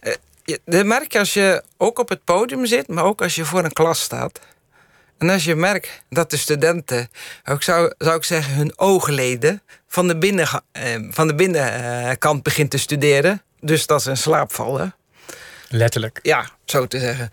Eh, 0.00 0.12
je- 0.44 0.60
Dat 0.64 0.84
merk 0.86 1.12
je 1.12 1.18
als 1.18 1.34
je 1.34 1.62
ook 1.76 1.98
op 1.98 2.08
het 2.08 2.24
podium 2.24 2.66
zit, 2.66 2.88
maar 2.88 3.04
ook 3.04 3.22
als 3.22 3.34
je 3.34 3.44
voor 3.44 3.64
een 3.64 3.72
klas 3.72 4.00
staat. 4.00 4.40
En 5.18 5.30
als 5.30 5.44
je 5.44 5.54
merkt 5.54 6.02
dat 6.08 6.30
de 6.30 6.36
studenten, 6.36 7.08
ook 7.44 7.62
zou, 7.62 7.94
zou 7.98 8.16
ik 8.16 8.24
zeggen, 8.24 8.54
hun 8.54 8.78
oogleden 8.78 9.62
van 9.86 10.06
de, 10.08 10.18
binnen, 10.18 10.48
eh, 10.72 10.94
van 11.10 11.26
de 11.26 11.34
binnenkant 11.34 12.42
begint 12.42 12.70
te 12.70 12.78
studeren. 12.78 13.42
Dus 13.60 13.86
dat 13.86 14.02
ze 14.02 14.10
in 14.10 14.16
slaap 14.16 14.52
vallen. 14.52 14.94
Letterlijk. 15.68 16.18
Ja, 16.22 16.48
zo 16.64 16.86
te 16.86 16.98
zeggen. 16.98 17.30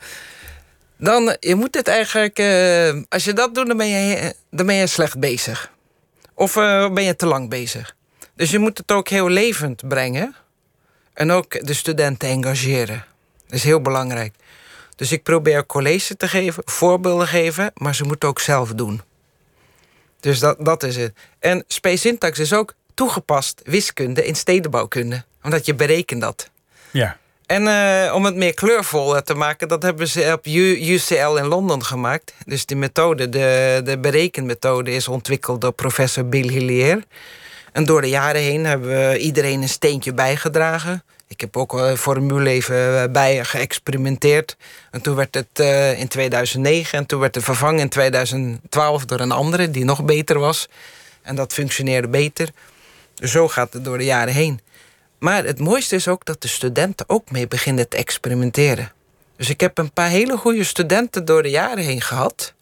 Dan, 0.97 1.37
je 1.39 1.55
moet 1.55 1.75
het 1.75 1.87
eigenlijk, 1.87 2.39
eh, 2.39 3.01
als 3.09 3.23
je 3.23 3.33
dat 3.33 3.55
doet, 3.55 3.67
dan 3.67 3.77
ben 3.77 3.87
je, 3.87 4.35
dan 4.51 4.65
ben 4.65 4.75
je 4.75 4.87
slecht 4.87 5.19
bezig. 5.19 5.71
Of 6.33 6.55
eh, 6.55 6.93
ben 6.93 7.03
je 7.03 7.15
te 7.15 7.25
lang 7.25 7.49
bezig. 7.49 7.95
Dus 8.35 8.51
je 8.51 8.59
moet 8.59 8.77
het 8.77 8.91
ook 8.91 9.09
heel 9.09 9.29
levend 9.29 9.87
brengen. 9.87 10.35
En 11.13 11.31
ook 11.31 11.65
de 11.65 11.73
studenten 11.73 12.29
engageren. 12.29 13.05
Dat 13.45 13.55
is 13.55 13.63
heel 13.63 13.81
belangrijk. 13.81 14.33
Dus 14.95 15.11
ik 15.11 15.23
probeer 15.23 15.65
college 15.65 16.15
te 16.15 16.27
geven, 16.27 16.63
voorbeelden 16.65 17.27
geven, 17.27 17.71
maar 17.73 17.95
ze 17.95 18.03
moeten 18.03 18.29
ook 18.29 18.39
zelf 18.39 18.73
doen. 18.73 19.01
Dus 20.19 20.39
dat, 20.39 20.65
dat 20.65 20.83
is 20.83 20.95
het. 20.95 21.13
En 21.39 21.63
Space 21.67 21.97
Syntax 21.97 22.39
is 22.39 22.53
ook 22.53 22.73
toegepast 22.93 23.61
wiskunde 23.63 24.25
in 24.25 24.35
stedenbouwkunde, 24.35 25.23
omdat 25.43 25.65
je 25.65 25.75
berekent 25.75 26.21
dat. 26.21 26.49
Ja. 26.91 27.17
En 27.45 27.63
uh, 27.63 28.15
om 28.15 28.25
het 28.25 28.35
meer 28.35 28.53
kleurvol 28.53 29.21
te 29.21 29.33
maken, 29.33 29.67
dat 29.67 29.83
hebben 29.83 30.07
ze 30.07 30.31
op 30.33 30.45
UCL 30.45 31.35
in 31.35 31.45
Londen 31.45 31.83
gemaakt. 31.83 32.33
Dus 32.45 32.65
die 32.65 32.77
methode, 32.77 33.29
de, 33.29 33.81
de 33.83 33.97
berekenmethode, 33.97 34.91
is 34.91 35.07
ontwikkeld 35.07 35.61
door 35.61 35.71
professor 35.71 36.25
Bill 36.25 36.47
Hillier. 36.47 37.03
En 37.71 37.85
door 37.85 38.01
de 38.01 38.09
jaren 38.09 38.41
heen 38.41 38.65
hebben 38.65 38.89
we 38.89 39.17
iedereen 39.17 39.61
een 39.61 39.69
steentje 39.69 40.13
bijgedragen. 40.13 41.03
Ik 41.27 41.41
heb 41.41 41.57
ook 41.57 41.73
een 41.73 41.97
formule 41.97 42.49
even 42.49 43.11
bij 43.11 43.45
geëxperimenteerd. 43.45 44.57
En 44.91 45.01
toen 45.01 45.15
werd 45.15 45.35
het 45.35 45.59
in 45.97 46.07
2009 46.07 46.99
en 46.99 47.05
toen 47.05 47.19
werd 47.19 47.35
het 47.35 47.43
vervangen 47.43 47.79
in 47.79 47.89
2012 47.89 49.05
door 49.05 49.19
een 49.19 49.31
andere 49.31 49.71
die 49.71 49.85
nog 49.85 50.03
beter 50.03 50.39
was. 50.39 50.67
En 51.21 51.35
dat 51.35 51.53
functioneerde 51.53 52.07
beter. 52.07 52.49
Dus 53.15 53.31
zo 53.31 53.47
gaat 53.47 53.73
het 53.73 53.85
door 53.85 53.97
de 53.97 54.03
jaren 54.03 54.33
heen. 54.33 54.59
Maar 55.19 55.43
het 55.45 55.59
mooiste 55.59 55.95
is 55.95 56.07
ook 56.07 56.25
dat 56.25 56.41
de 56.41 56.47
studenten 56.47 57.09
ook 57.09 57.31
mee 57.31 57.47
beginnen 57.47 57.89
te 57.89 57.97
experimenteren. 57.97 58.91
Dus 59.37 59.49
ik 59.49 59.59
heb 59.59 59.77
een 59.77 59.91
paar 59.91 60.09
hele 60.09 60.37
goede 60.37 60.63
studenten 60.63 61.25
door 61.25 61.43
de 61.43 61.49
jaren 61.49 61.83
heen 61.83 62.01
gehad. 62.01 62.53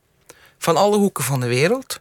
Van 0.57 0.77
alle 0.77 0.97
hoeken 0.97 1.23
van 1.23 1.39
de 1.39 1.47
wereld. 1.47 1.99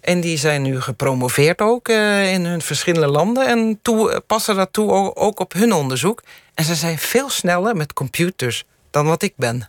En 0.00 0.20
die 0.20 0.36
zijn 0.36 0.62
nu 0.62 0.80
gepromoveerd 0.80 1.60
ook 1.60 1.88
uh, 1.88 2.32
in 2.32 2.44
hun 2.44 2.62
verschillende 2.62 3.06
landen. 3.06 3.46
En 3.46 3.80
passen 4.26 4.56
dat 4.56 4.72
toe 4.72 5.14
ook 5.14 5.40
op 5.40 5.52
hun 5.52 5.72
onderzoek. 5.72 6.22
En 6.54 6.64
ze 6.64 6.74
zijn 6.74 6.98
veel 6.98 7.30
sneller 7.30 7.76
met 7.76 7.92
computers 7.92 8.64
dan 8.90 9.06
wat 9.06 9.22
ik 9.22 9.32
ben. 9.36 9.68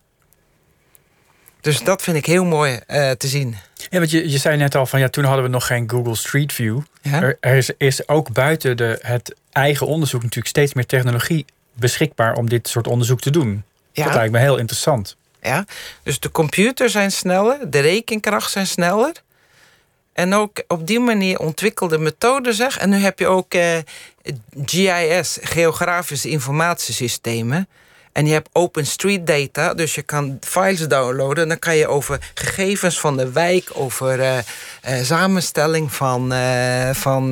Dus 1.61 1.83
dat 1.83 2.01
vind 2.01 2.17
ik 2.17 2.25
heel 2.25 2.45
mooi 2.45 2.79
uh, 2.87 3.11
te 3.11 3.27
zien. 3.27 3.55
Ja, 3.89 3.97
want 3.99 4.11
je, 4.11 4.29
je 4.29 4.37
zei 4.37 4.57
net 4.57 4.75
al 4.75 4.85
van 4.85 4.99
ja, 4.99 5.09
toen 5.09 5.23
hadden 5.23 5.43
we 5.43 5.49
nog 5.49 5.65
geen 5.65 5.89
Google 5.89 6.15
Street 6.15 6.53
View. 6.53 6.79
Ja? 7.01 7.21
Er, 7.21 7.37
er 7.39 7.55
is, 7.55 7.71
is, 7.77 8.07
ook 8.07 8.33
buiten 8.33 8.77
de, 8.77 8.99
het 9.01 9.35
eigen 9.51 9.87
onderzoek 9.87 10.21
natuurlijk 10.21 10.47
steeds 10.47 10.73
meer 10.73 10.85
technologie 10.85 11.45
beschikbaar 11.73 12.35
om 12.35 12.49
dit 12.49 12.67
soort 12.67 12.87
onderzoek 12.87 13.19
te 13.19 13.29
doen. 13.29 13.63
Ja. 13.91 14.03
Dat 14.03 14.13
lijkt 14.13 14.31
me 14.31 14.39
heel 14.39 14.57
interessant. 14.57 15.17
Ja, 15.41 15.65
dus 16.03 16.19
de 16.19 16.31
computers 16.31 16.91
zijn 16.91 17.11
sneller, 17.11 17.69
de 17.69 17.79
rekenkracht 17.79 18.51
zijn 18.51 18.67
sneller. 18.67 19.11
En 20.13 20.33
ook 20.33 20.63
op 20.67 20.87
die 20.87 20.99
manier 20.99 21.39
ontwikkelde 21.39 21.97
methoden 21.97 22.53
zeg. 22.53 22.77
En 22.77 22.89
nu 22.89 22.97
heb 22.97 23.19
je 23.19 23.27
ook 23.27 23.53
eh, 23.53 23.77
GIS, 24.65 25.37
geografische 25.41 26.29
informatiesystemen. 26.29 27.67
En 28.11 28.25
je 28.25 28.33
hebt 28.33 28.49
OpenStreetData, 28.51 29.73
dus 29.73 29.95
je 29.95 30.01
kan 30.01 30.37
files 30.41 30.87
downloaden. 30.87 31.43
En 31.43 31.49
dan 31.49 31.59
kan 31.59 31.75
je 31.75 31.87
over 31.87 32.31
gegevens 32.33 32.99
van 32.99 33.17
de 33.17 33.31
wijk, 33.31 33.69
over 33.73 34.19
uh, 34.19 34.37
uh, 34.37 34.43
samenstelling 35.03 35.93
van, 35.93 36.33
uh, 36.33 36.93
van 36.93 37.27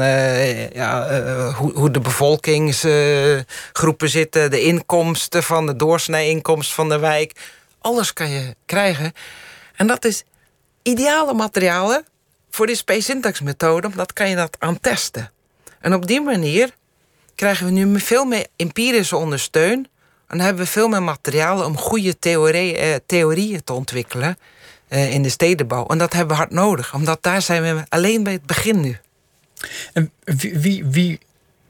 ja, 0.73 1.51
hoe, 1.51 1.73
hoe 1.73 1.91
de 1.91 1.99
bevolkingsgroepen 1.99 4.09
zitten, 4.09 4.51
de 4.51 4.61
inkomsten 4.61 5.43
van 5.43 5.65
de 5.65 5.75
doorsnee-inkomsten 5.75 6.75
van 6.75 6.89
de 6.89 6.99
wijk. 6.99 7.31
Alles 7.79 8.13
kan 8.13 8.29
je 8.29 8.55
krijgen. 8.65 9.13
En 9.75 9.87
dat 9.87 10.05
is 10.05 10.23
ideale 10.81 11.33
materialen 11.33 12.05
voor 12.49 12.67
de 12.67 12.75
space 12.75 13.01
syntax 13.01 13.41
methode, 13.41 13.87
omdat 13.87 14.13
kan 14.13 14.29
je 14.29 14.35
dat 14.35 14.55
aan 14.59 14.79
testen. 14.79 15.31
En 15.79 15.93
op 15.93 16.07
die 16.07 16.21
manier 16.21 16.69
krijgen 17.35 17.65
we 17.65 17.71
nu 17.71 17.99
veel 17.99 18.25
meer 18.25 18.47
empirische 18.55 19.15
ondersteuning 19.15 19.87
dan 20.27 20.39
hebben 20.39 20.63
we 20.63 20.71
veel 20.71 20.87
meer 20.87 21.03
materiaal 21.03 21.65
om 21.65 21.77
goede 21.77 22.19
theorie, 22.19 22.77
eh, 22.77 22.95
theorieën 23.05 23.63
te 23.63 23.73
ontwikkelen 23.73 24.37
eh, 24.87 25.13
in 25.13 25.21
de 25.21 25.29
stedenbouw. 25.29 25.85
En 25.85 25.97
dat 25.97 26.13
hebben 26.13 26.35
we 26.35 26.41
hard 26.41 26.51
nodig, 26.51 26.93
omdat 26.93 27.23
daar 27.23 27.41
zijn 27.41 27.61
we 27.63 27.83
alleen 27.89 28.23
bij 28.23 28.33
het 28.33 28.45
begin 28.45 28.79
nu. 28.79 28.97
En 29.93 30.11
wie, 30.23 30.57
wie, 30.57 30.85
wie 30.85 31.19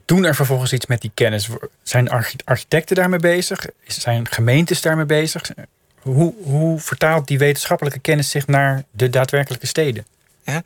doen 0.04 0.24
er 0.24 0.34
vervolgens 0.34 0.72
iets 0.72 0.86
met 0.86 1.00
die 1.00 1.10
kennis? 1.14 1.48
Zijn 1.82 2.10
architecten 2.44 2.96
daarmee 2.96 3.18
bezig? 3.18 3.66
Zijn 3.86 4.28
gemeentes 4.28 4.82
daarmee 4.82 5.06
bezig? 5.06 5.50
Hoe, 5.98 6.34
hoe 6.42 6.80
vertaalt 6.80 7.26
die 7.26 7.38
wetenschappelijke 7.38 7.98
kennis 7.98 8.30
zich 8.30 8.46
naar 8.46 8.82
de 8.90 9.10
daadwerkelijke 9.10 9.66
steden? 9.66 10.06
Ja. 10.52 10.62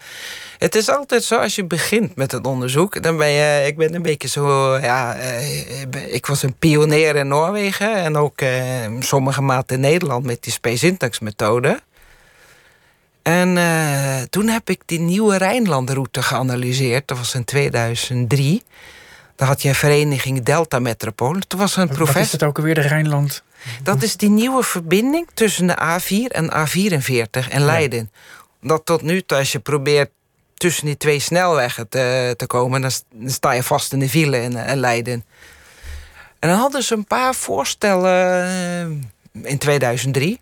Het 0.58 0.74
is 0.74 0.88
altijd 0.88 1.24
zo, 1.24 1.36
als 1.36 1.54
je 1.54 1.64
begint 1.64 2.16
met 2.16 2.32
het 2.32 2.46
onderzoek, 2.46 3.02
dan 3.02 3.16
ben 3.16 3.28
je, 3.28 3.66
ik 3.66 3.76
ben 3.76 3.94
een 3.94 4.02
beetje 4.02 4.28
zo, 4.28 4.76
ja, 4.76 5.14
eh, 5.14 6.14
ik 6.14 6.26
was 6.26 6.42
een 6.42 6.54
pionier 6.54 7.16
in 7.16 7.28
Noorwegen 7.28 7.94
en 7.94 8.16
ook 8.16 8.40
eh, 8.40 8.50
sommige 9.00 9.42
maten 9.42 9.76
in 9.76 9.82
Nederland 9.82 10.24
met 10.24 10.42
die 10.42 10.52
Space 10.52 10.76
Syntax 10.76 11.18
methode. 11.18 11.80
En 13.22 13.56
uh, 13.56 14.22
toen 14.30 14.48
heb 14.48 14.70
ik 14.70 14.82
die 14.86 15.00
nieuwe 15.00 15.36
Rijnlandroute 15.36 16.22
geanalyseerd, 16.22 17.08
dat 17.08 17.18
was 17.18 17.34
in 17.34 17.44
2003. 17.44 18.62
Daar 19.36 19.48
had 19.48 19.62
je 19.62 19.68
een 19.68 19.74
vereniging 19.74 20.42
Delta 20.42 20.78
Metropool. 20.78 21.38
Toen 21.46 21.58
was 21.58 21.76
een 21.76 21.86
professor. 21.86 22.14
Wat 22.14 22.24
is 22.24 22.32
het 22.32 22.42
ook 22.42 22.56
alweer, 22.56 22.74
de 22.74 22.80
Rijnland? 22.80 23.42
Dat 23.82 24.02
is 24.02 24.16
die 24.16 24.30
nieuwe 24.30 24.62
verbinding 24.62 25.28
tussen 25.34 25.66
de 25.66 25.76
A4 25.76 26.34
en 26.34 26.50
A44 26.50 27.48
en 27.48 27.64
Leiden 27.64 28.10
dat 28.62 28.86
tot 28.86 29.02
nu 29.02 29.22
toe, 29.22 29.38
als 29.38 29.52
je 29.52 29.58
probeert 29.58 30.10
tussen 30.54 30.86
die 30.86 30.96
twee 30.96 31.18
snelwegen 31.18 31.88
te, 31.88 32.34
te 32.36 32.46
komen, 32.46 32.80
dan 32.80 32.90
sta 33.26 33.52
je 33.52 33.62
vast 33.62 33.92
in 33.92 33.98
de 33.98 34.08
file 34.08 34.42
in, 34.42 34.56
in 34.56 34.78
Leiden. 34.78 35.24
En 36.38 36.48
dan 36.48 36.58
hadden 36.58 36.82
ze 36.82 36.94
een 36.94 37.04
paar 37.04 37.34
voorstellen 37.34 38.44
eh, 39.32 39.50
in 39.50 39.58
2003. 39.58 40.40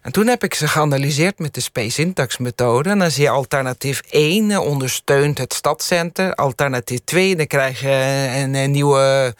En 0.00 0.12
toen 0.12 0.26
heb 0.26 0.44
ik 0.44 0.54
ze 0.54 0.68
geanalyseerd 0.68 1.38
met 1.38 1.54
de 1.54 1.60
Space 1.60 1.90
Syntax 1.90 2.38
methode. 2.38 2.90
En 2.90 2.98
dan 2.98 3.10
zie 3.10 3.22
je 3.22 3.30
alternatief 3.30 4.02
1 4.10 4.50
eh, 4.50 4.60
ondersteunt 4.60 5.38
het 5.38 5.54
stadcenter. 5.54 6.34
Alternatief 6.34 7.00
2, 7.04 7.36
dan 7.36 7.46
krijg 7.46 7.80
je 7.80 8.28
een 8.34 8.70
nieuwe 8.70 9.34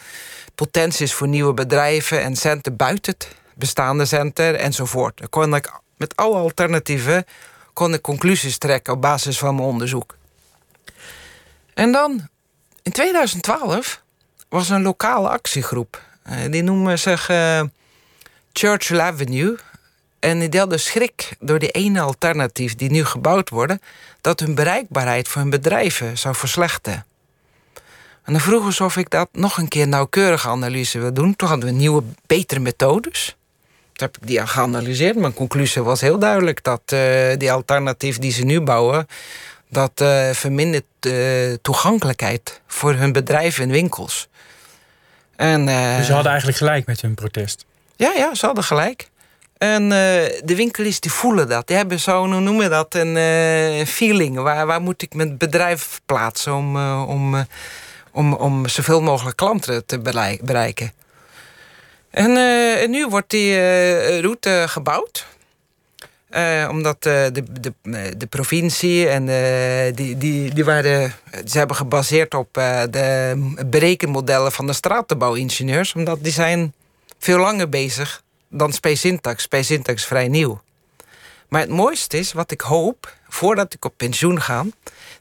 potenties 0.55 1.14
voor 1.14 1.28
nieuwe 1.28 1.55
bedrijven 1.55 2.22
en 2.22 2.37
centen 2.37 2.76
buiten 2.76 3.12
het 3.12 3.28
bestaande 3.55 4.05
center 4.05 4.55
enzovoort. 4.55 5.18
Dan 5.18 5.28
kon 5.28 5.55
ik 5.55 5.80
met 5.97 6.16
alle 6.16 6.37
alternatieven 6.37 7.24
kon 7.75 7.95
ik 7.95 8.03
conclusies 8.03 8.59
trekken 8.59 8.93
op 8.93 9.01
basis 9.01 9.39
van 9.39 9.55
mijn 9.55 9.68
onderzoek. 9.68 10.16
En 11.75 11.93
dan, 11.93 12.29
in 12.83 12.93
2012, 12.93 14.03
was 14.49 14.68
een 14.68 14.83
lokale 14.83 15.29
actiegroep. 15.29 16.03
Eh, 16.22 16.39
die 16.51 16.62
noemen 16.62 16.99
zich 16.99 17.31
uh, 17.31 17.62
Churchill 18.53 19.01
Avenue. 19.01 19.59
En 20.20 20.39
die 20.39 20.49
deelden 20.49 20.81
schrik 20.81 21.37
door 21.41 21.59
die 21.59 21.70
ene 21.70 22.01
alternatief 22.01 22.75
die 22.75 22.91
nu 22.91 23.05
gebouwd 23.05 23.49
worden... 23.51 23.81
dat 24.20 24.41
hun 24.41 24.55
bereikbaarheid 24.55 25.29
voor 25.29 25.41
hun 25.41 25.51
bedrijven 25.51 26.18
zou 26.18 26.35
verslechteren. 26.35 27.07
En 28.25 28.33
dan 28.33 28.41
vroegen 28.41 28.72
ze 28.72 28.85
of 28.85 28.97
ik 28.97 29.11
dat 29.11 29.29
nog 29.33 29.59
een 29.59 29.68
keer 29.68 29.89
nauwkeurige 29.89 30.49
analyse 30.49 30.99
wil 30.99 31.12
doen. 31.12 31.37
Toen 31.37 31.49
hadden 31.49 31.68
we 31.68 31.75
nieuwe, 31.75 32.03
betere 32.27 32.61
methodes. 32.61 33.37
Toen 33.95 34.07
heb 34.07 34.16
ik 34.22 34.26
die 34.26 34.47
geanalyseerd. 34.47 35.16
Mijn 35.16 35.34
conclusie 35.34 35.82
was 35.82 36.01
heel 36.01 36.18
duidelijk 36.18 36.62
dat 36.62 36.80
uh, 36.92 37.01
die 37.36 37.53
alternatief 37.53 38.18
die 38.18 38.32
ze 38.32 38.45
nu 38.45 38.61
bouwen, 38.61 39.07
dat 39.68 40.01
uh, 40.03 40.30
vermindert 40.30 40.84
de 41.01 41.49
uh, 41.51 41.57
toegankelijkheid 41.62 42.61
voor 42.66 42.95
hun 42.95 43.12
bedrijven 43.12 43.64
en 43.64 43.70
winkels. 43.70 44.28
En, 45.36 45.66
dus 45.66 46.07
ze 46.07 46.12
hadden 46.12 46.30
eigenlijk 46.30 46.59
gelijk 46.59 46.86
met 46.86 47.01
hun 47.01 47.14
protest? 47.14 47.64
Ja, 47.97 48.12
ja, 48.16 48.34
ze 48.34 48.47
hadden 48.47 48.64
gelijk. 48.64 49.09
En 49.59 49.88
de 49.88 50.55
winkeliers 50.57 51.01
die 51.01 51.12
voelen 51.12 51.49
dat. 51.49 51.66
Die 51.66 51.76
hebben 51.76 52.01
zo, 52.01 52.18
hoe 52.18 52.40
noemen 52.40 52.59
we 52.59 52.68
dat, 52.68 52.95
een 52.95 53.86
feeling. 53.86 54.36
Waar, 54.36 54.66
waar 54.66 54.80
moet 54.80 55.03
ik 55.03 55.14
mijn 55.14 55.36
bedrijf 55.36 56.01
plaatsen 56.07 56.55
om, 56.55 56.76
om, 57.03 57.47
om, 58.12 58.32
om 58.32 58.68
zoveel 58.68 59.03
mogelijk 59.03 59.36
klanten 59.36 59.86
te 59.86 59.99
bereiken? 60.42 60.92
Eh, 62.15 62.83
en 62.83 62.91
nu 62.91 63.07
wordt 63.07 63.31
die 63.31 63.51
uh, 63.51 64.21
route 64.21 64.65
gebouwd. 64.69 65.27
Uh, 66.31 66.69
omdat 66.71 67.03
de, 67.03 67.31
de, 67.33 67.73
de 68.17 68.27
provincie 68.27 69.09
en 69.09 69.27
die, 69.95 70.19
die, 70.19 70.55
die 70.55 70.65
waren, 70.65 71.12
ze 71.47 71.59
hebben 71.59 71.77
gebaseerd 71.77 72.35
op 72.35 72.55
de 72.91 73.37
berekenmodellen 73.67 74.53
van 74.53 74.67
de 74.67 74.73
stratenbouwingenieurs. 74.73 75.95
Omdat 75.95 76.19
die 76.23 76.33
zijn 76.33 76.75
veel 77.19 77.39
langer 77.39 77.69
bezig 77.69 78.23
dan 78.49 78.73
Space 78.73 78.97
Syntax. 78.97 79.43
Space 79.43 79.65
Syntax 79.65 80.05
vrij 80.05 80.29
nieuw. 80.29 80.62
Maar 81.49 81.61
het 81.61 81.71
mooiste 81.71 82.19
is, 82.19 82.33
wat 82.33 82.51
ik 82.51 82.61
hoop, 82.61 83.15
voordat 83.29 83.75
ik 83.75 83.85
op 83.85 83.95
pensioen 83.97 84.41
ga... 84.41 84.65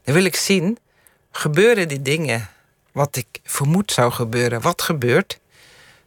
dan 0.04 0.14
wil 0.14 0.26
ik 0.26 0.36
zien, 0.36 0.78
gebeuren 1.32 1.88
die 1.88 2.02
dingen 2.02 2.50
wat 2.91 3.16
ik 3.16 3.28
vermoed 3.44 3.91
zou 3.91 4.12
gebeuren. 4.12 4.62
Wat 4.62 4.82
gebeurt 4.82 5.39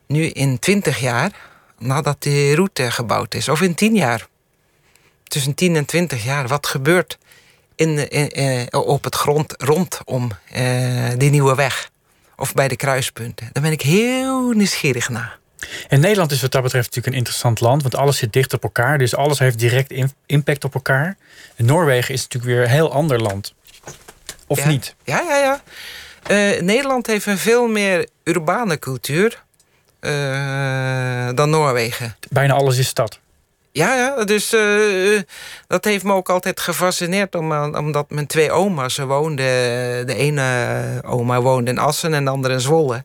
nu 0.06 0.24
in 0.24 0.58
20 0.58 0.98
jaar, 0.98 1.30
nadat 1.78 2.22
die 2.22 2.54
route 2.54 2.90
gebouwd 2.90 3.34
is, 3.34 3.48
of 3.48 3.60
in 3.60 3.74
10 3.74 3.94
jaar, 3.94 4.26
tussen 5.24 5.54
10 5.54 5.76
en 5.76 5.84
20 5.84 6.24
jaar, 6.24 6.48
wat 6.48 6.66
gebeurt 6.66 7.18
in, 7.74 8.10
in, 8.10 8.28
in 8.28 8.68
eh, 8.68 8.80
op 8.80 9.04
het 9.04 9.14
grond 9.14 9.54
rondom 9.56 10.30
uh, 10.56 11.08
die 11.16 11.30
nieuwe 11.30 11.54
weg? 11.54 11.90
Of 12.36 12.54
bij 12.54 12.68
de 12.68 12.76
kruispunten. 12.76 13.48
Daar 13.52 13.62
ben 13.62 13.72
ik 13.72 13.82
heel 13.82 14.50
nieuwsgierig 14.50 15.08
naar. 15.08 15.38
En 15.88 16.00
Nederland 16.00 16.30
is 16.30 16.40
wat 16.40 16.52
dat 16.52 16.62
betreft 16.62 16.86
natuurlijk 16.86 17.14
een 17.14 17.18
interessant 17.18 17.60
land, 17.60 17.82
want 17.82 17.94
alles 17.94 18.16
zit 18.16 18.32
dicht 18.32 18.52
op 18.52 18.62
elkaar, 18.62 18.98
dus 18.98 19.16
alles 19.16 19.38
heeft 19.38 19.58
direct 19.58 19.94
impact 20.26 20.64
op 20.64 20.74
elkaar. 20.74 21.16
En 21.54 21.64
Noorwegen 21.64 22.14
is 22.14 22.22
natuurlijk 22.22 22.52
weer 22.52 22.62
een 22.62 22.70
heel 22.70 22.92
ander 22.92 23.22
land. 23.22 23.54
Of 24.46 24.58
ja. 24.58 24.68
niet? 24.68 24.94
Ja, 25.04 25.20
ja, 25.20 25.36
ja. 25.36 25.62
Uh, 26.30 26.60
Nederland 26.60 27.06
heeft 27.06 27.26
een 27.26 27.38
veel 27.38 27.68
meer 27.68 28.08
urbane 28.24 28.78
cultuur 28.78 29.44
dan 31.34 31.50
Noorwegen. 31.50 32.16
Bijna 32.30 32.54
alles 32.54 32.78
is 32.78 32.88
stad. 32.88 33.18
Ja, 33.76 33.94
ja 33.94 34.24
dus 34.24 34.54
uh, 34.54 35.20
dat 35.66 35.84
heeft 35.84 36.04
me 36.04 36.12
ook 36.12 36.28
altijd 36.28 36.60
gefascineerd. 36.60 37.34
omdat 37.34 38.10
mijn 38.10 38.26
twee 38.26 38.52
oma's 38.52 38.96
woonden. 38.96 40.06
De 40.06 40.14
ene 40.14 41.02
oma 41.04 41.40
woonde 41.40 41.70
in 41.70 41.78
Assen 41.78 42.14
en 42.14 42.24
de 42.24 42.30
andere 42.30 42.54
in 42.54 42.60
Zwolle. 42.60 43.04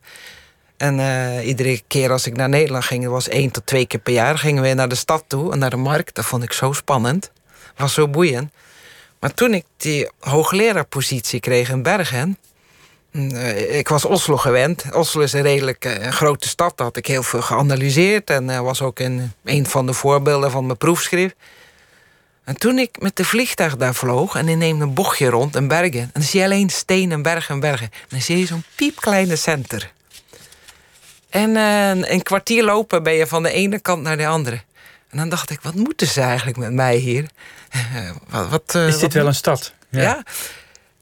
En 0.77 0.99
uh, 0.99 1.47
iedere 1.47 1.81
keer 1.87 2.11
als 2.11 2.25
ik 2.27 2.35
naar 2.35 2.49
Nederland 2.49 2.85
ging, 2.85 3.03
dat 3.03 3.11
was 3.11 3.27
één 3.27 3.51
tot 3.51 3.65
twee 3.65 3.85
keer 3.85 3.99
per 3.99 4.13
jaar, 4.13 4.37
gingen 4.37 4.63
we 4.63 4.73
naar 4.73 4.89
de 4.89 4.95
stad 4.95 5.23
toe 5.27 5.51
en 5.51 5.59
naar 5.59 5.69
de 5.69 5.75
markt. 5.75 6.15
Dat 6.15 6.25
vond 6.25 6.43
ik 6.43 6.53
zo 6.53 6.71
spannend. 6.73 7.31
was 7.75 7.93
zo 7.93 8.07
boeiend. 8.07 8.51
Maar 9.19 9.33
toen 9.33 9.53
ik 9.53 9.65
die 9.77 10.09
hoogleraarpositie 10.19 11.39
kreeg 11.39 11.69
in 11.69 11.81
Bergen. 11.81 12.37
Uh, 13.11 13.77
ik 13.77 13.87
was 13.87 14.05
Oslo 14.05 14.37
gewend. 14.37 14.85
Oslo 14.93 15.21
is 15.21 15.33
een 15.33 15.41
redelijk 15.41 15.85
uh, 15.85 16.07
grote 16.07 16.47
stad. 16.47 16.77
Daar 16.77 16.87
had 16.87 16.97
ik 16.97 17.07
heel 17.07 17.23
veel 17.23 17.41
geanalyseerd. 17.41 18.29
En 18.29 18.49
uh, 18.49 18.59
was 18.59 18.81
ook 18.81 18.99
een, 18.99 19.33
een 19.43 19.65
van 19.65 19.85
de 19.85 19.93
voorbeelden 19.93 20.51
van 20.51 20.65
mijn 20.65 20.77
proefschrift. 20.77 21.35
En 22.43 22.57
toen 22.57 22.77
ik 22.77 22.99
met 22.99 23.15
de 23.15 23.25
vliegtuig 23.25 23.77
daar 23.77 23.95
vloog 23.95 24.35
en 24.35 24.47
ik 24.47 24.57
neem 24.57 24.81
een 24.81 24.93
bochtje 24.93 25.29
rond 25.29 25.55
in 25.55 25.67
Bergen. 25.67 25.99
En 25.99 26.09
dan 26.13 26.23
zie 26.23 26.39
je 26.39 26.45
alleen 26.45 26.69
steen 26.69 27.11
en 27.11 27.21
bergen 27.21 27.53
en 27.53 27.59
bergen. 27.59 27.89
En 27.91 28.07
dan 28.07 28.21
zie 28.21 28.37
je 28.37 28.45
zo'n 28.45 28.63
piepkleine 28.75 29.35
center. 29.35 29.91
En 31.29 31.55
een 32.13 32.23
kwartier 32.23 32.63
lopen 32.63 33.03
ben 33.03 33.13
je 33.13 33.27
van 33.27 33.43
de 33.43 33.51
ene 33.51 33.79
kant 33.79 34.01
naar 34.01 34.17
de 34.17 34.27
andere. 34.27 34.61
En 35.09 35.17
dan 35.17 35.29
dacht 35.29 35.49
ik, 35.49 35.61
wat 35.61 35.75
moeten 35.75 36.07
ze 36.07 36.21
eigenlijk 36.21 36.57
met 36.57 36.73
mij 36.73 36.95
hier? 36.95 37.25
wat, 38.29 38.49
wat, 38.49 38.75
is 38.75 38.99
dit 38.99 39.13
wel 39.13 39.27
een 39.27 39.35
stad? 39.35 39.73
Ja. 39.89 40.01
ja. 40.01 40.23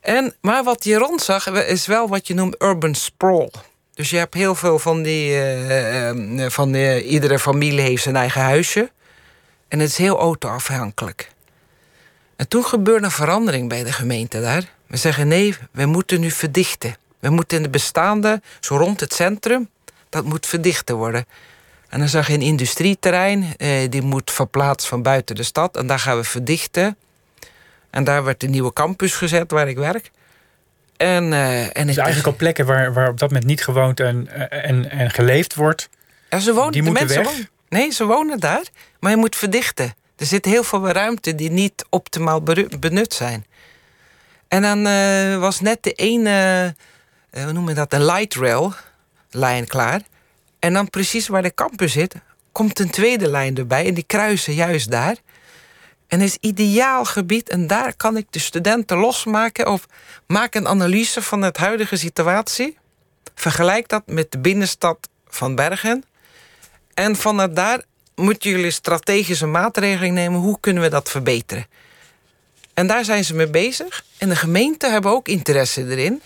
En, 0.02 0.36
maar 0.42 0.64
wat 0.64 0.84
je 0.84 0.98
rond 0.98 1.22
zag, 1.22 1.48
is 1.48 1.88
wel 1.88 2.08
wat 2.08 2.28
je 2.28 2.34
noemt 2.34 2.62
urban 2.62 2.96
sprawl. 2.96 3.50
Dus 3.94 4.10
je 4.10 4.18
hebt 4.18 4.34
heel 4.34 4.56
veel 4.56 4.80
van 4.80 5.02
die. 5.02 5.32
Uh, 5.32 6.50
van 6.50 6.72
die, 6.72 7.04
iedere 7.04 7.40
familie 7.40 7.82
heeft 7.82 8.04
zijn 8.04 8.16
eigen 8.16 8.42
huisje. 8.42 8.92
En 9.68 9.80
het 9.80 9.90
is 9.90 9.98
heel 9.98 10.20
autoafhankelijk. 10.20 11.32
En 12.36 12.48
toen 12.48 12.66
gebeurde 12.66 13.06
een 13.06 13.12
verandering 13.12 13.70
bij 13.70 13.84
de 13.84 13.92
gemeente 13.92 14.42
daar. 14.42 14.64
We 14.88 14.98
zeggen 14.98 15.28
nee, 15.28 15.56
we 15.72 15.86
moeten 15.86 16.20
nu 16.20 16.32
verdichten. 16.32 16.96
We 17.20 17.30
moeten 17.30 17.58
in 17.58 17.64
de 17.64 17.70
bestaande, 17.70 18.42
zo 18.60 18.78
rond 18.78 19.00
het 19.00 19.14
centrum, 19.14 19.70
dat 20.10 20.26
moet 20.26 20.46
verdichten 20.46 20.96
worden. 20.96 21.26
En 21.90 22.00
dan 22.00 22.08
zag 22.08 22.28
je 22.28 22.34
een 22.34 22.42
industrieterrein, 22.42 23.54
eh, 23.58 23.90
die 23.90 24.02
moet 24.02 24.32
verplaatst 24.32 24.88
van 24.88 25.02
buiten 25.02 25.36
de 25.36 25.44
stad. 25.44 25.78
En 25.78 25.88
daar 25.88 26.00
gaan 26.00 26.18
we 26.18 26.24
verdichten. 26.24 26.98
En 27.90 28.04
daar 28.04 28.24
werd 28.24 28.44
een 28.44 28.52
nieuwe 28.52 28.74
campus 28.74 29.16
gezet 29.16 29.52
waar 29.52 29.68
ik 29.68 29.78
werk. 29.78 30.12
En, 30.98 31.32
uh, 31.32 31.78
en 31.78 31.88
dus 31.88 31.98
eigenlijk 31.98 32.28
op 32.28 32.38
plekken 32.38 32.66
waar, 32.66 32.94
waar 32.94 33.10
op 33.10 33.20
dat 33.20 33.30
moment 33.30 33.48
niet 33.48 33.64
gewoond 33.64 34.00
en, 34.00 34.50
en, 34.50 34.90
en 34.90 35.10
geleefd 35.10 35.56
wordt. 35.56 35.90
Ja, 36.30 36.40
ze 36.40 36.54
wonen, 36.54 36.72
die 36.72 36.84
de 36.84 36.92
mensen 36.92 37.24
weg. 37.24 37.32
Wonen, 37.32 37.50
nee, 37.70 37.92
ze 37.92 38.06
wonen 38.06 38.40
daar, 38.40 38.64
maar 39.00 39.12
je 39.12 39.18
moet 39.18 39.36
verdichten. 39.36 39.94
Er 40.18 40.26
zit 40.26 40.46
heel 40.46 40.64
veel 40.64 40.90
ruimte 40.90 41.36
die 41.36 41.52
niet 41.52 41.86
optimaal 41.90 42.44
benut 42.80 43.14
zijn. 43.14 43.46
En 44.48 44.62
dan 44.62 44.88
uh, 44.88 45.38
was 45.38 45.60
net 45.60 45.84
de 45.84 45.92
ene, 45.92 46.76
uh, 47.32 47.44
hoe 47.44 47.52
noem 47.52 47.70
je 47.70 47.76
dat, 47.76 47.92
de 47.92 48.00
light 48.00 48.36
rail 48.36 48.74
lijn 49.32 49.68
klaar. 49.68 50.02
En 50.60 50.74
dan 50.74 50.90
precies 50.90 51.28
waar 51.28 51.42
de 51.42 51.54
campus 51.54 51.92
zit, 51.92 52.16
komt 52.52 52.80
een 52.80 52.90
tweede 52.90 53.28
lijn 53.30 53.58
erbij. 53.58 53.86
En 53.86 53.94
die 53.94 54.04
kruisen 54.04 54.54
juist 54.54 54.92
daar. 54.92 55.16
En 56.10 56.22
is 56.22 56.38
ideaal 56.40 57.06
gebied. 57.06 57.50
En 57.50 57.68
daar 57.68 57.96
kan 57.96 58.18
ik 58.18 58.26
de 58.30 58.40
studenten 58.40 58.98
losmaken. 58.98 59.68
Of 59.68 59.88
maak 60.28 60.56
een 60.56 60.68
analyse 60.68 61.22
van 61.22 61.42
het 61.42 61.58
huidige 61.58 61.96
situatie. 61.96 62.78
Vergelijk 63.36 63.88
dat 63.88 64.04
met 64.06 64.32
de 64.32 64.40
binnenstad 64.40 65.10
van 65.28 65.56
Bergen. 65.56 66.04
En 66.94 67.16
vanuit 67.16 67.56
daar 67.56 67.82
moeten 68.16 68.50
jullie 68.50 68.72
strategische 68.72 69.46
maatregelen 69.46 70.14
nemen. 70.14 70.40
Hoe 70.40 70.60
kunnen 70.60 70.84
we 70.84 70.90
dat 70.90 71.10
verbeteren? 71.10 71.68
En 72.74 72.88
daar 72.88 73.06
zijn 73.06 73.26
ze 73.26 73.36
mee 73.36 73.50
bezig. 73.50 74.04
En 74.18 74.30
de 74.30 74.36
gemeenten 74.36 74.92
hebben 74.92 75.12
ook 75.12 75.28
interesse 75.28 75.86
erin. 75.90 76.22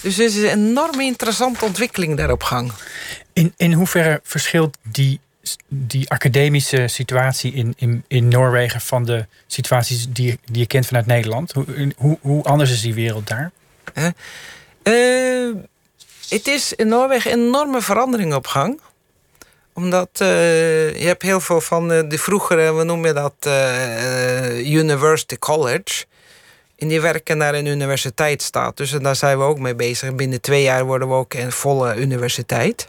Dus 0.00 0.18
er 0.18 0.24
is 0.24 0.36
een 0.36 0.48
enorme 0.48 1.04
interessante 1.04 1.64
ontwikkeling 1.64 2.16
daar 2.16 2.30
op 2.30 2.42
gang. 2.42 2.72
In, 3.32 3.54
in 3.56 3.72
hoeverre 3.72 4.20
verschilt 4.22 4.76
die, 4.82 5.20
die 5.68 6.10
academische 6.10 6.88
situatie 6.88 7.52
in, 7.52 7.74
in, 7.76 8.04
in 8.08 8.28
Noorwegen 8.28 8.80
van 8.80 9.04
de 9.04 9.26
situaties 9.46 10.06
die, 10.08 10.38
die 10.44 10.60
je 10.60 10.66
kent 10.66 10.86
vanuit 10.86 11.06
Nederland? 11.06 11.52
Hoe, 11.52 11.92
hoe, 11.96 12.18
hoe 12.20 12.42
anders 12.42 12.70
is 12.70 12.80
die 12.80 12.94
wereld 12.94 13.26
daar? 13.26 13.50
Uh, 13.94 15.54
het 16.28 16.46
is 16.46 16.72
in 16.72 16.88
Noorwegen 16.88 17.32
enorme 17.32 17.80
verandering 17.80 18.34
op 18.34 18.46
gang 18.46 18.80
omdat 19.72 20.08
uh, 20.22 20.28
je 21.00 21.06
hebt 21.06 21.22
heel 21.22 21.40
veel 21.40 21.60
van 21.60 21.88
de 21.88 22.18
vroegere, 22.18 22.74
we 22.74 22.84
noemen 22.84 23.14
dat 23.14 23.34
University 24.64 25.38
College. 25.38 26.04
En 26.78 26.88
die 26.88 27.00
werken 27.00 27.38
naar 27.38 27.54
een 27.54 27.66
universiteitsstatus. 27.66 28.92
En 28.92 29.02
daar 29.02 29.16
zijn 29.16 29.38
we 29.38 29.44
ook 29.44 29.58
mee 29.58 29.74
bezig. 29.74 30.14
Binnen 30.14 30.40
twee 30.40 30.62
jaar 30.62 30.84
worden 30.84 31.08
we 31.08 31.14
ook 31.14 31.34
een 31.34 31.52
volle 31.52 31.96
universiteit. 31.96 32.88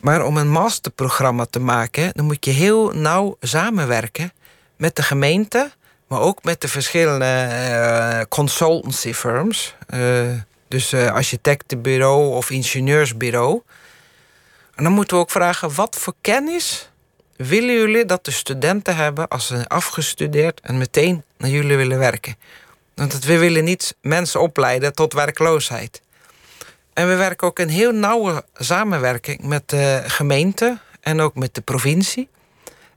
Maar 0.00 0.24
om 0.24 0.36
een 0.36 0.50
masterprogramma 0.50 1.44
te 1.44 1.60
maken, 1.60 2.10
dan 2.12 2.24
moet 2.24 2.44
je 2.44 2.50
heel 2.50 2.90
nauw 2.90 3.36
samenwerken 3.40 4.32
met 4.76 4.96
de 4.96 5.02
gemeente, 5.02 5.70
maar 6.06 6.20
ook 6.20 6.42
met 6.42 6.60
de 6.60 6.68
verschillende 6.68 7.48
uh, 7.50 8.20
consultancy 8.28 9.12
firms. 9.12 9.74
Uh, 9.94 10.28
dus 10.68 10.92
uh, 10.92 11.10
architectenbureau 11.12 12.34
of 12.34 12.50
ingenieursbureau. 12.50 13.62
En 14.74 14.84
dan 14.84 14.92
moeten 14.92 15.16
we 15.16 15.22
ook 15.22 15.30
vragen: 15.30 15.74
wat 15.74 15.96
voor 15.96 16.14
kennis 16.20 16.90
willen 17.36 17.74
jullie 17.74 18.04
dat 18.04 18.24
de 18.24 18.30
studenten 18.30 18.96
hebben 18.96 19.28
als 19.28 19.46
ze 19.46 19.68
afgestudeerd 19.68 20.60
en 20.60 20.78
meteen 20.78 21.24
naar 21.36 21.50
jullie 21.50 21.76
willen 21.76 21.98
werken? 21.98 22.36
Want 22.94 23.24
we 23.24 23.38
willen 23.38 23.64
niet 23.64 23.96
mensen 24.00 24.40
opleiden 24.40 24.94
tot 24.94 25.12
werkloosheid. 25.12 26.02
En 26.96 27.08
we 27.08 27.14
werken 27.14 27.46
ook 27.46 27.58
in 27.58 27.68
heel 27.68 27.92
nauwe 27.92 28.44
samenwerking 28.54 29.42
met 29.42 29.68
de 29.68 30.02
gemeente 30.06 30.78
en 31.00 31.20
ook 31.20 31.34
met 31.34 31.54
de 31.54 31.60
provincie. 31.60 32.28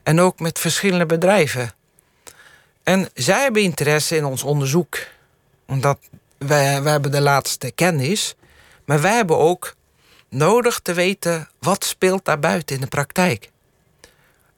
En 0.04 0.20
ook 0.20 0.40
met 0.40 0.60
verschillende 0.60 1.06
bedrijven. 1.06 1.72
En 2.84 3.10
zij 3.14 3.42
hebben 3.42 3.62
interesse 3.62 4.16
in 4.16 4.26
ons 4.26 4.44
onderzoek. 4.44 4.98
Omdat 5.68 5.98
wij, 6.38 6.82
wij 6.84 6.92
hebben 6.92 7.12
de 7.12 7.22
laatste 7.22 7.72
kennis. 7.72 8.36
Maar 8.86 9.02
wij 9.02 9.16
hebben 9.16 9.38
ook 9.38 9.76
nodig 10.30 10.80
te 10.80 10.94
weten 10.94 11.50
wat 11.60 11.84
speelt 11.84 12.26
daar 12.26 12.40
buiten 12.40 12.76
in 12.76 12.82
de 12.82 12.88
praktijk. 12.88 13.50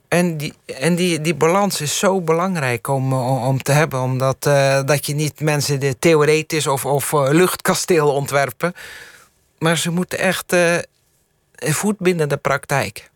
En 0.07 0.37
die, 0.37 0.53
en 0.65 0.95
die, 0.95 1.21
die 1.21 1.35
balans 1.35 1.81
is 1.81 1.99
zo 1.99 2.21
belangrijk 2.21 2.87
om, 2.87 3.13
om 3.23 3.63
te 3.63 3.71
hebben. 3.71 4.01
Omdat 4.01 4.45
uh, 4.47 4.79
dat 4.85 5.05
je 5.05 5.13
niet 5.13 5.39
mensen 5.39 5.79
de 5.79 5.99
theoretisch 5.99 6.67
of, 6.67 6.85
of 6.85 7.11
uh, 7.11 7.27
luchtkasteel 7.29 8.13
ontwerpen. 8.13 8.73
Maar 9.61 9.77
ze 9.77 9.91
moeten 9.91 10.19
echt 10.19 10.53
uh, 10.53 10.77
voet 11.55 11.97
binnen 11.97 12.29
de 12.29 12.37
praktijk. 12.37 13.09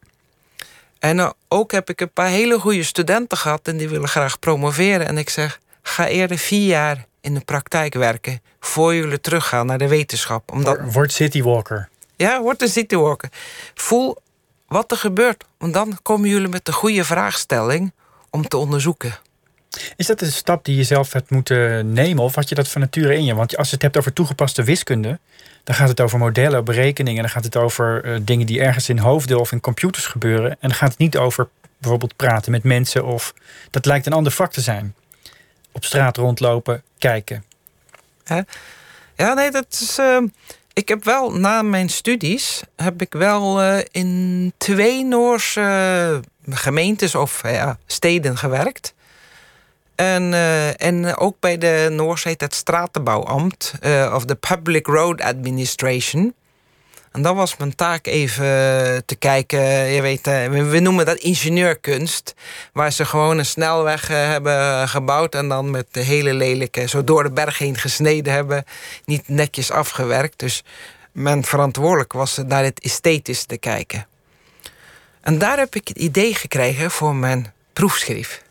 En 1.00 1.34
ook 1.48 1.72
heb 1.72 1.90
ik 1.90 2.02
een 2.02 2.12
paar 2.12 2.30
hele 2.30 2.60
goede 2.60 2.84
studenten 2.84 3.38
gehad 3.38 3.68
en 3.68 3.78
die 3.78 3.90
willen 3.90 4.08
graag 4.08 4.40
promoveren. 4.40 5.08
En 5.08 5.18
ik 5.18 5.30
zeg, 5.30 5.60
ga 5.82 6.08
eerder 6.08 6.38
vier 6.38 6.68
jaar 6.68 7.06
in 7.22 7.34
de 7.34 7.40
praktijk 7.40 7.94
werken 7.94 8.42
voor 8.60 8.96
jullie 8.96 9.22
teruggaan 9.22 9.66
naar 9.66 9.78
de 9.78 9.88
wetenschap. 9.88 10.52
Omdat... 10.52 10.80
Word 10.92 11.12
citywalker. 11.12 11.90
Ja, 12.16 12.42
word 12.42 12.62
een 12.62 12.68
citywalker. 12.68 13.30
Voel 13.74 14.18
wat 14.68 14.92
er 14.92 14.98
gebeurt. 14.98 15.44
Want 15.58 15.74
dan 15.74 16.00
komen 16.02 16.30
jullie 16.30 16.48
met 16.48 16.66
de 16.66 16.74
goede 16.74 17.04
vraagstelling 17.04 17.94
om 18.30 18.48
te 18.48 18.58
onderzoeken. 18.58 19.18
Is 19.96 20.08
dat 20.08 20.22
een 20.22 20.32
stap 20.32 20.66
die 20.66 20.76
je 20.76 20.84
zelf 20.84 21.14
hebt 21.14 21.30
moeten 21.30 21.94
nemen 21.94 22.24
of 22.24 22.36
had 22.36 22.50
je 22.50 22.56
dat 22.56 22.68
van 22.68 22.82
nature 22.82 23.16
in 23.16 23.26
je? 23.26 23.36
Want 23.36 23.58
als 23.58 23.68
je 23.68 23.74
het 23.74 23.84
hebt 23.84 23.98
over 23.98 24.14
toegepaste 24.14 24.64
wiskunde, 24.64 25.20
dan 25.66 25.76
gaat 25.76 25.90
het 25.90 26.02
over 26.02 26.20
modellen, 26.20 26.66
berekeningen, 26.66 27.22
dan 27.22 27.32
gaat 27.32 27.44
het 27.44 27.56
over 27.56 28.06
uh, 28.06 28.20
dingen 28.22 28.46
die 28.46 28.62
ergens 28.62 28.90
in 28.90 28.98
hoofden 28.98 29.40
of 29.40 29.52
in 29.52 29.60
computers 29.60 30.06
gebeuren. 30.06 30.52
En 30.52 30.58
dan 30.60 30.74
gaat 30.74 30.90
het 30.90 30.98
niet 30.98 31.18
over 31.18 31.48
bijvoorbeeld 31.78 32.16
praten 32.16 32.52
met 32.52 32.64
mensen 32.64 33.06
of 33.06 33.34
dat 33.70 33.86
lijkt 33.86 34.06
een 34.06 34.14
ander 34.14 34.32
vak 34.32 34.52
te 34.52 34.62
zijn. 34.62 34.96
Op 35.72 35.86
straat 35.86 36.18
rondlopen, 36.18 36.84
kijken. 36.98 37.44
Ja, 39.16 39.34
nee, 39.34 39.52
dat 39.52 39.66
is. 39.70 40.00
Uh, 40.00 40.18
ik 40.74 40.88
heb 40.88 41.04
wel 41.04 41.32
na 41.32 41.62
mijn 41.62 41.90
studies 41.90 42.64
heb 42.76 43.02
ik 43.02 43.14
wel 43.14 43.64
uh, 43.64 43.78
in 43.92 44.54
twee 44.58 45.04
Noorse 45.04 46.22
gemeentes 46.50 47.16
of 47.16 47.42
ja, 47.44 47.78
steden 47.86 48.38
gewerkt. 48.38 48.94
En, 49.96 50.32
uh, 50.32 50.82
en 50.82 51.18
ook 51.18 51.36
bij 51.40 51.58
de 51.58 51.88
Noors 51.92 52.24
heet 52.24 52.42
het 52.42 52.54
Stratenbouwambt, 52.54 53.74
uh, 53.82 54.12
of 54.16 54.26
de 54.26 54.36
Public 54.36 54.88
Road 54.88 55.22
Administration. 55.22 56.34
En 57.16 57.22
dan 57.22 57.36
was 57.36 57.58
mijn 57.58 57.76
taak 57.76 58.08
even 58.08 58.46
te 59.06 59.16
kijken. 59.20 59.60
Je 59.92 60.02
weet, 60.02 60.28
eh, 60.28 60.48
we, 60.48 60.80
noemen 60.80 61.06
dat 61.06 61.18
ingenieurkunst. 61.18 62.34
Waar 62.74 62.92
ze 62.92 63.06
gewoon 63.06 63.38
een 63.38 63.46
snelweg 63.46 64.10
eh, 64.10 64.28
hebben 64.28 64.90
gebouwd. 64.90 65.36
En 65.36 65.48
dan 65.48 65.72
met 65.72 65.88
de 65.92 66.00
hele 66.00 66.34
lelijke, 66.34 66.88
zo 66.88 67.04
door 67.04 67.24
de 67.24 67.32
berg 67.32 67.58
heen 67.58 67.78
gesneden 67.78 68.34
hebben. 68.34 68.64
Niet 69.06 69.28
netjes 69.28 69.72
afgewerkt. 69.72 70.40
Dus 70.40 70.64
men 71.12 71.44
verantwoordelijk 71.44 72.14
was 72.14 72.38
naar 72.48 72.64
het 72.64 72.80
esthetisch 72.80 73.44
te 73.44 73.58
kijken. 73.58 74.08
En 75.22 75.38
daar 75.38 75.58
heb 75.58 75.76
ik 75.76 75.88
het 75.88 75.98
idee 75.98 76.34
gekregen 76.34 76.92
voor 76.92 77.16
mijn 77.16 77.54
proefschrift. 77.74 78.45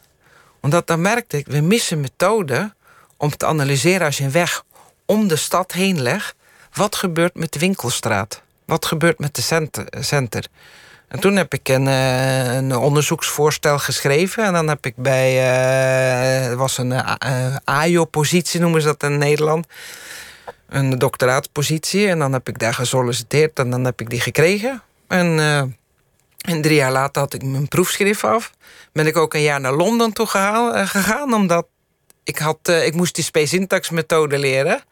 Omdat 0.64 0.86
dan 0.86 1.00
merkte 1.00 1.36
ik, 1.36 1.46
we 1.46 1.60
missen 1.60 2.00
methoden 2.00 2.74
om 3.16 3.36
te 3.36 3.46
analyseren 3.46 4.06
als 4.06 4.18
je 4.18 4.24
een 4.24 4.30
weg 4.30 4.64
om 5.06 5.28
de 5.28 5.36
stad 5.36 5.72
heen 5.72 6.02
legt. 6.02 6.34
Wat 6.72 6.96
gebeurt 6.96 7.34
met 7.34 7.52
de 7.52 7.58
winkelstraat? 7.58 8.42
Wat 8.64 8.86
gebeurt 8.86 9.18
met 9.18 9.34
de 9.34 9.42
center? 9.42 9.86
center? 10.00 10.46
En 11.08 11.20
toen 11.20 11.36
heb 11.36 11.54
ik 11.54 11.68
een, 11.68 11.88
eh, 11.88 12.54
een, 12.54 12.76
onderzoeksvoorstel 12.76 13.78
geschreven. 13.78 14.44
En 14.44 14.52
dan 14.52 14.68
heb 14.68 14.86
ik 14.86 14.96
bij. 14.96 15.30
Uh, 16.50 16.54
was 16.54 16.78
een 16.78 16.90
uh, 16.90 17.56
AIO-positie, 17.64 18.60
noemen 18.60 18.80
ze 18.80 18.86
dat 18.86 19.02
in 19.02 19.18
Nederland. 19.18 19.66
Een 20.68 20.98
doctoraatpositie. 20.98 22.08
En 22.08 22.18
dan 22.18 22.32
heb 22.32 22.48
ik 22.48 22.58
daar 22.58 22.74
gesolliciteerd 22.74 23.58
en 23.58 23.70
dan 23.70 23.84
heb 23.84 24.00
ik 24.00 24.10
die 24.10 24.20
gekregen. 24.20 24.82
En, 25.08 25.76
en 26.44 26.62
drie 26.62 26.76
jaar 26.76 26.92
later 26.92 27.22
had 27.22 27.34
ik 27.34 27.42
mijn 27.42 27.68
proefschrift 27.68 28.24
af. 28.24 28.52
Ben 28.92 29.06
ik 29.06 29.16
ook 29.16 29.34
een 29.34 29.42
jaar 29.42 29.60
naar 29.60 29.74
Londen 29.74 30.12
toe 30.12 30.26
gegaan, 30.26 31.34
omdat 31.34 31.66
ik, 32.24 32.38
had, 32.38 32.68
ik 32.68 32.94
moest 32.94 33.14
die 33.14 33.24
space 33.24 33.46
syntax 33.46 33.90
methode 33.90 34.38
leren. 34.38 34.82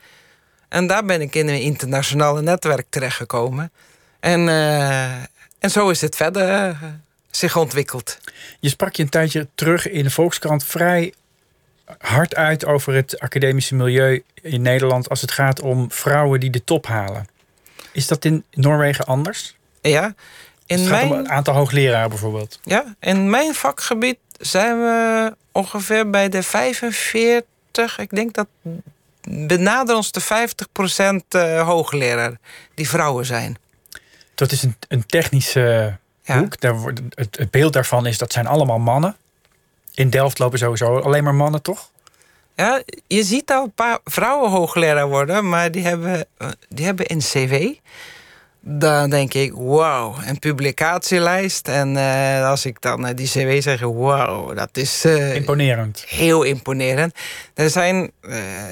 En 0.68 0.86
daar 0.86 1.04
ben 1.04 1.20
ik 1.20 1.34
in 1.34 1.48
een 1.48 1.60
internationale 1.60 2.42
netwerk 2.42 2.86
terechtgekomen. 2.88 3.72
En, 4.20 4.40
uh, 4.40 5.12
en 5.58 5.70
zo 5.70 5.88
is 5.88 6.00
het 6.00 6.16
verder 6.16 6.68
uh, 6.68 6.76
zich 7.30 7.56
ontwikkeld. 7.56 8.18
Je 8.60 8.68
sprak 8.68 8.94
je 8.94 9.02
een 9.02 9.08
tijdje 9.08 9.48
terug 9.54 9.90
in 9.90 10.04
de 10.04 10.10
Volkskrant 10.10 10.64
vrij 10.64 11.12
hard 11.98 12.34
uit 12.34 12.64
over 12.64 12.94
het 12.94 13.20
academische 13.20 13.74
milieu 13.74 14.22
in 14.42 14.62
Nederland 14.62 15.08
als 15.08 15.20
het 15.20 15.30
gaat 15.30 15.60
om 15.60 15.90
vrouwen 15.90 16.40
die 16.40 16.50
de 16.50 16.64
top 16.64 16.86
halen. 16.86 17.26
Is 17.92 18.06
dat 18.06 18.24
in 18.24 18.44
Noorwegen 18.50 19.04
anders? 19.04 19.56
Ja. 19.80 20.14
In 20.72 20.78
het 20.78 20.88
gaat 20.88 21.10
om 21.10 21.12
een 21.12 21.30
aantal 21.30 21.54
hoogleraren 21.54 22.08
bijvoorbeeld. 22.08 22.60
Ja, 22.62 22.94
in 23.00 23.30
mijn 23.30 23.54
vakgebied 23.54 24.18
zijn 24.38 24.78
we 24.78 25.36
ongeveer 25.52 26.10
bij 26.10 26.28
de 26.28 26.42
45. 26.42 27.98
Ik 27.98 28.10
denk 28.10 28.34
dat 28.34 28.46
benaderen 29.28 29.96
ons 29.96 30.12
de 30.12 30.22
50% 30.22 30.24
uh, 31.36 31.66
hoogleraar 31.66 32.38
die 32.74 32.88
vrouwen 32.88 33.26
zijn. 33.26 33.56
Dat 34.34 34.52
is 34.52 34.62
een, 34.62 34.76
een 34.88 35.06
technische 35.06 35.96
ja. 36.22 36.38
hoek. 36.38 36.60
Daar 36.60 36.74
wordt, 36.78 37.00
het, 37.08 37.36
het, 37.38 37.50
beeld 37.50 37.72
daarvan 37.72 38.06
is 38.06 38.18
dat 38.18 38.32
zijn 38.32 38.46
allemaal 38.46 38.78
mannen. 38.78 39.16
In 39.94 40.10
Delft 40.10 40.38
lopen 40.38 40.58
sowieso 40.58 40.98
alleen 40.98 41.24
maar 41.24 41.34
mannen, 41.34 41.62
toch? 41.62 41.90
Ja, 42.56 42.82
je 43.06 43.22
ziet 43.22 43.50
al 43.50 43.64
een 43.64 43.72
paar 43.72 43.98
vrouwen 44.04 44.50
hoogleraar 44.50 45.08
worden, 45.08 45.48
maar 45.48 45.70
die 45.70 45.84
hebben, 45.84 46.26
eh, 46.36 46.48
die 46.68 46.84
hebben 46.84 47.12
een 47.12 47.18
cv 47.18 47.74
dan 48.64 49.10
denk 49.10 49.34
ik, 49.34 49.52
wauw, 49.52 50.14
een 50.24 50.38
publicatielijst. 50.38 51.68
En 51.68 51.94
uh, 51.94 52.48
als 52.48 52.66
ik 52.66 52.80
dan 52.80 53.06
uh, 53.06 53.14
die 53.14 53.26
cv 53.26 53.62
zeg, 53.62 53.80
wauw, 53.80 54.54
dat 54.54 54.76
is... 54.76 55.04
Uh, 55.04 55.34
imponerend. 55.34 56.04
Heel 56.08 56.42
imponerend. 56.42 57.14
Er 57.54 57.70
zijn, 57.70 58.12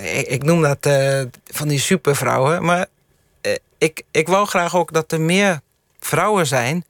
ik, 0.03 0.27
ik, 0.27 0.43
noem 0.43 0.63
dat 0.63 0.89
van 1.45 1.69
die 1.69 1.79
supervrouwen. 1.79 2.65
Maar 2.65 2.87
ik, 3.79 4.03
ik 4.11 4.29
wou 4.29 4.47
graag 4.47 4.77
ook 4.77 4.93
dat 4.93 5.13
er 5.13 5.21
meer 5.21 5.61
vrouwen 6.01 6.47
zijn... 6.47 6.85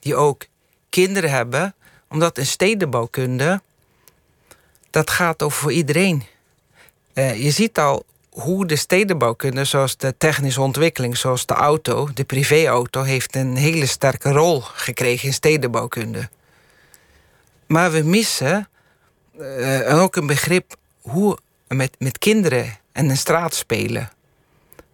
die 0.00 0.16
ook 0.16 0.46
kinderen 0.90 1.30
hebben. 1.30 1.74
Omdat 2.08 2.38
in 2.38 2.46
stedenbouwkunde, 2.46 3.60
dat 4.90 5.10
gaat 5.10 5.42
over 5.42 5.58
voor 5.58 5.72
iedereen. 5.72 6.22
je 7.14 7.50
ziet 7.50 7.78
al 7.78 8.04
hoe 8.32 8.66
de 8.66 8.76
stedenbouwkunde, 8.76 9.64
zoals 9.64 9.96
de 9.96 10.14
technische 10.18 10.60
ontwikkeling, 10.60 11.16
zoals 11.16 11.46
de 11.46 11.54
auto, 11.54 12.08
de 12.14 12.24
privéauto, 12.24 13.02
heeft 13.02 13.36
een 13.36 13.56
hele 13.56 13.86
sterke 13.86 14.30
rol 14.30 14.60
gekregen 14.60 15.26
in 15.26 15.34
stedenbouwkunde. 15.34 16.28
Maar 17.66 17.92
we 17.92 18.02
missen 18.02 18.68
uh, 19.40 20.02
ook 20.02 20.16
een 20.16 20.26
begrip 20.26 20.76
hoe 21.00 21.38
met, 21.68 21.96
met 21.98 22.18
kinderen 22.18 22.78
en 22.92 23.10
een 23.10 23.16
straat 23.16 23.54
spelen. 23.54 24.10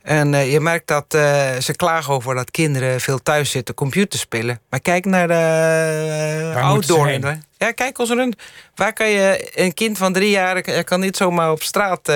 En 0.02 0.32
uh, 0.32 0.52
je 0.52 0.60
merkt 0.60 0.86
dat 0.86 1.14
uh, 1.14 1.56
ze 1.56 1.72
klagen 1.76 2.14
over 2.14 2.34
dat 2.34 2.50
kinderen 2.50 3.00
veel 3.00 3.22
thuis 3.22 3.50
zitten 3.50 3.74
computer 3.74 4.18
spelen. 4.18 4.60
Maar 4.70 4.80
kijk 4.80 5.04
naar 5.04 5.28
de 5.28 6.52
uh, 6.54 6.64
outdoor. 6.64 7.08
Ja, 7.56 7.72
kijk 7.72 7.98
ons 7.98 8.10
rond. 8.10 8.36
Waar 8.74 8.92
kan 8.92 9.08
je 9.08 9.50
een 9.54 9.74
kind 9.74 9.98
van 9.98 10.12
drie 10.12 10.30
jaar 10.30 10.84
kan 10.84 11.00
niet 11.00 11.16
zomaar 11.16 11.50
op 11.50 11.62
straat 11.62 12.08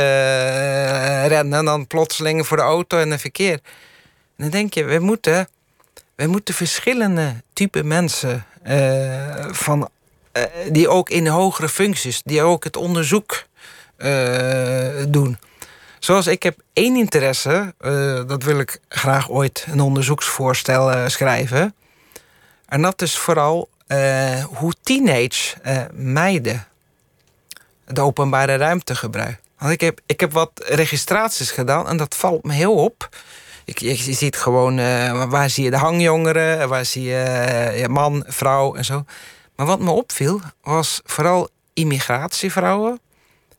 rennen 1.26 1.58
en 1.58 1.64
dan 1.64 1.86
plotseling 1.86 2.46
voor 2.46 2.56
de 2.56 2.62
auto 2.62 2.98
en 2.98 3.10
het 3.10 3.20
verkeer. 3.20 3.52
En 3.52 3.60
dan 4.36 4.50
denk 4.50 4.74
je, 4.74 4.84
we 4.84 4.98
moeten, 4.98 5.48
we 6.14 6.26
moeten 6.26 6.54
verschillende 6.54 7.42
type 7.52 7.84
mensen 7.84 8.44
van, 9.50 9.88
die 10.68 10.88
ook 10.88 11.10
in 11.10 11.26
hogere 11.26 11.68
functies, 11.68 12.22
die 12.24 12.42
ook 12.42 12.64
het 12.64 12.76
onderzoek 12.76 13.44
doen. 15.08 15.38
Zoals 16.04 16.26
ik 16.26 16.42
heb 16.42 16.58
één 16.72 16.96
interesse, 16.96 17.74
uh, 17.80 18.22
dat 18.26 18.42
wil 18.42 18.58
ik 18.58 18.80
graag 18.88 19.30
ooit 19.30 19.66
een 19.70 19.80
onderzoeksvoorstel 19.80 20.92
uh, 20.92 21.08
schrijven. 21.08 21.74
En 22.66 22.82
dat 22.82 23.02
is 23.02 23.18
vooral 23.18 23.68
uh, 23.88 24.44
hoe 24.44 24.72
teenage 24.82 25.56
meiden 25.92 26.66
de 27.86 28.00
openbare 28.00 28.56
ruimte 28.56 28.94
gebruiken. 28.94 29.38
Want 29.58 29.72
ik 29.72 29.80
heb, 29.80 30.00
ik 30.06 30.20
heb 30.20 30.32
wat 30.32 30.50
registraties 30.54 31.50
gedaan 31.50 31.88
en 31.88 31.96
dat 31.96 32.14
valt 32.16 32.44
me 32.44 32.52
heel 32.52 32.74
op. 32.74 33.08
Ik, 33.64 33.78
je, 33.78 34.04
je 34.04 34.12
ziet 34.12 34.36
gewoon, 34.36 34.76
waar 35.30 35.50
zie 35.50 35.64
je 35.64 35.70
de 35.70 35.76
hangjongeren, 35.76 36.68
waar 36.68 36.84
zie 36.84 37.04
je 37.04 37.86
man, 37.88 38.24
vrouw 38.26 38.74
en 38.74 38.84
zo. 38.84 39.04
Maar 39.56 39.66
wat 39.66 39.80
me 39.80 39.90
opviel 39.90 40.40
was 40.62 41.00
vooral 41.04 41.48
immigratievrouwen 41.72 43.00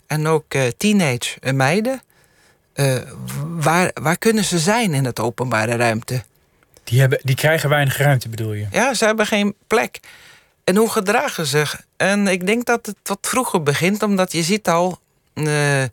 en 0.08 0.28
ook 0.28 0.54
teenage 0.78 1.54
meiden 1.54 2.02
uh, 2.76 2.96
waar, 3.48 3.92
waar 3.94 4.18
kunnen 4.18 4.44
ze 4.44 4.60
zijn 4.60 4.94
in 4.94 5.06
het 5.06 5.20
openbare 5.20 5.76
ruimte? 5.76 6.24
Die, 6.84 7.00
hebben, 7.00 7.20
die 7.22 7.36
krijgen 7.36 7.70
weinig 7.70 7.98
ruimte, 7.98 8.30
bedoel 8.30 8.54
je? 8.54 8.68
Ja, 8.72 8.94
ze 8.94 9.06
hebben 9.06 9.26
geen 9.26 9.56
plek. 9.68 10.00
En 10.64 10.76
hoe 10.76 10.90
gedragen 10.90 11.46
ze 11.46 11.58
zich? 11.58 11.82
En 11.98 12.28
ik 12.28 12.46
denk 12.46 12.66
dat 12.66 12.86
het 12.86 12.96
wat 13.04 13.18
vroeger 13.22 13.64
begint, 13.64 14.04
omdat 14.04 14.32
je 14.32 14.44
ziet 14.44 14.68
al 14.68 15.00
uh, 15.34 15.84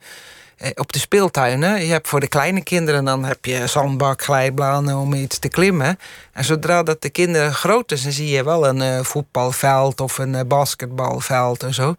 op 0.74 0.92
de 0.92 0.98
speeltuinen. 0.98 1.86
Je 1.86 1.92
hebt 1.92 2.08
voor 2.08 2.20
de 2.20 2.28
kleine 2.28 2.62
kinderen 2.62 3.04
dan 3.04 3.24
heb 3.24 3.44
je 3.44 3.66
zandbak, 3.66 4.22
glijbanen 4.22 4.96
om 4.96 5.12
iets 5.12 5.38
te 5.38 5.48
klimmen. 5.48 5.98
En 6.32 6.44
zodra 6.44 6.82
dat 6.82 7.02
de 7.02 7.10
kinderen 7.10 7.54
groot 7.54 7.92
zijn, 7.94 8.12
zie 8.12 8.28
je 8.28 8.44
wel 8.44 8.66
een 8.66 8.80
uh, 8.80 9.00
voetbalveld 9.04 10.00
of 10.00 10.18
een 10.18 10.48
basketbalveld 10.48 11.62
en 11.62 11.74
zo. 11.74 11.94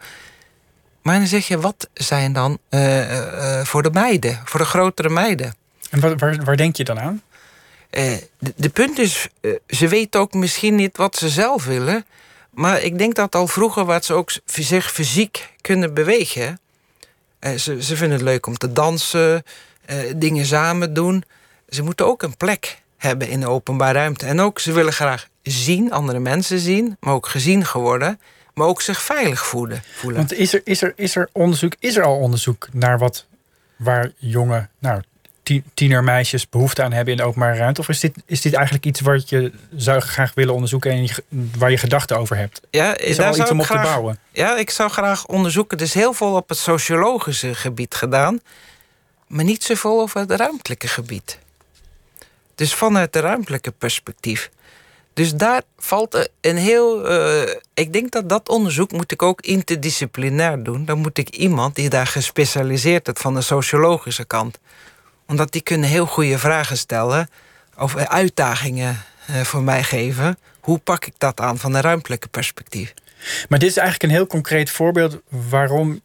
Maar 1.01 1.17
dan 1.17 1.27
zeg 1.27 1.47
je, 1.47 1.59
wat 1.59 1.89
zijn 1.93 2.33
dan 2.33 2.57
uh, 2.69 3.63
voor 3.63 3.83
de 3.83 3.91
meiden, 3.91 4.41
voor 4.45 4.59
de 4.59 4.65
grotere 4.65 5.09
meiden? 5.09 5.55
En 5.89 5.99
waar, 5.99 6.17
waar, 6.17 6.43
waar 6.43 6.57
denk 6.57 6.75
je 6.75 6.83
dan 6.83 6.99
aan? 6.99 7.21
de, 7.91 8.53
de, 8.55 8.69
punt 8.69 8.99
is, 8.99 9.27
ze 9.67 9.87
weten 9.87 10.19
ook 10.19 10.33
misschien 10.33 10.75
niet 10.75 10.97
wat 10.97 11.15
ze 11.15 11.29
zelf 11.29 11.65
willen. 11.65 12.05
Maar 12.49 12.81
ik 12.81 12.97
denk 12.97 13.15
dat 13.15 13.35
al 13.35 13.47
vroeger 13.47 13.85
wat 13.85 14.05
ze 14.05 14.13
ook 14.13 14.31
zich 14.45 14.91
fysiek 14.91 15.53
kunnen 15.61 15.93
bewegen. 15.93 16.59
ze, 17.39 17.83
ze 17.83 17.95
vinden 17.95 18.17
het 18.17 18.21
leuk 18.21 18.45
om 18.45 18.57
te 18.57 18.71
dansen, 18.71 19.43
dingen 20.15 20.45
samen 20.45 20.93
doen. 20.93 21.23
Ze 21.69 21.83
moeten 21.83 22.05
ook 22.05 22.23
een 22.23 22.37
plek 22.37 22.81
hebben 22.97 23.27
in 23.27 23.39
de 23.39 23.47
openbare 23.47 23.93
ruimte. 23.93 24.25
En 24.25 24.39
ook 24.39 24.59
ze 24.59 24.71
willen 24.71 24.93
graag 24.93 25.27
zien, 25.43 25.91
andere 25.91 26.19
mensen 26.19 26.59
zien, 26.59 26.97
maar 26.99 27.13
ook 27.13 27.27
gezien 27.27 27.65
geworden 27.65 28.19
maar 28.53 28.67
ook 28.67 28.81
zich 28.81 29.01
veilig 29.01 29.45
voelen. 29.45 29.83
voelen. 29.93 30.19
Want 30.19 30.33
is 30.33 30.53
er, 30.53 30.61
is, 30.63 30.81
er, 30.81 30.93
is 30.95 31.15
er 31.15 31.29
onderzoek, 31.31 31.75
is 31.79 31.95
er 31.95 32.03
al 32.03 32.17
onderzoek 32.17 32.67
naar 32.71 32.97
wat 32.97 33.25
waar 33.75 34.11
jonge 34.17 34.67
nou, 34.79 35.01
tienermeisjes 35.73 36.49
behoefte 36.49 36.83
aan 36.83 36.91
hebben 36.91 37.13
in 37.13 37.19
de 37.19 37.25
openbare 37.25 37.57
ruimte? 37.57 37.81
Of 37.81 37.89
is 37.89 37.99
dit, 37.99 38.15
is 38.25 38.41
dit 38.41 38.53
eigenlijk 38.53 38.85
iets 38.85 38.99
wat 38.99 39.29
je 39.29 39.51
zou 39.75 39.99
graag 39.99 40.33
willen 40.33 40.53
onderzoeken 40.53 40.91
en 40.91 41.09
waar 41.57 41.71
je 41.71 41.77
gedachten 41.77 42.17
over 42.17 42.37
hebt? 42.37 42.61
Ja, 42.69 42.97
is 42.97 43.17
er 43.17 43.25
al 43.25 43.37
iets 43.37 43.51
om 43.51 43.59
op 43.59 43.65
graag, 43.65 43.83
te 43.83 43.87
bouwen? 43.87 44.19
Ja, 44.31 44.57
ik 44.57 44.69
zou 44.69 44.89
graag 44.89 45.25
onderzoeken. 45.25 45.77
Er 45.77 45.83
is 45.83 45.93
heel 45.93 46.13
veel 46.13 46.35
op 46.35 46.49
het 46.49 46.57
sociologische 46.57 47.55
gebied 47.55 47.95
gedaan, 47.95 48.39
maar 49.27 49.43
niet 49.43 49.63
zoveel 49.63 50.01
over 50.01 50.19
het 50.19 50.31
ruimtelijke 50.31 50.87
gebied. 50.87 51.39
Dus 52.55 52.73
vanuit 52.73 53.13
het 53.13 53.23
ruimtelijke 53.23 53.71
perspectief. 53.71 54.49
Dus 55.13 55.33
daar 55.33 55.61
valt 55.77 56.29
een 56.41 56.57
heel. 56.57 57.11
Uh, 57.11 57.41
ik 57.73 57.93
denk 57.93 58.11
dat 58.11 58.29
dat 58.29 58.49
onderzoek 58.49 58.91
moet 58.91 59.11
ik 59.11 59.21
ook 59.21 59.41
interdisciplinair 59.41 60.63
doen. 60.63 60.85
Dan 60.85 60.99
moet 60.99 61.17
ik 61.17 61.29
iemand 61.29 61.75
die 61.75 61.89
daar 61.89 62.07
gespecialiseerd 62.07 63.07
is 63.07 63.13
van 63.17 63.33
de 63.33 63.41
sociologische 63.41 64.25
kant. 64.25 64.59
Omdat 65.27 65.51
die 65.51 65.61
kunnen 65.61 65.89
heel 65.89 66.05
goede 66.05 66.37
vragen 66.37 66.77
stellen 66.77 67.29
of 67.77 67.95
uitdagingen 67.95 69.03
voor 69.43 69.61
mij 69.61 69.83
geven. 69.83 70.37
Hoe 70.59 70.77
pak 70.77 71.05
ik 71.05 71.13
dat 71.17 71.39
aan 71.39 71.57
van 71.57 71.73
een 71.73 71.81
ruimtelijke 71.81 72.27
perspectief? 72.27 72.93
Maar 73.49 73.59
dit 73.59 73.69
is 73.69 73.77
eigenlijk 73.77 74.11
een 74.11 74.17
heel 74.17 74.27
concreet 74.27 74.69
voorbeeld 74.69 75.19
waarom 75.29 76.01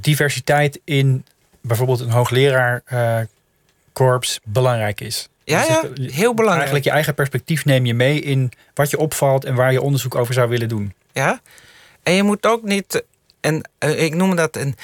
diversiteit 0.00 0.80
in 0.84 1.24
bijvoorbeeld 1.60 2.00
een 2.00 2.10
hoogleraarkorps 2.10 4.40
belangrijk 4.44 5.00
is. 5.00 5.28
Ja, 5.46 5.64
ja, 5.64 5.82
heel 5.94 6.34
belangrijk. 6.34 6.46
Eigenlijk 6.46 6.84
je 6.84 6.90
eigen 6.90 7.14
perspectief 7.14 7.64
neem 7.64 7.86
je 7.86 7.94
mee 7.94 8.20
in 8.20 8.52
wat 8.74 8.90
je 8.90 8.98
opvalt 8.98 9.44
en 9.44 9.54
waar 9.54 9.72
je 9.72 9.80
onderzoek 9.80 10.14
over 10.14 10.34
zou 10.34 10.48
willen 10.48 10.68
doen. 10.68 10.94
Ja, 11.12 11.40
en 12.02 12.12
je 12.12 12.22
moet 12.22 12.46
ook 12.46 12.62
niet, 12.62 13.04
en 13.40 13.70
ik 13.96 14.14
noem 14.14 14.36
dat 14.36 14.56
een 14.56 14.76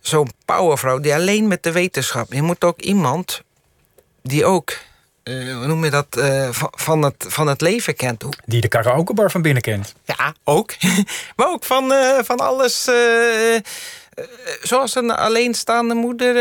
zo'n 0.00 0.30
powervrouw 0.44 0.98
die 0.98 1.14
alleen 1.14 1.48
met 1.48 1.62
de 1.62 1.72
wetenschap. 1.72 2.32
Je 2.32 2.42
moet 2.42 2.64
ook 2.64 2.80
iemand 2.80 3.42
die 4.22 4.44
ook, 4.44 4.78
uh, 5.24 5.56
hoe 5.56 5.66
noem 5.66 5.84
je 5.84 5.90
dat, 5.90 6.16
uh, 6.18 6.48
van, 6.70 7.02
het, 7.02 7.24
van 7.28 7.46
het 7.46 7.60
leven 7.60 7.96
kent. 7.96 8.24
Die 8.44 8.60
de 8.60 8.68
karaokebar 8.68 9.30
van 9.30 9.42
binnen 9.42 9.62
kent. 9.62 9.94
Ja, 10.04 10.34
ook. 10.44 10.74
maar 11.36 11.48
ook 11.48 11.64
van, 11.64 11.92
van 12.22 12.38
alles. 12.38 12.90
Zoals 14.62 14.94
een 14.94 15.10
alleenstaande 15.10 15.94
moeder 15.94 16.34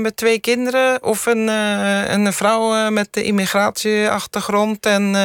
met 0.00 0.16
twee 0.16 0.38
kinderen. 0.38 1.02
Of 1.02 1.26
een, 1.26 1.48
een 1.48 2.32
vrouw 2.32 2.90
met 2.90 3.08
de 3.10 3.22
immigratieachtergrond. 3.22 4.86
En 4.86 5.16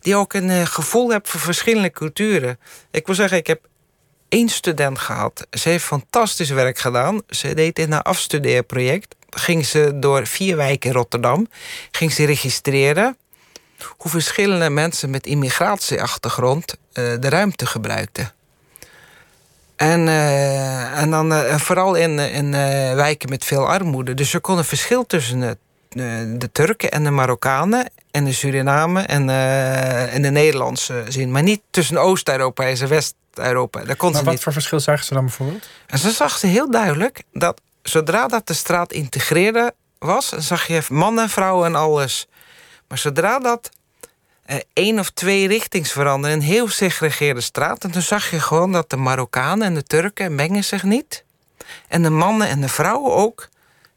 die 0.00 0.16
ook 0.16 0.32
een 0.32 0.66
gevoel 0.66 1.10
heeft 1.10 1.28
voor 1.28 1.40
verschillende 1.40 1.90
culturen. 1.90 2.58
Ik 2.90 3.06
wil 3.06 3.14
zeggen, 3.14 3.38
ik 3.38 3.46
heb 3.46 3.60
één 4.28 4.48
student 4.48 4.98
gehad. 4.98 5.46
Ze 5.50 5.68
heeft 5.68 5.84
fantastisch 5.84 6.50
werk 6.50 6.78
gedaan. 6.78 7.22
Ze 7.28 7.54
deed 7.54 7.78
in 7.78 7.92
haar 7.92 8.02
afstudeerproject. 8.02 9.14
Ging 9.30 9.66
ze 9.66 9.92
door 9.94 10.26
vier 10.26 10.56
wijken 10.56 10.90
in 10.90 10.96
Rotterdam. 10.96 11.48
Ging 11.90 12.12
ze 12.12 12.24
registreren 12.24 13.16
hoe 13.96 14.10
verschillende 14.10 14.70
mensen 14.70 15.10
met 15.10 15.26
immigratieachtergrond 15.26 16.76
de 16.92 17.28
ruimte 17.28 17.66
gebruikten. 17.66 18.32
En, 19.76 20.06
uh, 20.06 21.00
en 21.00 21.10
dan 21.10 21.32
uh, 21.32 21.56
vooral 21.56 21.94
in, 21.94 22.18
in 22.18 22.50
wijken 22.94 23.28
met 23.28 23.44
veel 23.44 23.68
armoede. 23.68 24.14
Dus 24.14 24.34
er 24.34 24.40
kon 24.40 24.58
een 24.58 24.64
verschil 24.64 25.06
tussen 25.06 25.40
het 25.40 25.58
de 26.38 26.48
Turken 26.52 26.90
en 26.90 27.04
de 27.04 27.10
Marokkanen 27.10 27.90
en 28.10 28.24
de 28.24 28.32
Suriname 28.32 29.02
en, 29.02 29.30
en 30.10 30.22
de 30.22 30.30
Nederlandse 30.30 31.04
zin. 31.08 31.30
Maar 31.30 31.42
niet 31.42 31.60
tussen 31.70 31.96
Oost-Europa 31.96 32.64
en 32.64 32.88
West, 32.88 33.14
Europa. 33.34 33.84
Daar 33.84 33.96
kon 33.96 34.12
maar 34.12 34.24
wat 34.24 34.32
niet. 34.32 34.42
voor 34.42 34.52
verschil 34.52 34.80
zagen 34.80 35.04
ze 35.04 35.14
dan 35.14 35.24
bijvoorbeeld? 35.24 35.68
En 35.86 35.98
ze 35.98 36.10
zag 36.10 36.38
ze 36.38 36.46
heel 36.46 36.70
duidelijk 36.70 37.22
dat 37.32 37.60
zodra 37.82 38.26
dat 38.26 38.46
de 38.46 38.54
straat 38.54 38.92
integreerde 38.92 39.74
was, 39.98 40.28
zag 40.28 40.66
je 40.66 40.82
mannen, 40.88 41.28
vrouwen 41.28 41.66
en 41.66 41.74
alles. 41.74 42.26
Maar 42.88 42.98
zodra 42.98 43.38
dat 43.38 43.70
eh, 44.44 44.56
één 44.72 44.98
of 44.98 45.10
twee 45.10 45.48
richtings 45.48 45.92
veranderde, 45.92 46.36
een 46.36 46.42
heel 46.42 46.68
segregeerde 46.68 47.40
straat, 47.40 47.84
en 47.84 47.90
toen 47.90 48.02
zag 48.02 48.30
je 48.30 48.40
gewoon 48.40 48.72
dat 48.72 48.90
de 48.90 48.96
Marokkanen 48.96 49.66
en 49.66 49.74
de 49.74 49.82
Turken 49.82 50.34
mengen 50.34 50.64
zich 50.64 50.82
niet. 50.82 51.24
En 51.88 52.02
de 52.02 52.10
mannen 52.10 52.48
en 52.48 52.60
de 52.60 52.68
vrouwen 52.68 53.12
ook 53.12 53.48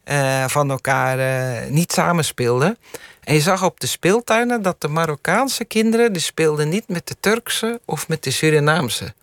uh, 0.05 0.47
van 0.47 0.71
elkaar 0.71 1.19
uh, 1.19 1.69
niet 1.69 1.91
samenspeelden. 1.91 2.77
En 3.23 3.33
je 3.33 3.41
zag 3.41 3.63
op 3.63 3.79
de 3.79 3.87
speeltuinen 3.87 4.61
dat 4.61 4.81
de 4.81 4.87
Marokkaanse 4.87 5.65
kinderen... 5.65 6.13
die 6.13 6.21
speelden 6.21 6.69
niet 6.69 6.87
met 6.87 7.07
de 7.07 7.15
Turkse 7.19 7.79
of 7.85 8.07
met 8.07 8.23
de 8.23 8.31
Surinaamse. 8.31 9.13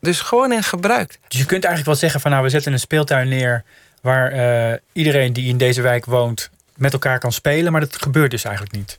Dus 0.00 0.20
gewoon 0.20 0.52
in 0.52 0.62
gebruik. 0.62 1.18
Dus 1.28 1.38
je 1.38 1.46
kunt 1.46 1.64
eigenlijk 1.64 1.84
wel 1.84 1.94
zeggen 1.94 2.20
van 2.20 2.30
nou, 2.30 2.42
we 2.42 2.48
zetten 2.48 2.72
een 2.72 2.78
speeltuin 2.78 3.28
neer 3.28 3.64
waar 4.02 4.80
iedereen 4.92 5.32
die 5.32 5.48
in 5.48 5.56
deze 5.56 5.82
wijk 5.82 6.04
woont 6.04 6.50
met 6.76 6.92
elkaar 6.92 7.18
kan 7.18 7.32
spelen, 7.32 7.72
maar 7.72 7.80
dat 7.80 8.02
gebeurt 8.02 8.30
dus 8.30 8.44
eigenlijk 8.44 8.76
niet. 8.76 8.98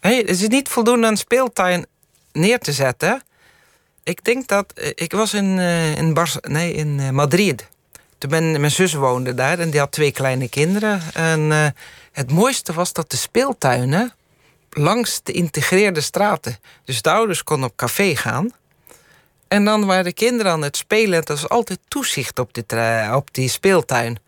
Nee, 0.00 0.20
het 0.20 0.30
is 0.30 0.48
niet 0.48 0.68
voldoende 0.68 1.06
een 1.06 1.16
speeltuin 1.16 1.86
neer 2.32 2.58
te 2.58 2.72
zetten. 2.72 3.22
Ik 4.02 4.24
denk 4.24 4.48
dat 4.48 4.72
eh, 4.72 4.90
ik 4.94 5.12
was 5.12 5.34
in, 5.34 5.58
uh, 5.58 5.96
in, 5.96 6.14
Bar 6.14 6.30
nee, 6.40 6.72
in 6.72 6.98
uh, 6.98 7.10
Madrid. 7.10 7.66
Toen 8.18 8.30
mijn 8.30 8.70
zus 8.70 8.94
woonde 8.94 9.34
daar 9.34 9.58
en 9.58 9.70
die 9.70 9.80
had 9.80 9.92
twee 9.92 10.12
kleine 10.12 10.48
kinderen. 10.48 11.00
En 11.14 11.74
het 12.12 12.30
mooiste 12.30 12.72
was 12.72 12.92
dat 12.92 13.10
de 13.10 13.16
speeltuinen 13.16 14.12
langs 14.70 15.20
de 15.22 15.32
integreerde 15.32 16.00
straten. 16.00 16.58
Dus 16.84 17.02
de 17.02 17.10
ouders 17.10 17.42
konden 17.42 17.68
op 17.68 17.76
café 17.76 18.16
gaan. 18.16 18.50
En 19.48 19.64
dan 19.64 19.84
waren 19.84 20.04
de 20.04 20.12
kinderen 20.12 20.52
aan 20.52 20.62
het 20.62 20.76
spelen. 20.76 21.18
Het 21.18 21.28
was 21.28 21.48
altijd 21.48 21.78
toezicht 21.88 22.38
op, 22.38 22.54
dit, 22.54 22.74
op 23.12 23.28
die 23.32 23.48
speeltuin. 23.48 24.18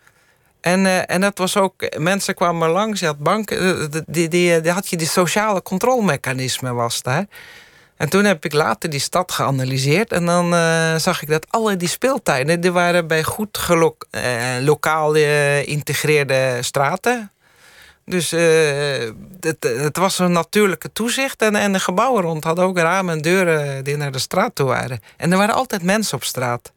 En, 0.60 0.84
uh, 0.84 1.10
en 1.10 1.20
dat 1.20 1.38
was 1.38 1.56
ook, 1.56 1.98
mensen 1.98 2.34
kwamen 2.34 2.68
langs, 2.68 3.00
je 3.00 3.06
had 3.06 3.18
banken, 3.18 3.58
eh, 3.58 4.00
die, 4.06 4.28
die, 4.28 4.60
die, 4.60 4.72
had 4.72 4.88
je 4.88 4.96
die 4.96 5.06
sociale 5.06 5.62
controlemechanisme 5.62 6.72
was 6.72 7.02
daar. 7.02 7.26
En 7.96 8.08
toen 8.08 8.24
heb 8.24 8.44
ik 8.44 8.52
later 8.52 8.90
die 8.90 9.00
stad 9.00 9.32
geanalyseerd. 9.32 10.12
En 10.12 10.24
dan 10.26 10.50
zag 11.00 11.22
ik 11.22 11.28
dat 11.28 11.46
alle 11.50 11.76
die 11.76 11.88
speeltuinen, 11.88 12.60
die 12.60 12.72
waren 12.72 13.06
bij 13.06 13.22
goed 13.22 13.58
gelo 13.58 13.96
lokaal 14.60 15.12
geïntegreerde 15.12 16.58
straten. 16.60 17.30
Dus 18.08 18.32
uh, 18.32 18.40
het, 19.40 19.62
het, 19.62 19.96
was 19.96 20.18
een 20.18 20.32
natuurlijke 20.32 20.92
toezicht. 20.92 21.42
En, 21.42 21.56
en 21.56 21.72
de 21.72 21.80
gebouwen 21.80 22.22
rond 22.22 22.44
hadden 22.44 22.64
ook 22.64 22.78
ramen 22.78 23.14
en 23.14 23.22
deuren 23.22 23.84
die 23.84 23.96
naar 23.96 24.12
de 24.12 24.18
straat 24.18 24.54
toe 24.54 24.66
waren. 24.66 25.00
En 25.16 25.32
er 25.32 25.38
waren 25.38 25.54
altijd 25.54 25.82
mensen 25.82 26.16
op 26.16 26.24
straat. 26.24 26.72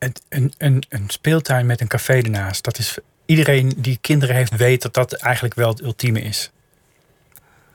Een, 0.00 0.52
een, 0.58 0.84
een 0.88 1.04
speeltuin 1.06 1.66
met 1.66 1.80
een 1.80 1.88
café 1.88 2.12
ernaast. 2.12 2.64
Dat 2.64 2.78
is 2.78 2.98
iedereen 3.26 3.72
die 3.76 3.98
kinderen 4.00 4.36
heeft, 4.36 4.56
weet 4.56 4.82
dat 4.82 4.94
dat 4.94 5.12
eigenlijk 5.12 5.54
wel 5.54 5.68
het 5.68 5.82
ultieme 5.82 6.20
is. 6.20 6.50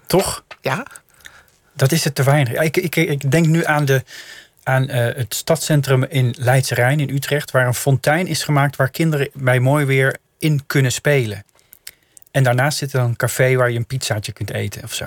Toch? 0.05 0.43
Ja. 0.61 0.85
Dat 1.73 1.91
is 1.91 2.03
het 2.03 2.15
te 2.15 2.23
weinig. 2.23 2.61
Ik, 2.61 2.77
ik, 2.77 2.95
ik 2.95 3.31
denk 3.31 3.45
nu 3.45 3.65
aan, 3.65 3.85
de, 3.85 4.03
aan 4.63 4.83
uh, 4.83 4.95
het 4.95 5.35
stadscentrum 5.35 6.03
in 6.03 6.35
Leidse 6.37 6.73
Rijn 6.73 6.99
in 6.99 7.09
Utrecht, 7.09 7.51
waar 7.51 7.67
een 7.67 7.73
fontein 7.73 8.27
is 8.27 8.43
gemaakt 8.43 8.75
waar 8.75 8.89
kinderen 8.89 9.29
bij 9.33 9.59
mooi 9.59 9.85
weer 9.85 10.17
in 10.39 10.65
kunnen 10.65 10.91
spelen. 10.91 11.43
En 12.31 12.43
daarnaast 12.43 12.77
zit 12.77 12.93
er 12.93 12.99
dan 12.99 13.09
een 13.09 13.15
café 13.15 13.55
waar 13.55 13.71
je 13.71 13.77
een 13.77 13.85
pizzaatje 13.85 14.31
kunt 14.31 14.51
eten 14.51 14.83
of 14.83 14.93
zo. 14.93 15.05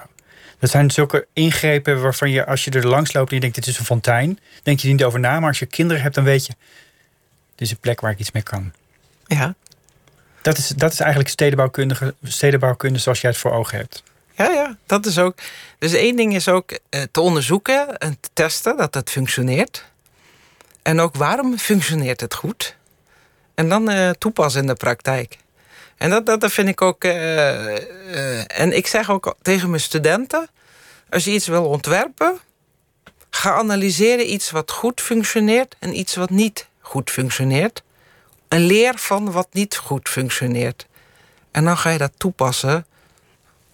Dat 0.59 0.71
zijn 0.71 0.91
zulke 0.91 1.27
ingrepen 1.33 2.03
waarvan 2.03 2.31
je, 2.31 2.47
als 2.47 2.65
je 2.65 2.71
er 2.71 2.87
langs 2.87 3.13
loopt 3.13 3.29
en 3.29 3.35
je 3.35 3.41
denkt: 3.41 3.57
dit 3.57 3.67
is 3.67 3.79
een 3.79 3.85
fontein, 3.85 4.39
denk 4.63 4.81
je 4.81 4.89
niet 4.89 5.05
over 5.05 5.21
na. 5.21 5.41
Maar 5.41 5.49
als 5.49 5.59
je 5.59 5.67
kinderen 5.67 6.03
hebt, 6.03 6.15
dan 6.15 6.25
weet 6.25 6.47
je: 6.47 6.53
is 7.61 7.71
een 7.71 7.79
plek 7.79 8.01
waar 8.01 8.11
ik 8.11 8.19
iets 8.19 8.33
mee 8.33 8.43
kan. 8.43 8.73
Ja. 9.27 9.55
Dat 10.43 10.59
is, 10.59 10.69
dat 10.69 10.93
is 10.93 11.01
eigenlijk 11.01 11.31
stedenbouwkundige, 11.31 12.15
stedenbouwkunde 12.23 12.99
zoals 12.99 13.21
jij 13.21 13.31
het 13.31 13.39
voor 13.39 13.53
ogen 13.53 13.79
hebt. 13.79 14.03
Ja, 14.37 14.51
ja, 14.51 14.77
dat 14.87 15.07
is 15.07 15.19
ook. 15.19 15.39
Dus 15.79 15.93
één 15.93 16.17
ding 16.17 16.35
is 16.35 16.49
ook 16.49 16.79
eh, 16.89 17.03
te 17.11 17.21
onderzoeken 17.21 17.99
en 17.99 18.17
te 18.21 18.29
testen 18.33 18.77
dat 18.77 18.95
het 18.95 19.11
functioneert. 19.11 19.85
En 20.83 21.01
ook 21.01 21.15
waarom 21.15 21.59
functioneert 21.59 22.21
het 22.21 22.35
goed? 22.35 22.77
En 23.55 23.69
dan 23.69 23.91
uh, 23.91 24.11
toepassen 24.11 24.61
in 24.61 24.67
de 24.67 24.75
praktijk. 24.75 25.39
En 25.97 26.11
dat, 26.11 26.27
dat, 26.27 26.41
dat 26.41 26.53
vind 26.53 26.69
ik 26.69 26.83
ook. 26.83 27.05
Uh, 27.05 28.61
en 28.61 28.77
ik 28.77 28.87
zeg 28.87 29.11
ook 29.11 29.37
tegen 29.43 29.69
mijn 29.71 29.83
studenten: 29.83 30.49
als 31.11 31.25
je 31.25 31.31
iets 31.31 31.47
wil 31.47 31.65
ontwerpen, 31.65 32.39
ga 33.31 33.55
analyseren 33.55 34.33
iets 34.33 34.51
wat 34.51 34.71
goed 34.71 35.01
functioneert 35.01 35.77
en 35.79 35.99
iets 35.99 36.15
wat 36.15 36.31
niet 36.31 36.67
goed 36.89 37.11
functioneert. 37.11 37.83
En 38.49 38.61
leer 38.61 38.93
van 38.97 39.33
wat 39.33 39.49
niet 39.53 39.77
goed 39.77 40.09
functioneert. 40.09 40.87
En 41.51 41.65
dan 41.65 41.77
ga 41.77 41.91
je 41.91 41.99
dat 41.99 42.13
toepassen 42.17 42.87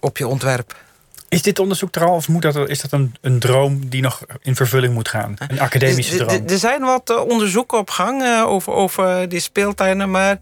op 0.01 0.19
je 0.19 0.27
ontwerp. 0.27 0.77
Is 1.29 1.43
dit 1.43 1.59
onderzoek 1.59 1.95
er 1.95 2.05
al 2.05 2.15
of 2.15 2.29
moet 2.29 2.43
dat, 2.43 2.69
is 2.69 2.81
dat 2.81 2.93
een, 2.93 3.15
een 3.21 3.39
droom 3.39 3.89
die 3.89 4.03
nog 4.03 4.23
in 4.43 4.57
vervulling 4.57 4.95
moet 4.95 5.09
gaan? 5.09 5.35
Een 5.49 5.61
academische 5.61 6.17
droom? 6.17 6.49
Er 6.49 6.59
zijn 6.59 6.83
wat 6.83 7.25
onderzoeken 7.27 7.79
op 7.79 7.91
gang 7.91 8.43
over, 8.45 8.73
over 8.73 9.29
die 9.29 9.41
speeltuinen, 9.41 10.11
maar 10.11 10.39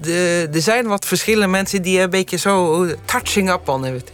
de, 0.00 0.48
er 0.52 0.62
zijn 0.62 0.86
wat 0.86 1.06
verschillende 1.06 1.46
mensen 1.46 1.82
die 1.82 2.00
een 2.00 2.10
beetje 2.10 2.36
zo 2.36 2.86
touching 3.04 3.50
up 3.50 3.68
on 3.68 3.86
it. 3.86 4.12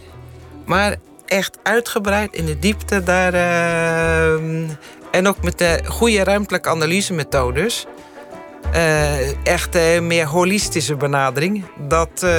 Maar 0.65 0.95
echt 1.25 1.57
uitgebreid 1.63 2.33
in 2.33 2.45
de 2.45 2.59
diepte 2.59 3.03
daar. 3.03 3.33
Uh, 3.33 4.69
en 5.11 5.27
ook 5.27 5.43
met 5.43 5.57
de 5.57 5.79
goede 5.85 6.23
ruimtelijke 6.23 6.69
analysemethodes. 6.69 7.85
Uh, 8.75 9.45
echt 9.47 9.75
uh, 9.75 9.99
meer 9.99 10.25
holistische 10.25 10.95
benadering. 10.95 11.65
Dat, 11.87 12.09
uh, 12.23 12.31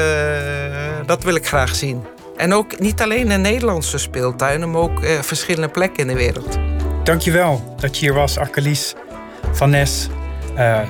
dat 1.07 1.23
wil 1.23 1.35
ik 1.35 1.47
graag 1.47 1.75
zien. 1.75 2.03
En 2.37 2.53
ook 2.53 2.79
niet 2.79 3.03
alleen 3.03 3.31
in 3.31 3.41
Nederlandse 3.41 3.99
speeltuinen, 3.99 4.71
maar 4.71 4.81
ook 4.81 5.05
verschillende 5.21 5.69
plekken 5.69 6.03
in 6.03 6.07
de 6.07 6.15
wereld. 6.15 6.59
Dankjewel 7.05 7.75
dat 7.81 7.99
je 7.99 8.07
hier 8.07 8.15
was, 8.15 8.39
Akkelies 8.39 8.95
van 9.53 9.71
Nes 9.71 10.09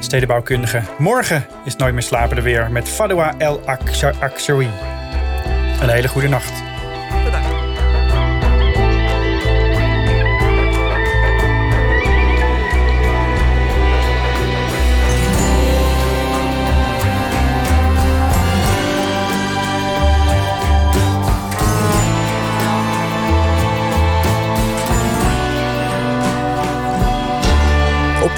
stedenbouwkundige. 0.01 0.83
Morgen 0.99 1.47
is 1.65 1.77
Nooit 1.77 1.93
meer 1.93 2.03
slapen 2.03 2.37
er 2.37 2.43
weer 2.43 2.71
met 2.71 2.89
Fadwa 2.89 3.35
El 3.39 3.61
Akshawi. 4.21 4.69
Een 5.81 5.89
hele 5.89 6.09
goede 6.09 6.29
nacht. 6.29 6.72